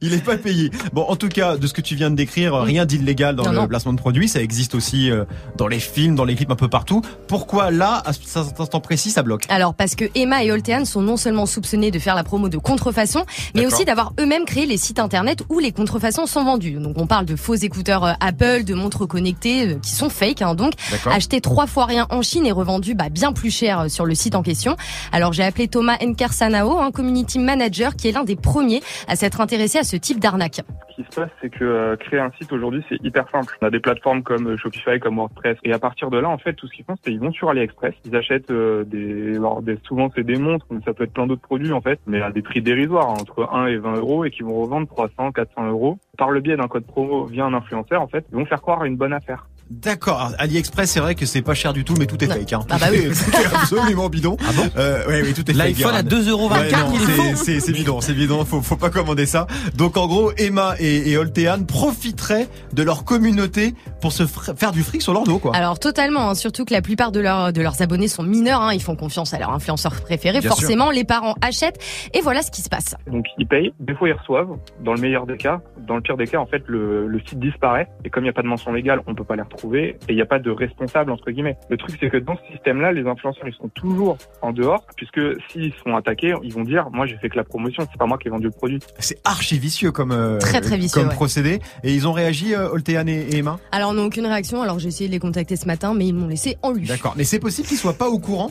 Il 0.00 0.12
est 0.12 0.24
pas 0.24 0.36
payé. 0.36 0.70
Bon, 0.92 1.02
en 1.08 1.16
tout 1.16 1.28
cas, 1.28 1.56
de 1.56 1.66
ce 1.66 1.72
que 1.72 1.80
tu 1.80 1.94
viens 1.94 2.10
de 2.10 2.16
décrire, 2.16 2.54
rien 2.54 2.84
d'illégal 2.86 3.36
dans 3.42 3.50
Non, 3.50 3.56
le 3.56 3.62
non. 3.62 3.68
placement 3.68 3.92
de 3.92 3.98
produits. 3.98 4.28
Ça 4.28 4.40
existe 4.42 4.74
aussi 4.74 5.10
euh, 5.10 5.24
dans 5.56 5.66
les 5.68 5.80
films, 5.80 6.14
dans 6.14 6.24
les 6.24 6.34
clips, 6.34 6.50
un 6.50 6.56
peu 6.56 6.68
partout. 6.68 7.02
Pourquoi 7.28 7.70
là, 7.70 8.02
à 8.04 8.12
cet 8.12 8.60
instant 8.60 8.80
précis, 8.80 9.10
ça 9.10 9.22
bloque? 9.22 9.44
Alors 9.48 9.74
parce 9.74 9.94
que 9.94 10.04
Emma 10.14 10.42
et 10.44 10.52
Oltean 10.52 10.84
sont 10.84 11.02
non 11.02 11.16
seulement 11.16 11.46
soupçonnés 11.46 11.90
de 11.90 11.98
faire 11.98 12.14
la 12.14 12.24
promo 12.24 12.48
de 12.48 12.58
contrefaçon, 12.58 13.24
mais 13.54 13.66
aussi 13.66 13.84
d'avoir 13.84 14.12
eux-mêmes 14.20 14.44
créé 14.44 14.66
les 14.66 14.76
sites 14.76 14.98
internet 14.98 15.42
où 15.48 15.58
les 15.58 15.72
contrefaçons 15.72 16.26
sont 16.26 16.44
vendues. 16.44 16.78
Donc 16.78 16.96
on 16.98 17.06
parle 17.06 17.26
de 17.26 17.36
faux 17.36 17.54
écouteurs 17.54 18.04
euh, 18.04 18.12
Apple, 18.20 18.64
de 18.64 18.74
montres 18.74 19.06
connectées 19.06 19.68
euh, 19.68 19.74
qui 19.80 19.92
sont 19.92 20.08
fake, 20.10 20.42
hein, 20.42 20.54
donc 20.54 20.72
achetés 21.06 21.40
trois 21.40 21.66
fois 21.66 21.86
rien 21.86 22.06
en 22.10 22.22
Chine 22.22 22.46
et 22.46 22.52
revendus 22.52 22.94
bah, 22.94 23.08
bien 23.10 23.32
plus 23.32 23.50
cher 23.50 23.86
sur 23.88 24.04
le 24.06 24.14
site 24.14 24.34
en 24.34 24.42
question. 24.42 24.76
Alors 25.12 25.32
j'ai 25.32 25.42
appelé 25.44 25.68
Thomas 25.68 25.96
Nkarsanao, 26.00 26.78
un 26.78 26.90
community 26.90 27.38
manager 27.38 27.96
qui 27.96 28.08
est 28.08 28.12
l'un 28.12 28.24
des 28.24 28.36
premiers 28.36 28.82
à 29.08 29.16
s'être 29.16 29.40
intéressé 29.40 29.78
à 29.78 29.84
ce 29.84 29.96
type 29.96 30.20
d'arnaque. 30.20 30.60
Qui 31.00 31.06
se 31.06 31.20
passe, 31.20 31.30
c'est 31.40 31.48
que 31.48 31.64
euh, 31.64 31.96
créer 31.96 32.20
un 32.20 32.30
site 32.32 32.52
aujourd'hui, 32.52 32.84
c'est 32.90 33.02
hyper 33.02 33.26
simple. 33.30 33.56
On 33.62 33.66
a 33.66 33.70
des 33.70 33.80
plateformes 33.80 34.22
comme 34.22 34.48
euh, 34.48 34.56
Shopify, 34.58 35.00
comme 35.00 35.16
WordPress, 35.16 35.56
et 35.64 35.72
à 35.72 35.78
partir 35.78 36.10
de 36.10 36.18
là, 36.18 36.28
en 36.28 36.36
fait, 36.36 36.52
tout 36.52 36.66
ce 36.66 36.74
qu'ils 36.74 36.84
font, 36.84 36.94
c'est 37.02 37.10
ils 37.10 37.18
vont 37.18 37.32
sur 37.32 37.48
AliExpress, 37.48 37.94
ils 38.04 38.14
achètent 38.14 38.50
euh, 38.50 38.84
des, 38.84 39.36
alors, 39.36 39.62
des, 39.62 39.78
souvent 39.84 40.10
c'est 40.14 40.24
des 40.24 40.36
montres, 40.36 40.66
mais 40.70 40.80
ça 40.84 40.92
peut 40.92 41.04
être 41.04 41.14
plein 41.14 41.26
d'autres 41.26 41.40
produits 41.40 41.72
en 41.72 41.80
fait, 41.80 41.98
mais 42.06 42.20
à 42.20 42.30
des 42.30 42.42
prix 42.42 42.60
dérisoires, 42.60 43.08
hein, 43.08 43.16
entre 43.18 43.48
1 43.50 43.68
et 43.68 43.78
20 43.78 43.94
euros, 43.94 44.26
et 44.26 44.30
qui 44.30 44.42
vont 44.42 44.60
revendre 44.60 44.88
300, 44.88 45.32
400 45.32 45.70
euros. 45.70 45.98
Par 46.18 46.30
le 46.30 46.40
biais 46.40 46.58
d'un 46.58 46.68
code 46.68 46.84
promo 46.84 47.24
via 47.24 47.46
un 47.46 47.54
influenceur, 47.54 48.02
en 48.02 48.08
fait, 48.08 48.26
ils 48.30 48.36
vont 48.36 48.44
faire 48.44 48.60
croire 48.60 48.84
une 48.84 48.96
bonne 48.96 49.14
affaire. 49.14 49.46
D'accord. 49.70 50.32
AliExpress, 50.38 50.90
c'est 50.90 51.00
vrai 51.00 51.14
que 51.14 51.26
c'est 51.26 51.42
pas 51.42 51.54
cher 51.54 51.72
du 51.72 51.84
tout, 51.84 51.94
mais 51.98 52.06
tout 52.06 52.22
est 52.24 52.26
Non. 52.26 52.34
fake. 52.34 52.52
Hein. 52.52 52.60
Ah 52.70 52.78
bah 52.78 52.86
oui. 52.90 53.06
absolument 53.54 54.08
bidon. 54.08 54.36
Ah 54.40 54.52
bon 54.54 54.68
euh, 54.76 55.06
ouais, 55.06 55.22
oui, 55.22 55.32
tout 55.32 55.48
est 55.48 55.54
fake. 55.54 55.76
L'iPhone 55.78 55.94
à 55.94 56.02
Guérin. 56.02 56.22
2,24€, 56.22 57.18
Ouais, 57.20 57.34
c'est- 57.36 57.60
c'est 57.60 57.72
bidon, 57.72 58.00
c'est 58.00 58.12
bidon. 58.14 58.44
Faut, 58.44 58.62
faut 58.62 58.76
pas 58.76 58.90
commander 58.90 59.26
ça. 59.26 59.46
Donc 59.76 59.96
en 59.96 60.08
gros, 60.08 60.32
Emma 60.36 60.74
et, 60.80 61.10
et 61.10 61.16
Oltean 61.16 61.64
profiteraient 61.66 62.48
de 62.72 62.82
leur 62.82 63.04
communauté 63.04 63.74
pour 64.00 64.10
se 64.12 64.24
faire 64.26 64.72
du 64.72 64.82
fric 64.82 65.02
sur 65.02 65.12
leur 65.12 65.22
dos, 65.24 65.38
quoi. 65.38 65.54
Alors 65.54 65.78
totalement, 65.78 66.30
hein, 66.30 66.34
surtout 66.34 66.64
que 66.64 66.72
la 66.72 66.82
plupart 66.82 67.12
de, 67.12 67.20
leurs 67.20 67.52
de 67.52 67.62
leurs 67.62 67.80
abonnés 67.80 68.08
sont 68.08 68.24
mineurs, 68.24 68.62
hein, 68.62 68.72
ils 68.74 68.82
font 68.82 68.96
confiance 68.96 69.34
à 69.34 69.38
leur 69.38 69.50
influenceur 69.50 69.92
préféré, 70.00 70.40
Bien 70.40 70.48
forcément 70.50 70.90
les 70.90 71.04
parents 71.04 71.34
achètent, 71.42 71.78
et 72.12 72.20
voilà 72.22 72.42
ce 72.42 72.50
qui 72.50 72.62
se 72.62 72.68
passe. 72.68 72.96
Donc 73.10 73.24
ils 73.38 73.46
payent, 73.46 73.72
des 73.78 73.94
fois 73.94 74.08
ils 74.08 74.14
reçoivent, 74.14 74.56
dans 74.84 74.94
le 74.94 75.00
meilleur 75.00 75.26
des 75.26 75.36
cas, 75.36 75.60
dans 75.86 75.94
le 75.94 76.00
pire 76.02 76.16
des 76.16 76.26
cas, 76.26 76.38
en 76.38 76.46
fait, 76.46 76.62
le, 76.66 77.06
le 77.06 77.20
site 77.20 77.38
disparaît, 77.38 77.88
et 78.04 78.10
comme 78.10 78.24
il 78.24 78.26
n'y 78.26 78.30
a 78.30 78.34
pas 78.34 78.42
de 78.42 78.48
mention 78.48 78.72
légale, 78.72 79.00
on 79.06 79.14
peut 79.14 79.24
pas 79.24 79.36
les 79.36 79.42
retrouver, 79.42 79.59
et 79.74 79.96
il 80.08 80.14
n'y 80.16 80.22
a 80.22 80.26
pas 80.26 80.38
de 80.38 80.50
responsable, 80.50 81.10
entre 81.12 81.30
guillemets. 81.30 81.56
Le 81.68 81.76
truc, 81.76 81.96
c'est 82.00 82.10
que 82.10 82.16
dans 82.16 82.36
ce 82.36 82.52
système-là, 82.52 82.92
les 82.92 83.06
influenceurs, 83.06 83.46
ils 83.46 83.54
sont 83.54 83.68
toujours 83.68 84.18
en 84.42 84.52
dehors, 84.52 84.84
puisque 84.96 85.20
s'ils 85.50 85.72
sont 85.84 85.94
attaqués, 85.94 86.34
ils 86.42 86.52
vont 86.52 86.64
dire, 86.64 86.88
moi 86.92 87.06
j'ai 87.06 87.16
fait 87.18 87.28
que 87.28 87.36
la 87.36 87.44
promotion, 87.44 87.86
c'est 87.90 87.98
pas 87.98 88.06
moi 88.06 88.18
qui 88.18 88.28
ai 88.28 88.30
vendu 88.30 88.44
le 88.46 88.50
produit. 88.50 88.78
C'est 88.98 89.18
archi 89.24 89.58
vicieux 89.58 89.92
comme 89.92 90.12
euh, 90.12 90.38
Très, 90.38 90.60
très 90.60 90.76
vicieux, 90.76 91.00
comme 91.00 91.08
ouais. 91.08 91.14
procédé. 91.14 91.60
Et 91.84 91.94
ils 91.94 92.08
ont 92.08 92.12
réagi, 92.12 92.54
euh, 92.54 92.70
Oltean 92.70 93.06
et, 93.06 93.26
et 93.30 93.36
Emma? 93.38 93.58
Alors 93.72 93.90
on 93.90 93.94
n'a 93.94 94.02
aucune 94.02 94.26
réaction, 94.26 94.62
alors 94.62 94.78
j'ai 94.78 94.88
essayé 94.88 95.08
de 95.08 95.12
les 95.12 95.20
contacter 95.20 95.56
ce 95.56 95.66
matin, 95.66 95.94
mais 95.94 96.06
ils 96.06 96.14
m'ont 96.14 96.28
laissé 96.28 96.56
en 96.62 96.72
lu. 96.72 96.86
D'accord. 96.86 97.14
Mais 97.16 97.24
c'est 97.24 97.38
possible 97.38 97.68
qu'ils 97.68 97.76
soient 97.76 97.98
pas 97.98 98.08
au 98.08 98.18
courant? 98.18 98.50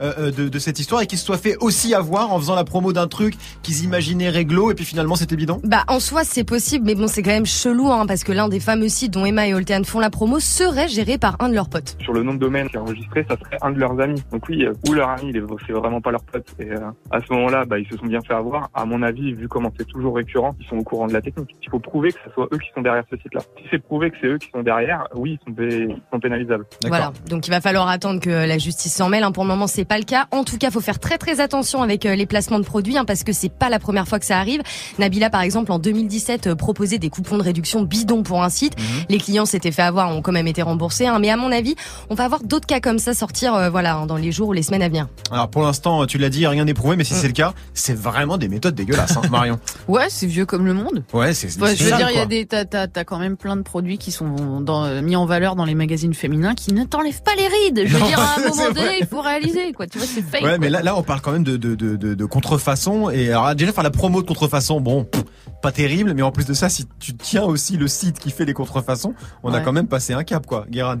Euh, 0.00 0.12
euh, 0.18 0.30
de, 0.30 0.48
de 0.48 0.58
cette 0.58 0.78
histoire 0.78 1.02
et 1.02 1.06
qu'ils 1.06 1.18
se 1.18 1.24
soient 1.26 1.38
fait 1.38 1.56
aussi 1.60 1.94
avoir 1.94 2.32
en 2.32 2.38
faisant 2.38 2.54
la 2.54 2.64
promo 2.64 2.92
d'un 2.92 3.06
truc 3.08 3.34
qu'ils 3.62 3.84
imaginaient 3.84 4.28
réglo 4.30 4.70
et 4.70 4.74
puis 4.74 4.84
finalement 4.84 5.14
c'était 5.16 5.36
bidon 5.36 5.60
Bah 5.64 5.84
en 5.88 6.00
soi 6.00 6.24
c'est 6.24 6.44
possible, 6.44 6.84
mais 6.86 6.94
bon 6.94 7.08
c'est 7.08 7.22
quand 7.22 7.30
même 7.30 7.46
chelou, 7.46 7.90
hein, 7.90 8.06
parce 8.06 8.24
que 8.24 8.32
l'un 8.32 8.48
des 8.48 8.60
fameux 8.60 8.88
sites 8.88 9.12
dont 9.12 9.24
Emma 9.24 9.46
et 9.46 9.54
Oltean 9.54 9.82
font 9.84 9.98
la 10.00 10.10
promo 10.10 10.40
serait 10.40 10.88
géré 10.88 11.18
par 11.18 11.36
un 11.40 11.48
de 11.48 11.54
leurs 11.54 11.68
potes. 11.68 11.96
Sur 12.02 12.12
le 12.12 12.22
nom 12.22 12.34
de 12.34 12.38
domaine 12.38 12.68
qui 12.68 12.76
est 12.76 12.80
enregistré, 12.80 13.24
ça 13.28 13.36
serait 13.42 13.58
un 13.62 13.70
de 13.70 13.78
leurs 13.78 13.98
amis. 14.00 14.22
Donc 14.32 14.42
oui, 14.48 14.64
euh, 14.64 14.72
ou 14.88 14.92
leur 14.92 15.08
ami, 15.10 15.32
c'est 15.66 15.72
vraiment 15.72 16.00
pas 16.00 16.10
leur 16.10 16.22
pote. 16.22 16.46
Et 16.58 16.70
euh, 16.70 16.78
à 17.10 17.20
ce 17.20 17.32
moment-là, 17.32 17.64
bah, 17.64 17.78
ils 17.78 17.88
se 17.88 17.96
sont 17.96 18.06
bien 18.06 18.20
fait 18.26 18.34
avoir. 18.34 18.68
À 18.74 18.84
mon 18.84 19.02
avis, 19.02 19.32
vu 19.32 19.48
comment 19.48 19.72
c'est 19.78 19.86
toujours 19.86 20.16
récurrent, 20.16 20.54
ils 20.60 20.66
sont 20.66 20.76
au 20.76 20.82
courant 20.82 21.06
de 21.06 21.12
la 21.12 21.20
technique. 21.20 21.50
Il 21.62 21.70
faut 21.70 21.78
prouver 21.78 22.12
que 22.12 22.18
ce 22.26 22.32
soit 22.32 22.48
eux 22.52 22.58
qui 22.58 22.68
sont 22.74 22.82
derrière 22.82 23.04
ce 23.10 23.16
site-là. 23.16 23.40
Si 23.58 23.64
c'est 23.70 23.78
prouvé 23.82 24.10
que 24.10 24.16
c'est 24.20 24.28
eux 24.28 24.38
qui 24.38 24.48
sont 24.54 24.62
derrière, 24.62 25.06
oui, 25.14 25.38
ils 25.40 25.44
sont, 25.48 25.54
pé- 25.54 25.86
ils 25.88 26.02
sont 26.12 26.20
pénalisables. 26.20 26.66
Voilà, 26.86 27.12
donc 27.28 27.46
il 27.46 27.50
va 27.50 27.60
falloir 27.60 27.88
attendre 27.88 28.20
que 28.20 28.30
la 28.30 28.58
justice 28.58 28.94
s'en 28.94 29.08
mêle. 29.08 29.22
hein. 29.24 29.32
Pour 29.32 29.44
le 29.44 29.48
moment 29.48 29.66
c'est 29.66 29.84
pas 29.88 29.98
le 29.98 30.04
cas. 30.04 30.26
En 30.30 30.44
tout 30.44 30.58
cas, 30.58 30.70
faut 30.70 30.80
faire 30.80 30.98
très 31.00 31.18
très 31.18 31.40
attention 31.40 31.82
avec 31.82 32.06
euh, 32.06 32.14
les 32.14 32.26
placements 32.26 32.58
de 32.58 32.64
produits 32.64 32.96
hein, 32.98 33.04
parce 33.04 33.24
que 33.24 33.32
c'est 33.32 33.48
pas 33.48 33.68
la 33.70 33.78
première 33.78 34.06
fois 34.06 34.18
que 34.18 34.26
ça 34.26 34.38
arrive. 34.38 34.62
Nabila, 34.98 35.30
par 35.30 35.40
exemple, 35.40 35.72
en 35.72 35.78
2017, 35.78 36.46
euh, 36.48 36.54
proposait 36.54 36.98
des 36.98 37.10
coupons 37.10 37.38
de 37.38 37.42
réduction 37.42 37.82
bidons 37.82 38.22
pour 38.22 38.42
un 38.44 38.50
site. 38.50 38.78
Mhm. 38.78 38.84
Les 39.08 39.18
clients 39.18 39.46
s'étaient 39.46 39.72
fait 39.72 39.82
avoir, 39.82 40.14
ont 40.14 40.22
quand 40.22 40.32
même 40.32 40.46
été 40.46 40.62
remboursés. 40.62 41.06
hein. 41.06 41.18
mais 41.18 41.30
à 41.30 41.36
mon 41.36 41.50
avis, 41.50 41.74
on 42.10 42.14
va 42.14 42.24
avoir 42.24 42.42
d'autres 42.42 42.66
cas 42.66 42.80
comme 42.80 42.98
ça 42.98 43.14
sortir, 43.14 43.54
euh, 43.54 43.70
voilà, 43.70 43.96
hein, 43.96 44.06
dans 44.06 44.16
les 44.16 44.30
jours 44.30 44.48
ou 44.48 44.52
les 44.52 44.62
semaines 44.62 44.82
à 44.82 44.88
venir. 44.88 45.08
Alors 45.32 45.48
pour 45.48 45.62
l'instant, 45.62 46.06
tu 46.06 46.18
l'as 46.18 46.30
dit, 46.30 46.46
rien 46.46 46.64
n'est 46.66 46.74
prouvé, 46.74 46.96
mais 46.96 47.04
si 47.04 47.14
c'est 47.14 47.26
le 47.26 47.32
cas, 47.32 47.54
c'est 47.74 47.96
vraiment 47.96 48.36
des 48.38 48.48
méthodes 48.48 48.74
dégueulasses, 48.74 49.16
hein, 49.16 49.22
Marion. 49.30 49.58
Ouais, 49.88 50.06
c'est 50.10 50.26
vieux 50.26 50.44
comme 50.44 50.66
le 50.66 50.74
monde. 50.74 51.02
Ouais, 51.14 51.32
c'est. 51.32 51.46
Ouais, 51.60 51.74
je 51.74 51.84
veux 51.84 51.96
dire, 51.96 52.10
il 52.10 52.16
y 52.16 52.20
a 52.20 52.26
des, 52.26 52.44
t'as, 52.44 52.66
t'as, 52.66 52.86
t'as 52.88 53.04
quand 53.04 53.18
même 53.18 53.36
plein 53.38 53.56
de 53.56 53.62
produits 53.62 53.96
qui 53.96 54.12
sont 54.12 54.60
dans, 54.60 55.00
mis 55.02 55.16
en 55.16 55.24
valeur 55.24 55.56
dans 55.56 55.64
les 55.64 55.74
magazines 55.74 56.12
féminins 56.12 56.54
qui 56.54 56.74
ne 56.74 56.84
t'enlèvent 56.84 57.22
pas 57.22 57.34
les 57.36 57.46
rides. 57.46 57.82
Je 57.88 57.94
veux 57.94 58.00
Non, 58.00 58.06
dire, 58.06 58.20
à 58.20 58.34
un 58.38 58.42
moment 58.48 58.70
donné, 58.70 58.98
il 59.00 59.06
faut 59.06 59.22
réaliser, 59.22 59.72
quoi. 59.78 59.86
Tu 59.86 59.96
vois, 59.98 60.06
c'est 60.06 60.20
fake. 60.22 60.42
Ouais, 60.42 60.48
quoi. 60.50 60.58
mais 60.58 60.68
là, 60.68 60.82
là, 60.82 60.94
on 60.96 61.02
parle 61.02 61.22
quand 61.22 61.32
même 61.32 61.44
de, 61.44 61.56
de, 61.56 61.74
de, 61.74 61.96
de, 61.96 62.14
de 62.14 62.24
contrefaçon. 62.26 63.08
Et 63.08 63.30
alors, 63.30 63.54
déjà, 63.54 63.72
faire 63.72 63.84
la 63.84 63.90
promo 63.90 64.20
de 64.20 64.26
contrefaçon, 64.26 64.80
bon, 64.80 65.04
pff, 65.04 65.22
pas 65.62 65.72
terrible. 65.72 66.12
Mais 66.14 66.22
en 66.22 66.30
plus 66.32 66.44
de 66.44 66.52
ça, 66.52 66.68
si 66.68 66.86
tu 67.00 67.14
tiens 67.14 67.44
aussi 67.44 67.76
le 67.78 67.88
site 67.88 68.18
qui 68.18 68.30
fait 68.30 68.44
les 68.44 68.52
contrefaçons, 68.54 69.14
on 69.42 69.54
a 69.54 69.60
quand 69.60 69.72
même 69.72 69.88
passé 69.88 70.12
un 70.12 70.24
cap, 70.24 70.44
quoi, 70.46 70.66
Guérin. 70.68 70.98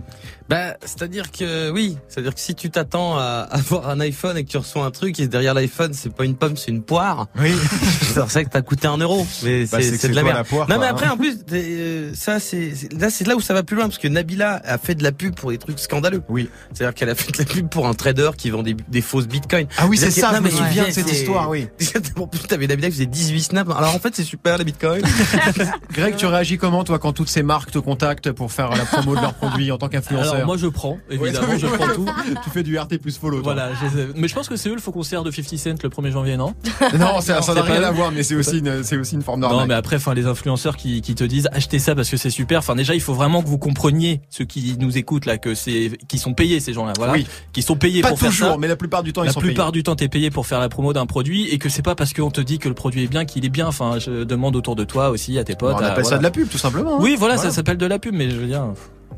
Bah, 0.48 0.76
c'est-à-dire 0.80 1.30
que 1.30 1.70
oui, 1.70 1.98
c'est-à-dire 2.08 2.34
que 2.34 2.40
si 2.40 2.54
tu 2.54 2.70
t'attends 2.70 3.18
à 3.18 3.40
avoir 3.50 3.90
un 3.90 4.00
iPhone 4.00 4.36
et 4.38 4.44
que 4.44 4.48
tu 4.50 4.56
reçois 4.56 4.84
un 4.86 4.90
truc 4.90 5.20
et 5.20 5.28
derrière 5.28 5.52
l'iPhone 5.52 5.92
c'est 5.92 6.10
pas 6.14 6.24
une 6.24 6.36
pomme, 6.36 6.56
c'est 6.56 6.70
une 6.70 6.82
poire. 6.82 7.26
Oui. 7.38 7.52
c'est 8.00 8.18
vrai 8.20 8.44
que 8.46 8.50
t'as 8.50 8.62
coûté 8.62 8.86
un 8.86 8.96
euro, 8.96 9.26
mais 9.42 9.66
Bah, 9.66 9.78
c'est 9.82 10.08
de 10.08 10.14
la 10.14 10.22
merde. 10.22 10.36
la 10.38 10.44
poire, 10.44 10.66
non 10.68 10.76
quoi, 10.76 10.84
mais 10.84 10.90
après 10.90 11.04
hein. 11.06 11.12
en 11.12 11.16
plus, 11.18 11.36
euh, 11.52 12.12
ça 12.14 12.40
c'est 12.40 12.74
c'est- 12.74 12.90
là 12.98 13.10
c'est 13.10 13.26
là 13.26 13.36
où 13.36 13.40
ça 13.42 13.52
va 13.52 13.62
plus 13.62 13.76
loin 13.76 13.86
parce 13.88 13.98
que 13.98 14.08
Nabila 14.08 14.60
a 14.64 14.78
fait 14.78 14.94
de 14.94 15.02
la 15.02 15.12
pub 15.12 15.34
pour 15.34 15.50
des 15.50 15.58
trucs 15.58 15.78
scandaleux. 15.78 16.22
Oui. 16.30 16.48
C'est-à-dire 16.72 16.94
qu'elle 16.94 17.10
a 17.10 17.14
fait 17.14 17.30
de 17.32 17.38
la 17.38 17.44
pub 17.44 17.68
pour 17.68 17.86
un 17.86 17.92
trader 17.94 18.30
qui 18.38 18.48
vend 18.48 18.62
des, 18.74 18.76
des 18.88 19.00
fausses 19.00 19.26
bitcoins. 19.28 19.66
Ah 19.76 19.86
oui, 19.86 19.96
c'est 19.98 20.10
ça, 20.10 20.30
que- 20.30 20.36
je 20.36 20.40
me 20.42 20.48
non, 20.48 20.54
mais 20.54 20.66
souviens 20.68 20.86
de 20.86 20.90
cette 20.92 21.10
histoire, 21.12 21.48
oui. 21.50 21.68
T'avais 22.48 22.66
Nabila 22.66 22.88
qui 22.88 22.94
faisait 22.94 23.06
18 23.06 23.42
snaps. 23.42 23.70
Alors 23.76 23.94
en 23.94 23.98
fait, 23.98 24.14
c'est 24.14 24.24
super 24.24 24.58
les 24.58 24.64
bitcoins. 24.64 25.02
Greg, 25.92 26.16
tu 26.16 26.26
réagis 26.26 26.58
comment, 26.58 26.84
toi, 26.84 26.98
quand 26.98 27.12
toutes 27.12 27.28
ces 27.28 27.42
marques 27.42 27.70
te 27.70 27.78
contactent 27.78 28.32
pour 28.32 28.52
faire 28.52 28.70
la 28.70 28.84
promo 28.84 29.14
de 29.16 29.20
leurs 29.20 29.34
produits 29.34 29.70
en 29.72 29.78
tant 29.78 29.88
qu'influenceur 29.88 30.34
Alors 30.34 30.46
moi 30.46 30.56
je 30.56 30.66
prends, 30.66 30.98
évidemment, 31.10 31.48
Ouais, 31.48 31.58
je 31.58 31.66
prends 31.66 31.88
tout. 31.88 32.06
tu 32.44 32.50
fais 32.50 32.62
du 32.62 32.78
RT 32.78 32.98
plus 32.98 33.16
follow, 33.18 33.40
toi. 33.42 33.54
Voilà, 33.54 33.70
mais 34.16 34.28
je 34.28 34.34
pense 34.34 34.48
que 34.48 34.56
c'est 34.56 34.68
eux 34.68 34.74
le 34.74 34.80
faux 34.80 34.92
concert 34.92 35.22
de 35.24 35.30
50 35.30 35.58
Cent 35.58 35.82
le 35.82 35.88
1er 35.88 36.10
janvier, 36.12 36.36
non 36.36 36.54
Non, 36.98 37.20
ça 37.20 37.40
ça 37.42 37.54
n'a 37.54 37.62
c'est 37.62 37.70
rien 37.72 37.80
pas 37.82 37.88
à 37.88 37.90
voir, 37.92 38.12
mais 38.12 38.22
c'est 38.22 38.34
aussi 38.34 38.58
une, 38.58 38.82
c'est 38.84 38.96
aussi 38.96 39.14
une 39.14 39.22
forme 39.22 39.40
Non, 39.40 39.48
d'arnaque. 39.48 39.68
mais 39.68 39.74
après, 39.74 39.96
enfin, 39.96 40.14
les 40.14 40.26
influenceurs 40.26 40.76
qui, 40.76 41.00
qui 41.00 41.14
te 41.14 41.24
disent 41.24 41.48
achetez 41.52 41.78
ça 41.78 41.94
parce 41.94 42.08
que 42.10 42.16
c'est 42.16 42.30
super. 42.30 42.58
Enfin, 42.58 42.74
déjà, 42.74 42.94
il 42.94 43.00
faut 43.00 43.14
vraiment 43.14 43.42
que 43.42 43.48
vous 43.48 43.58
compreniez 43.58 44.20
ceux 44.30 44.44
qui 44.44 44.76
nous 44.78 44.98
écoutent 44.98 45.26
là 45.26 45.38
que 45.38 45.54
c'est 45.54 45.92
qui 46.08 46.18
sont 46.18 46.34
payés 46.34 46.60
ces 46.60 46.72
gens-là, 46.72 46.92
voilà, 46.96 47.12
Oui. 47.14 47.26
qui 47.52 47.62
sont 47.62 47.76
payés 47.76 48.02
Pas 48.02 48.08
pour 48.10 48.18
faire 48.18 48.30
toujours, 48.30 48.52
ça. 48.52 48.57
Mais 48.58 48.68
la 48.68 48.76
plupart 48.76 49.02
du 49.02 49.12
temps, 49.12 49.22
ils 49.22 49.26
la 49.26 49.32
sont 49.32 49.40
plupart 49.40 49.66
payés. 49.66 49.80
du 49.80 49.82
temps, 49.82 49.96
t'es 49.96 50.08
payé 50.08 50.30
pour 50.30 50.46
faire 50.46 50.60
la 50.60 50.68
promo 50.68 50.92
d'un 50.92 51.06
produit 51.06 51.48
et 51.48 51.58
que 51.58 51.68
c'est 51.68 51.82
pas 51.82 51.94
parce 51.94 52.12
qu'on 52.12 52.30
te 52.30 52.40
dit 52.40 52.58
que 52.58 52.68
le 52.68 52.74
produit 52.74 53.04
est 53.04 53.08
bien 53.08 53.24
qu'il 53.24 53.44
est 53.44 53.48
bien. 53.50 53.66
Enfin, 53.66 53.98
je 53.98 54.24
demande 54.24 54.56
autour 54.56 54.76
de 54.76 54.84
toi 54.84 55.10
aussi 55.10 55.38
à 55.38 55.44
tes 55.44 55.54
potes. 55.54 55.76
On 55.78 55.78
à- 55.78 55.86
appelle 55.88 56.04
ça 56.04 56.10
voilà. 56.10 56.18
de 56.18 56.22
la 56.24 56.30
pub, 56.30 56.48
tout 56.48 56.58
simplement. 56.58 56.96
hein. 56.96 57.00
Oui, 57.00 57.16
voilà, 57.18 57.34
Voilà. 57.36 57.50
ça 57.50 57.56
s'appelle 57.56 57.76
de 57.78 57.86
la 57.86 57.98
pub, 57.98 58.14
mais 58.14 58.30
je 58.30 58.36
veux 58.36 58.46
dire. 58.46 58.64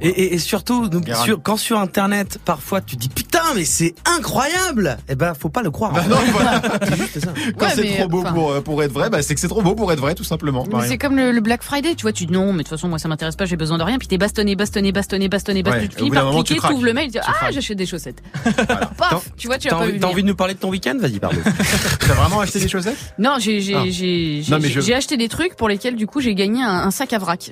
Et, 0.00 0.08
et, 0.08 0.34
et 0.34 0.38
surtout, 0.38 0.88
donc, 0.88 1.08
sur- 1.24 1.42
quand 1.42 1.56
sur 1.56 1.78
Internet, 1.78 2.38
parfois 2.44 2.80
tu 2.80 2.96
dis 2.96 3.08
putain, 3.08 3.42
mais 3.54 3.64
c'est 3.64 3.94
incroyable. 4.06 4.96
Eh 5.08 5.14
ben, 5.14 5.34
faut 5.34 5.48
pas 5.48 5.62
le 5.62 5.70
croire. 5.70 5.92
Bah 5.92 6.04
non, 6.08 6.16
voilà. 6.32 6.62
C'est 6.84 6.96
juste 6.96 7.20
ça. 7.20 7.32
Quand 7.58 7.66
Ouais, 7.66 7.72
c'est 7.74 7.96
trop 7.98 8.08
beau 8.08 8.20
enfin- 8.22 8.32
pour, 8.32 8.52
euh, 8.52 8.60
pour 8.60 8.82
être 8.82 8.92
vrai, 8.92 9.10
bah, 9.10 9.22
c'est 9.22 9.34
que 9.34 9.40
c'est 9.40 9.48
trop 9.48 9.62
beau 9.62 9.74
pour 9.74 9.90
être 9.92 10.00
vrai, 10.00 10.14
tout 10.14 10.24
simplement. 10.24 10.64
C'est 10.86 10.98
comme 10.98 11.16
le, 11.16 11.32
le 11.32 11.40
Black 11.40 11.62
Friday, 11.62 11.94
tu 11.94 12.02
vois, 12.02 12.12
tu 12.12 12.26
dis 12.26 12.32
non, 12.32 12.46
mais 12.52 12.58
de 12.58 12.68
toute 12.68 12.68
façon, 12.68 12.88
moi 12.88 12.98
ça 12.98 13.08
m'intéresse 13.08 13.36
pas, 13.36 13.44
j'ai 13.46 13.56
besoin 13.56 13.78
de 13.78 13.82
rien, 13.82 13.98
puis 13.98 14.08
t'es 14.08 14.18
bastonné, 14.18 14.56
bastonné, 14.56 14.92
bastonné, 14.92 15.28
bastonné, 15.28 15.62
bastonné, 15.62 15.84
Ouais, 15.84 15.88
tu 15.88 15.96
finis 15.98 16.10
par 16.10 16.24
moment, 16.26 16.38
tu 16.38 16.44
cliquer, 16.44 16.60
craques. 16.60 16.70
t'ouvres 16.72 16.84
le 16.84 16.92
mail, 16.94 17.06
tu 17.06 17.12
dis 17.12 17.18
Tu 17.18 17.30
ah, 17.42 17.50
j'achète 17.50 17.76
des 17.78 17.86
chaussettes. 17.86 18.22
Paf, 18.96 19.30
tu 19.36 19.46
vois, 19.46 19.58
tu 19.58 19.68
as 19.68 19.74
pas 19.74 19.86
t'as 20.00 20.06
envie 20.08 20.22
de 20.22 20.28
nous 20.28 20.34
parler 20.34 20.54
de 20.54 20.58
ton 20.58 20.70
week-end? 20.70 20.96
Vas-y, 20.98 21.18
pardon. 21.18 21.38
T'as 22.00 22.14
vraiment 22.14 22.40
acheté 22.40 22.58
des 22.60 22.68
chaussettes? 22.68 22.96
Non, 23.18 23.36
j'ai 23.38 23.60
j'ai 23.60 23.74
Ah. 23.74 24.58
j'ai 24.60 24.94
acheté 24.94 25.16
des 25.16 25.28
trucs 25.28 25.56
pour 25.56 25.68
lesquels 25.68 25.96
du 25.96 26.06
coup 26.06 26.20
j'ai 26.20 26.34
gagné 26.34 26.62
un, 26.62 26.90
sac 26.90 27.12
à 27.12 27.18
vrac. 27.18 27.50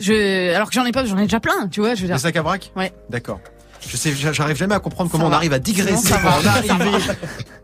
Alors 0.54 0.68
que 0.68 0.74
j'en 0.74 0.84
ai 0.84 0.92
pas, 0.92 1.04
j'en 1.04 1.18
ai 1.18 1.22
déjà 1.24 1.40
plein, 1.40 1.68
tu 1.70 1.80
vois, 1.80 1.94
je 1.94 2.02
veux 2.02 2.06
dire. 2.08 2.18
À 2.38 2.78
Ouais. 2.78 2.92
D'accord. 3.10 3.40
Je 3.88 3.96
sais, 3.96 4.12
j'arrive 4.14 4.56
jamais 4.56 4.74
à 4.74 4.80
comprendre 4.80 5.08
comment 5.10 5.24
Ça 5.24 5.28
on 5.28 5.30
va. 5.30 5.36
arrive 5.36 5.52
à 5.52 5.58
digresser, 5.60 6.12
on 6.12 6.46
arrive. 6.46 7.16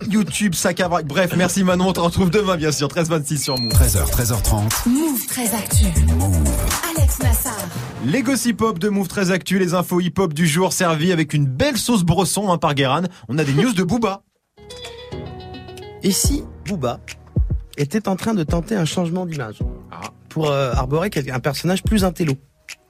YouTube, 0.08 0.54
sac 0.54 0.78
à 0.80 0.86
vrac. 0.88 1.04
Bref, 1.06 1.32
merci 1.36 1.64
Manon, 1.64 1.88
on 1.88 1.92
te 1.92 1.98
retrouve 2.00 2.30
demain, 2.30 2.56
bien 2.56 2.70
sûr, 2.70 2.86
13-26 2.88 3.38
sur 3.42 3.58
Move. 3.58 3.72
13h, 3.72 4.10
13h30. 4.10 4.88
Move 4.88 5.26
très 5.26 5.52
actu. 5.54 5.86
Alex 6.96 7.18
Nassar. 7.20 7.52
Les 8.06 8.22
gossip 8.22 8.60
hop 8.62 8.78
de 8.78 8.88
Move 8.90 9.08
très 9.08 9.32
actu, 9.32 9.58
les 9.58 9.74
infos 9.74 10.00
hip 10.00 10.14
hop 10.18 10.32
du 10.32 10.46
jour 10.46 10.72
servis 10.72 11.10
avec 11.12 11.34
une 11.34 11.46
belle 11.46 11.76
sauce 11.76 12.04
brosson 12.04 12.50
hein, 12.52 12.58
par 12.58 12.74
Guérin. 12.74 13.02
On 13.28 13.36
a 13.38 13.44
des 13.44 13.52
news 13.52 13.72
de 13.72 13.82
Booba. 13.82 14.22
Et 16.04 16.12
si 16.12 16.44
Booba 16.66 17.00
était 17.76 18.08
en 18.08 18.14
train 18.16 18.34
de 18.34 18.44
tenter 18.44 18.76
un 18.76 18.84
changement 18.84 19.26
d'image 19.26 19.58
pour 20.28 20.50
euh, 20.50 20.72
arborer 20.74 21.10
un 21.32 21.40
personnage 21.40 21.82
plus 21.82 22.04
intello? 22.04 22.34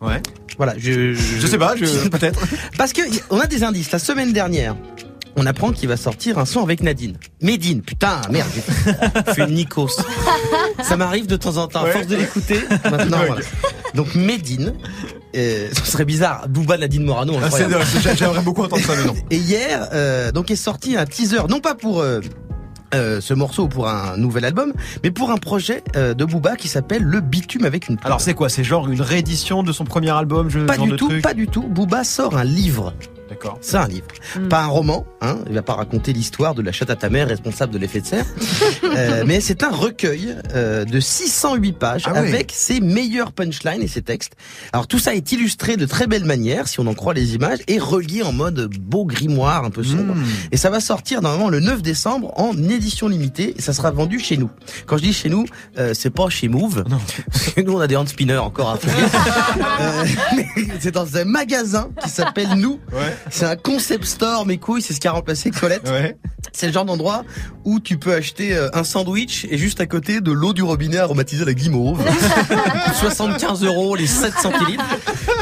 Ouais. 0.01 0.21
Voilà, 0.57 0.75
je, 0.79 1.15
Je 1.15 1.47
sais 1.47 1.59
pas, 1.59 1.75
je- 1.77 2.09
peut-être. 2.09 2.41
Parce 2.79 2.93
que 2.93 3.03
on 3.31 3.39
a 3.41 3.47
des 3.47 3.65
indices. 3.65 3.91
La 3.93 3.99
semaine 3.99 4.33
dernière, 4.33 4.77
on 5.37 5.47
apprend 5.47 5.73
qu'il 5.73 5.89
va 5.89 5.97
sortir 5.97 6.39
un 6.39 6.45
son 6.45 6.63
avec 6.63 6.83
Nadine. 6.83 7.17
Medine, 7.43 7.83
putain, 7.83 8.21
merde, 8.31 8.49
fait 9.35 9.47
Nikos. 9.49 9.89
Ça 10.83 10.97
m'arrive 10.97 11.27
de 11.27 11.37
temps 11.37 11.57
en 11.57 11.67
temps, 11.69 11.81
à 11.81 11.85
Ouais. 11.85 11.93
force 11.93 12.07
de 12.07 12.17
l'écouter. 12.17 12.61
Maintenant, 12.91 13.19
voilà. 13.27 13.43
Donc 13.95 14.15
Medine, 14.15 14.75
euh, 15.37 15.69
ce 15.73 15.91
serait 15.91 16.05
bizarre. 16.05 16.49
Booba, 16.49 16.77
Nadine 16.79 17.05
Morano, 17.05 17.35
Ah, 17.43 17.49
J'aimerais 18.17 18.43
beaucoup 18.43 18.63
entendre 18.63 18.83
ça, 18.85 18.93
mais 18.97 19.05
non. 19.05 19.15
Et 19.31 19.37
hier, 19.37 19.89
euh, 19.93 20.31
donc 20.33 20.51
est 20.51 20.57
sorti 20.57 20.97
un 20.97 21.05
teaser, 21.07 21.43
non 21.49 21.61
pas 21.61 21.75
pour 21.75 22.01
euh, 22.01 22.21
euh, 22.95 23.21
ce 23.21 23.35
morceau 23.35 23.65
ou 23.65 23.69
pour 23.69 23.89
un 23.89 24.17
nouvel 24.17 24.45
album, 24.45 24.73
mais 25.03 25.11
pour 25.11 25.31
un 25.31 25.37
projet 25.37 25.83
euh, 25.97 26.15
de 26.15 26.25
Booba 26.25 26.57
qui 26.57 26.69
s'appelle 26.69 27.03
Le 27.03 27.21
Bitume 27.21 27.65
avec 27.65 27.89
une. 27.89 27.97
Alors 28.05 28.21
c'est 28.21 28.35
quoi? 28.35 28.49
C'est 28.49 28.65
genre 28.65 28.89
une 28.89 29.01
réédition 29.03 29.63
de 29.63 29.73
son 29.73 29.85
premier 29.85 30.11
album 30.11 30.49
je, 30.51 30.61
Pas 30.61 30.75
genre 30.77 30.85
du 30.87 30.91
de 30.93 30.97
tout, 30.97 31.09
truc? 31.09 31.23
pas 31.23 31.35
du 31.35 31.47
tout. 31.49 31.63
Booba 31.63 32.05
sort 32.05 32.37
un 32.37 32.45
livre. 32.45 32.93
D'accord. 33.29 33.59
C'est 33.63 33.77
un 33.77 33.89
livre, 33.89 34.07
pas 34.51 34.63
un 34.63 34.67
roman. 34.67 35.07
Hein. 35.21 35.39
Il 35.49 35.55
va 35.55 35.63
pas 35.63 35.75
raconter 35.75 36.13
l'histoire 36.13 36.55
de 36.55 36.63
la 36.63 36.73
chatte 36.73 36.91
à 36.91 36.97
ta 36.97 37.09
mère 37.09 37.29
responsable 37.29 37.73
de 37.73 37.79
l'effet 37.79 38.01
de 38.01 38.07
serre, 38.07 38.27
Euh, 38.97 39.25
mais 39.27 39.41
c'est 39.41 39.65
un 39.65 39.71
recueil 39.71 40.37
euh, 40.55 40.85
de 40.85 41.01
608 41.01 41.73
pages 41.73 42.03
Ah 42.07 42.13
avec 42.17 42.53
ses 42.55 42.81
meilleurs 42.81 43.33
punchlines 43.33 43.83
et 43.83 43.89
ses 43.89 44.03
textes. 44.03 44.35
Alors 44.73 44.87
tout 44.87 44.99
ça 44.99 45.15
est 45.15 45.33
illustré 45.33 45.77
de 45.77 45.85
très 45.85 46.07
belle 46.07 46.25
manière, 46.25 46.69
si 46.69 46.79
on 46.79 46.87
en 46.87 46.95
croit 46.95 47.15
les 47.15 47.35
images, 47.35 47.59
et 47.67 47.79
relié 47.79 48.23
en 48.23 48.33
mode 48.33 48.71
beau 48.79 49.05
grimoire 49.05 49.65
un 49.65 49.71
peu 49.71 49.83
sombre. 49.83 50.15
Mmh. 50.15 50.25
Et 50.53 50.57
ça 50.57 50.71
va 50.71 50.81
sortir 50.81 51.23
normalement 51.23 51.49
le 51.49 51.61
9 51.61 51.83
décembre 51.83 52.33
en 52.39 52.57
édition 52.57 53.09
limitée. 53.09 53.55
Et 53.57 53.63
ça 53.63 53.73
sera 53.73 53.91
vendu 53.91 54.21
chez 54.21 54.37
nous. 54.37 54.51
Quand 54.87 54.97
je 54.97 55.03
dis 55.03 55.13
chez 55.13 55.29
nous, 55.29 55.45
euh, 55.79 55.93
c'est 55.95 56.11
pas 56.11 56.29
chez 56.29 56.49
Move. 56.49 56.85
Parce 57.31 57.51
que 57.51 57.61
nous 57.63 57.73
on 57.73 57.81
a 57.81 57.87
des 57.87 57.97
hand 57.97 58.09
spinners 58.09 58.37
encore 58.37 58.71
à 58.71 58.77
fouiller. 58.77 58.95
Euh, 59.81 60.05
mais 60.37 60.47
c'est 60.79 60.93
dans 60.93 61.17
un 61.17 61.25
magasin 61.25 61.91
qui 62.03 62.09
s'appelle 62.09 62.55
Nous. 62.57 62.81
Ouais. 62.93 63.14
C'est 63.31 63.45
un 63.47 63.57
concept 63.57 64.05
store, 64.05 64.47
mes 64.47 64.59
couilles, 64.59 64.83
c'est 64.83 64.93
ce 64.95 65.01
qui 65.01 65.09
a 65.09 65.13
remplacé 65.13 65.51
Colette. 65.51 65.89
Ouais. 65.89 66.17
C'est 66.53 66.67
le 66.67 66.73
genre 66.73 66.85
d'endroit 66.85 67.25
où 67.65 67.81
tu 67.81 67.99
peux 67.99 68.13
acheter 68.13 68.55
euh, 68.55 68.69
un 68.75 68.85
sandwich 68.85 69.47
et 69.51 69.59
juste 69.59 69.81
à 69.81 69.87
côté 69.87 70.21
de 70.21 70.31
l'eau 70.31 70.53
du 70.53 70.63
robinet 70.63 70.99
aromatisée 70.99 71.43
à 71.43 71.47
la 71.47 71.55
guimauve. 71.55 72.01
75 73.01 73.65
euros 73.65 73.97
les 73.97 74.07
7 74.07 74.35
centilitres. 74.35 74.85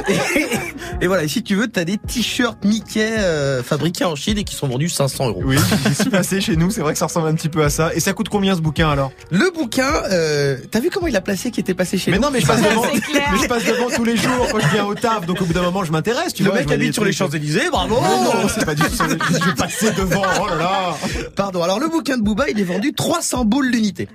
Et, 0.09 1.05
et 1.05 1.07
voilà, 1.07 1.25
et 1.25 1.29
si 1.29 1.43
tu 1.43 1.55
veux, 1.55 1.69
t'as 1.69 1.85
des 1.85 1.99
t-shirts 1.99 2.65
Mickey 2.65 3.17
euh, 3.19 3.63
fabriqués 3.63 4.05
en 4.05 4.15
Chine 4.17 4.39
et 4.39 4.45
qui 4.45 4.55
sont 4.55 4.69
vendus 4.69 4.89
500 4.89 5.29
euros. 5.29 5.43
Oui, 5.45 5.57
j'y 5.89 5.95
suis 5.95 6.11
passé 6.11 6.41
chez 6.41 6.57
nous, 6.57 6.71
c'est 6.71 6.81
vrai 6.81 6.93
que 6.93 6.99
ça 6.99 7.07
ressemble 7.07 7.29
un 7.29 7.35
petit 7.35 7.49
peu 7.49 7.63
à 7.65 7.71
ça. 7.71 7.95
Et 7.95 8.01
ça 8.01 8.13
coûte 8.13 8.29
combien 8.29 8.55
ce 8.55 8.61
bouquin 8.61 8.89
alors? 8.91 9.13
Le 9.31 9.51
bouquin, 9.53 9.91
euh, 10.11 10.57
t'as 10.71 10.81
vu 10.81 10.91
comment 10.91 11.07
il 11.07 11.17
a 11.17 11.21
placé 11.21 11.51
qui 11.51 11.61
était 11.61 11.75
passé 11.75 11.99
chez 11.99 12.11
Mais 12.11 12.19
nous? 12.19 12.25
non, 12.25 12.31
mais 12.33 12.41
je 12.41 12.47
passe 12.47 12.63
devant, 12.69 12.83
mais 12.93 13.39
je 13.43 13.47
passe 13.49 13.65
devant 13.65 13.89
tous 13.95 14.05
les 14.05 14.17
jours 14.17 14.49
quand 14.51 14.61
je 14.61 14.69
viens 14.69 14.85
au 14.85 14.95
taf, 14.95 15.27
donc 15.27 15.41
au 15.41 15.45
bout 15.45 15.53
d'un 15.53 15.63
moment 15.63 15.85
je 15.85 15.93
m'intéresse, 15.93 16.35
tu 16.35 16.43
Le 16.45 16.51
vois. 16.51 16.59
mec 16.61 16.71
habite 16.71 16.95
sur 16.95 17.05
les. 17.05 17.13
Champs-Élysées, 17.13 17.69
bravo 17.71 17.99
Mais 18.01 18.09
non, 18.09 18.49
c'est 18.49 18.65
pas 18.65 18.75
du 18.75 18.83
tout. 18.83 18.91
Je 18.99 19.45
vais 19.49 19.55
passer 19.55 19.91
devant. 19.93 20.23
Oh 20.41 20.47
là 20.49 20.55
là. 20.57 20.95
Pardon, 21.37 21.63
alors 21.63 21.79
le 21.79 21.89
bouquin 21.89 22.17
de 22.17 22.23
Booba, 22.23 22.49
il 22.49 22.59
est 22.59 22.65
vendu 22.65 22.93
300 22.95 23.45
boules 23.45 23.67
l'unité. 23.67 24.09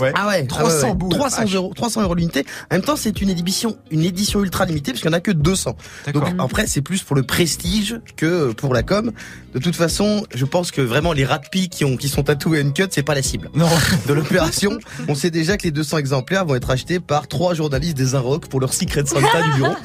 Ouais. 0.00 0.12
Ah 0.14 0.28
ouais, 0.28 0.44
300 0.46 0.68
ah 0.68 0.82
ouais, 0.84 0.88
ouais. 0.90 0.94
boules. 0.94 1.08
300 1.10 1.42
Vache. 1.42 1.54
euros, 1.54 1.72
300 1.74 2.02
euros 2.02 2.14
l'unité. 2.14 2.44
En 2.70 2.74
même 2.74 2.82
temps, 2.84 2.96
c'est 2.96 3.20
une 3.22 3.30
édition, 3.30 3.76
une 3.90 4.04
édition 4.04 4.42
ultra 4.42 4.66
limitée 4.66 4.92
parce 4.92 5.00
qu'il 5.00 5.08
en 5.10 5.14
a 5.14 5.20
que 5.24 5.32
200. 5.32 5.76
D'accord. 6.06 6.22
Donc 6.22 6.34
après, 6.38 6.66
c'est 6.68 6.82
plus 6.82 7.02
pour 7.02 7.16
le 7.16 7.24
prestige 7.24 7.98
que 8.16 8.52
pour 8.52 8.72
la 8.74 8.82
com. 8.84 9.10
De 9.54 9.58
toute 9.58 9.74
façon, 9.76 10.24
je 10.34 10.44
pense 10.44 10.70
que 10.70 10.80
vraiment 10.80 11.12
les 11.12 11.24
rats 11.24 11.38
de 11.38 11.66
qui 11.68 11.84
ont, 11.84 11.96
qui 11.96 12.08
sont 12.08 12.22
tatoués 12.24 12.60
Uncut, 12.60 12.86
c'est 12.90 13.02
pas 13.02 13.14
la 13.14 13.22
cible. 13.22 13.50
Non. 13.54 13.68
De 14.06 14.12
l'opération, 14.12 14.78
on 15.08 15.14
sait 15.14 15.30
déjà 15.30 15.56
que 15.56 15.62
les 15.64 15.70
200 15.70 15.98
exemplaires 15.98 16.44
vont 16.44 16.54
être 16.56 16.70
achetés 16.70 17.00
par 17.00 17.28
trois 17.28 17.54
journalistes 17.54 17.96
des 17.96 18.14
Inrocks 18.14 18.46
pour 18.48 18.60
leur 18.60 18.74
Secret 18.74 19.04
Santa 19.06 19.42
du 19.42 19.50
bureau. 19.56 19.74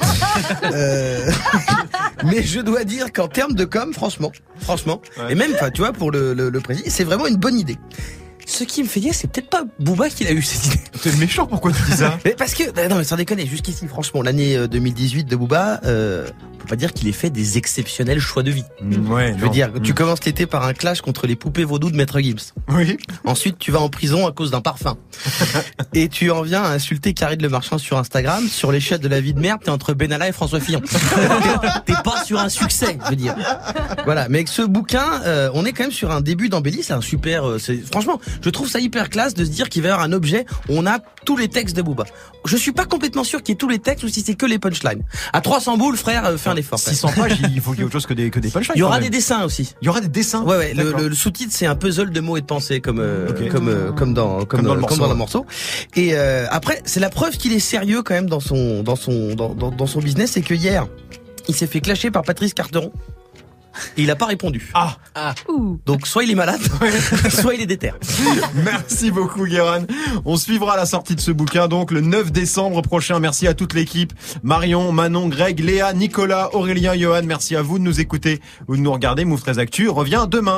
Euh, 0.64 1.30
Mais 2.26 2.44
je 2.44 2.60
dois 2.60 2.84
dire 2.84 3.12
qu'en 3.14 3.28
termes 3.28 3.54
de 3.54 3.66
com, 3.66 3.94
franchement, 3.94 4.32
franchement, 4.60 5.02
Ouais. 5.18 5.32
et 5.32 5.36
même, 5.36 5.52
tu 5.74 5.82
vois, 5.82 5.94
pour 5.94 6.12
le, 6.12 6.34
le, 6.34 6.50
le 6.50 6.60
président, 6.60 6.88
c'est 6.90 7.04
vraiment 7.04 7.28
une 7.28 7.38
bonne 7.38 7.58
idée. 7.58 7.78
Ce 8.46 8.64
qui 8.64 8.82
me 8.84 8.88
fait 8.88 9.00
dire, 9.00 9.14
c'est 9.14 9.32
peut-être 9.32 9.50
pas 9.50 9.64
Booba 9.80 10.10
qui 10.10 10.24
l'a 10.24 10.32
eu 10.32 10.42
cette 10.42 10.66
idée. 10.68 10.84
T'es 11.04 11.12
méchant, 11.18 11.46
pourquoi 11.46 11.72
tu 11.72 11.82
dis 11.84 11.98
ça 11.98 12.18
Mais 12.26 12.32
parce 12.32 12.54
que, 12.56 12.72
bah 12.72 12.88
non 12.88 12.96
mais 12.98 13.04
sans 13.04 13.16
déconner, 13.16 13.46
jusqu'ici 13.46 13.88
franchement, 13.88 14.22
l'année 14.22 14.58
euh, 14.58 14.68
2018 14.68 15.26
de 15.26 15.36
Booba, 15.36 15.80
euh, 15.86 16.28
on 16.56 16.58
peut 16.58 16.66
pas 16.68 16.76
dire 16.76 16.92
qu'il 16.94 17.08
ait 17.08 17.12
fait 17.14 17.30
des 17.30 17.58
exceptionnels 17.58 18.20
choix 18.20 18.42
de 18.44 18.52
vie. 18.52 18.64
Mm, 18.82 19.12
Ouais, 19.12 19.34
Je 19.36 19.40
veux 19.40 19.46
non. 19.46 19.52
dire, 19.52 19.70
tu 19.84 19.92
Mm. 19.92 19.96
commences 19.96 20.26
l'été 20.26 20.46
par 20.48 20.64
un 20.66 20.74
clash 20.74 21.02
contre 21.02 21.28
les 21.28 21.36
poupées 21.36 21.64
vaudou 21.64 21.92
de 21.92 21.96
Maître 21.96 22.20
Gibbs. 22.20 22.54
Oui. 22.70 22.98
Ensuite, 23.24 23.60
tu 23.60 23.72
vas 23.72 23.80
en 23.82 23.90
prison 23.90 24.26
à 24.28 24.32
cause 24.32 24.50
d'un 24.52 24.62
parfum. 24.62 24.98
et 25.94 26.10
tu 26.10 26.32
en 26.32 26.42
viens 26.42 26.64
à 26.64 26.70
insulter 26.70 27.14
Karine 27.14 27.42
Le 27.42 27.50
Marchand 27.50 27.78
sur 27.78 27.98
Instagram. 27.98 28.48
Sur 28.48 28.72
l'échelle 28.72 29.00
de 29.00 29.08
la 29.08 29.22
vie 29.22 29.34
de 29.34 29.40
merde, 29.40 29.62
t'es 29.64 29.70
entre 29.70 29.94
Benalla 29.94 30.28
et 30.28 30.32
François 30.32 30.60
Fillon. 30.60 30.82
T'es- 30.82 30.98
T'es 31.94 32.02
pas 32.04 32.24
sur 32.26 32.40
un 32.40 32.50
succès, 32.50 32.98
je 33.06 33.10
veux 33.12 33.16
dire. 33.16 33.36
Voilà. 34.06 34.28
Mais 34.28 34.40
avec 34.40 34.48
ce 34.48 34.62
bouquin, 34.64 35.22
euh, 35.26 35.50
on 35.54 35.66
est 35.66 35.72
quand 35.72 35.84
même 35.84 35.92
sur 35.92 36.12
un 36.12 36.22
début 36.22 36.50
d'embellie. 36.50 36.82
C'est 36.84 36.94
un 36.94 37.02
super, 37.02 37.48
euh, 37.48 37.60
c'est, 37.60 37.78
franchement, 37.92 38.20
je 38.42 38.50
trouve 38.50 38.70
ça 38.70 38.80
hyper 38.80 39.10
classe 39.10 39.34
de 39.34 39.46
se 39.46 39.50
dire 39.50 39.70
qu'il 39.70 39.82
va 39.82 39.90
y 39.90 39.92
avoir 39.92 40.06
un 40.06 40.14
objet 40.14 40.46
où 40.70 40.74
on 40.78 40.86
a 40.86 41.00
tous 41.26 41.38
les 41.38 41.48
textes 41.48 41.76
de 41.76 41.82
Booba. 41.82 42.06
Je 42.46 42.56
suis 42.58 42.72
pas 42.72 42.86
complètement 42.86 43.24
sûr 43.24 43.44
qu'il 43.44 43.54
y 43.54 43.56
ait 43.56 43.58
tous 43.58 43.70
les 43.70 43.80
textes 43.80 44.04
ou 44.04 44.08
si 44.10 44.22
c'est 44.22 44.36
que 44.36 44.46
les 44.46 44.60
punchlines. 44.60 45.04
À 45.34 45.42
300 45.42 45.78
boules, 45.78 45.98
frère, 45.98 46.26
euh, 46.26 46.38
fais 46.38 46.50
un 46.50 46.56
effort. 46.56 46.80
quand 46.80 46.88
même. 46.88 46.96
600 46.96 47.10
pages, 47.16 47.38
il 47.54 47.62
faut 47.62 47.72
qu'il 47.74 47.80
y 47.80 47.82
ait 47.82 47.86
autre 47.86 47.94
chose 47.94 48.06
que 48.06 48.14
des, 48.14 48.30
que 48.30 48.40
des 48.40 48.50
punchlines. 48.50 48.76
Il 48.76 48.80
y 48.80 48.84
aura 48.84 49.00
des 49.00 49.10
dessins 49.10 49.44
aussi. 49.44 49.76
Il 49.82 49.86
y 49.86 49.90
aura 49.90 50.02
des 50.02 50.08
dessins. 50.08 50.44
Ouais, 50.44 50.58
ouais. 50.58 50.74
Le, 50.74 51.14
sous-titre, 51.14 51.54
c'est 51.56 51.66
un 51.66 51.76
puzzle 51.76 52.12
de 52.12 52.20
mots 52.20 52.38
et 52.38 52.42
de 52.42 52.46
pensées, 52.46 52.80
comme 52.82 53.00
euh, 53.00 53.30
Ok. 53.30 53.50
comme 53.50 53.68
euh, 53.68 53.92
comme 53.92 54.14
dans 54.14 54.46
comme, 54.46 54.62
dans 54.62 54.76
le 54.76 54.82
comme 54.82 54.90
morceau, 54.90 55.04
dans 55.04 55.10
le 55.10 55.16
morceau. 55.16 55.46
Et 55.96 56.12
euh, 56.14 56.46
après, 56.50 56.82
c'est 56.86 57.00
la 57.00 57.10
preuve 57.10 57.38
qu'il 57.38 57.54
est 57.54 57.60
sérieux 57.60 58.02
quand 58.04 58.14
même 58.14 58.30
dans 58.30 58.40
son 58.40 58.84
dans 58.84 58.96
son 58.96 59.36
dans, 59.36 59.54
dans, 59.54 59.72
dans 59.72 59.88
son 59.88 60.00
business, 60.00 60.32
c'est 60.32 60.42
que 60.42 60.54
hier, 60.54 60.88
il 61.48 61.56
s'est 61.56 61.68
fait 61.68 61.82
clasher 61.82 62.12
par 62.12 62.24
Patrice 62.24 62.54
Carteron. 62.54 62.92
Et 63.98 64.04
il 64.04 64.12
a 64.12 64.16
pas 64.16 64.26
répondu. 64.26 64.72
Ah, 64.74 64.98
Donc 65.86 66.08
soit 66.08 66.24
il 66.24 66.32
est 66.32 66.36
malade, 66.36 66.62
soit 67.30 67.54
il 67.54 67.62
est 67.62 67.66
déter. 67.66 67.92
Merci 68.56 69.12
beaucoup, 69.12 69.46
Guérin. 69.46 69.86
On 70.26 70.38
suivra 70.38 70.76
la 70.76 70.86
sortie 70.86 71.16
de 71.16 71.22
ce 71.22 71.32
bouquin, 71.32 71.68
donc 71.68 71.92
le 71.92 72.02
9 72.02 72.32
décembre 72.32 72.82
prochain. 72.82 73.20
Merci 73.20 73.48
à 73.48 73.54
toute 73.54 73.74
l'équipe. 73.74 74.14
Marion, 74.44 74.92
Manon, 74.92 75.28
Greg, 75.28 75.60
Léa, 75.60 75.94
Nicolas, 75.94 76.50
Aurélien, 76.56 76.96
Johan. 76.96 77.22
Merci 77.26 77.56
à 77.56 77.62
vous 77.62 77.80
de 77.80 77.84
nous 77.84 78.00
écouter 78.00 78.42
ou 78.68 78.76
de 78.76 78.82
nous 78.82 78.92
regarder. 78.92 79.26
Move 79.26 79.42
13 79.42 79.60
Actu 79.60 79.90
revient 79.90 80.26
demain. 80.30 80.58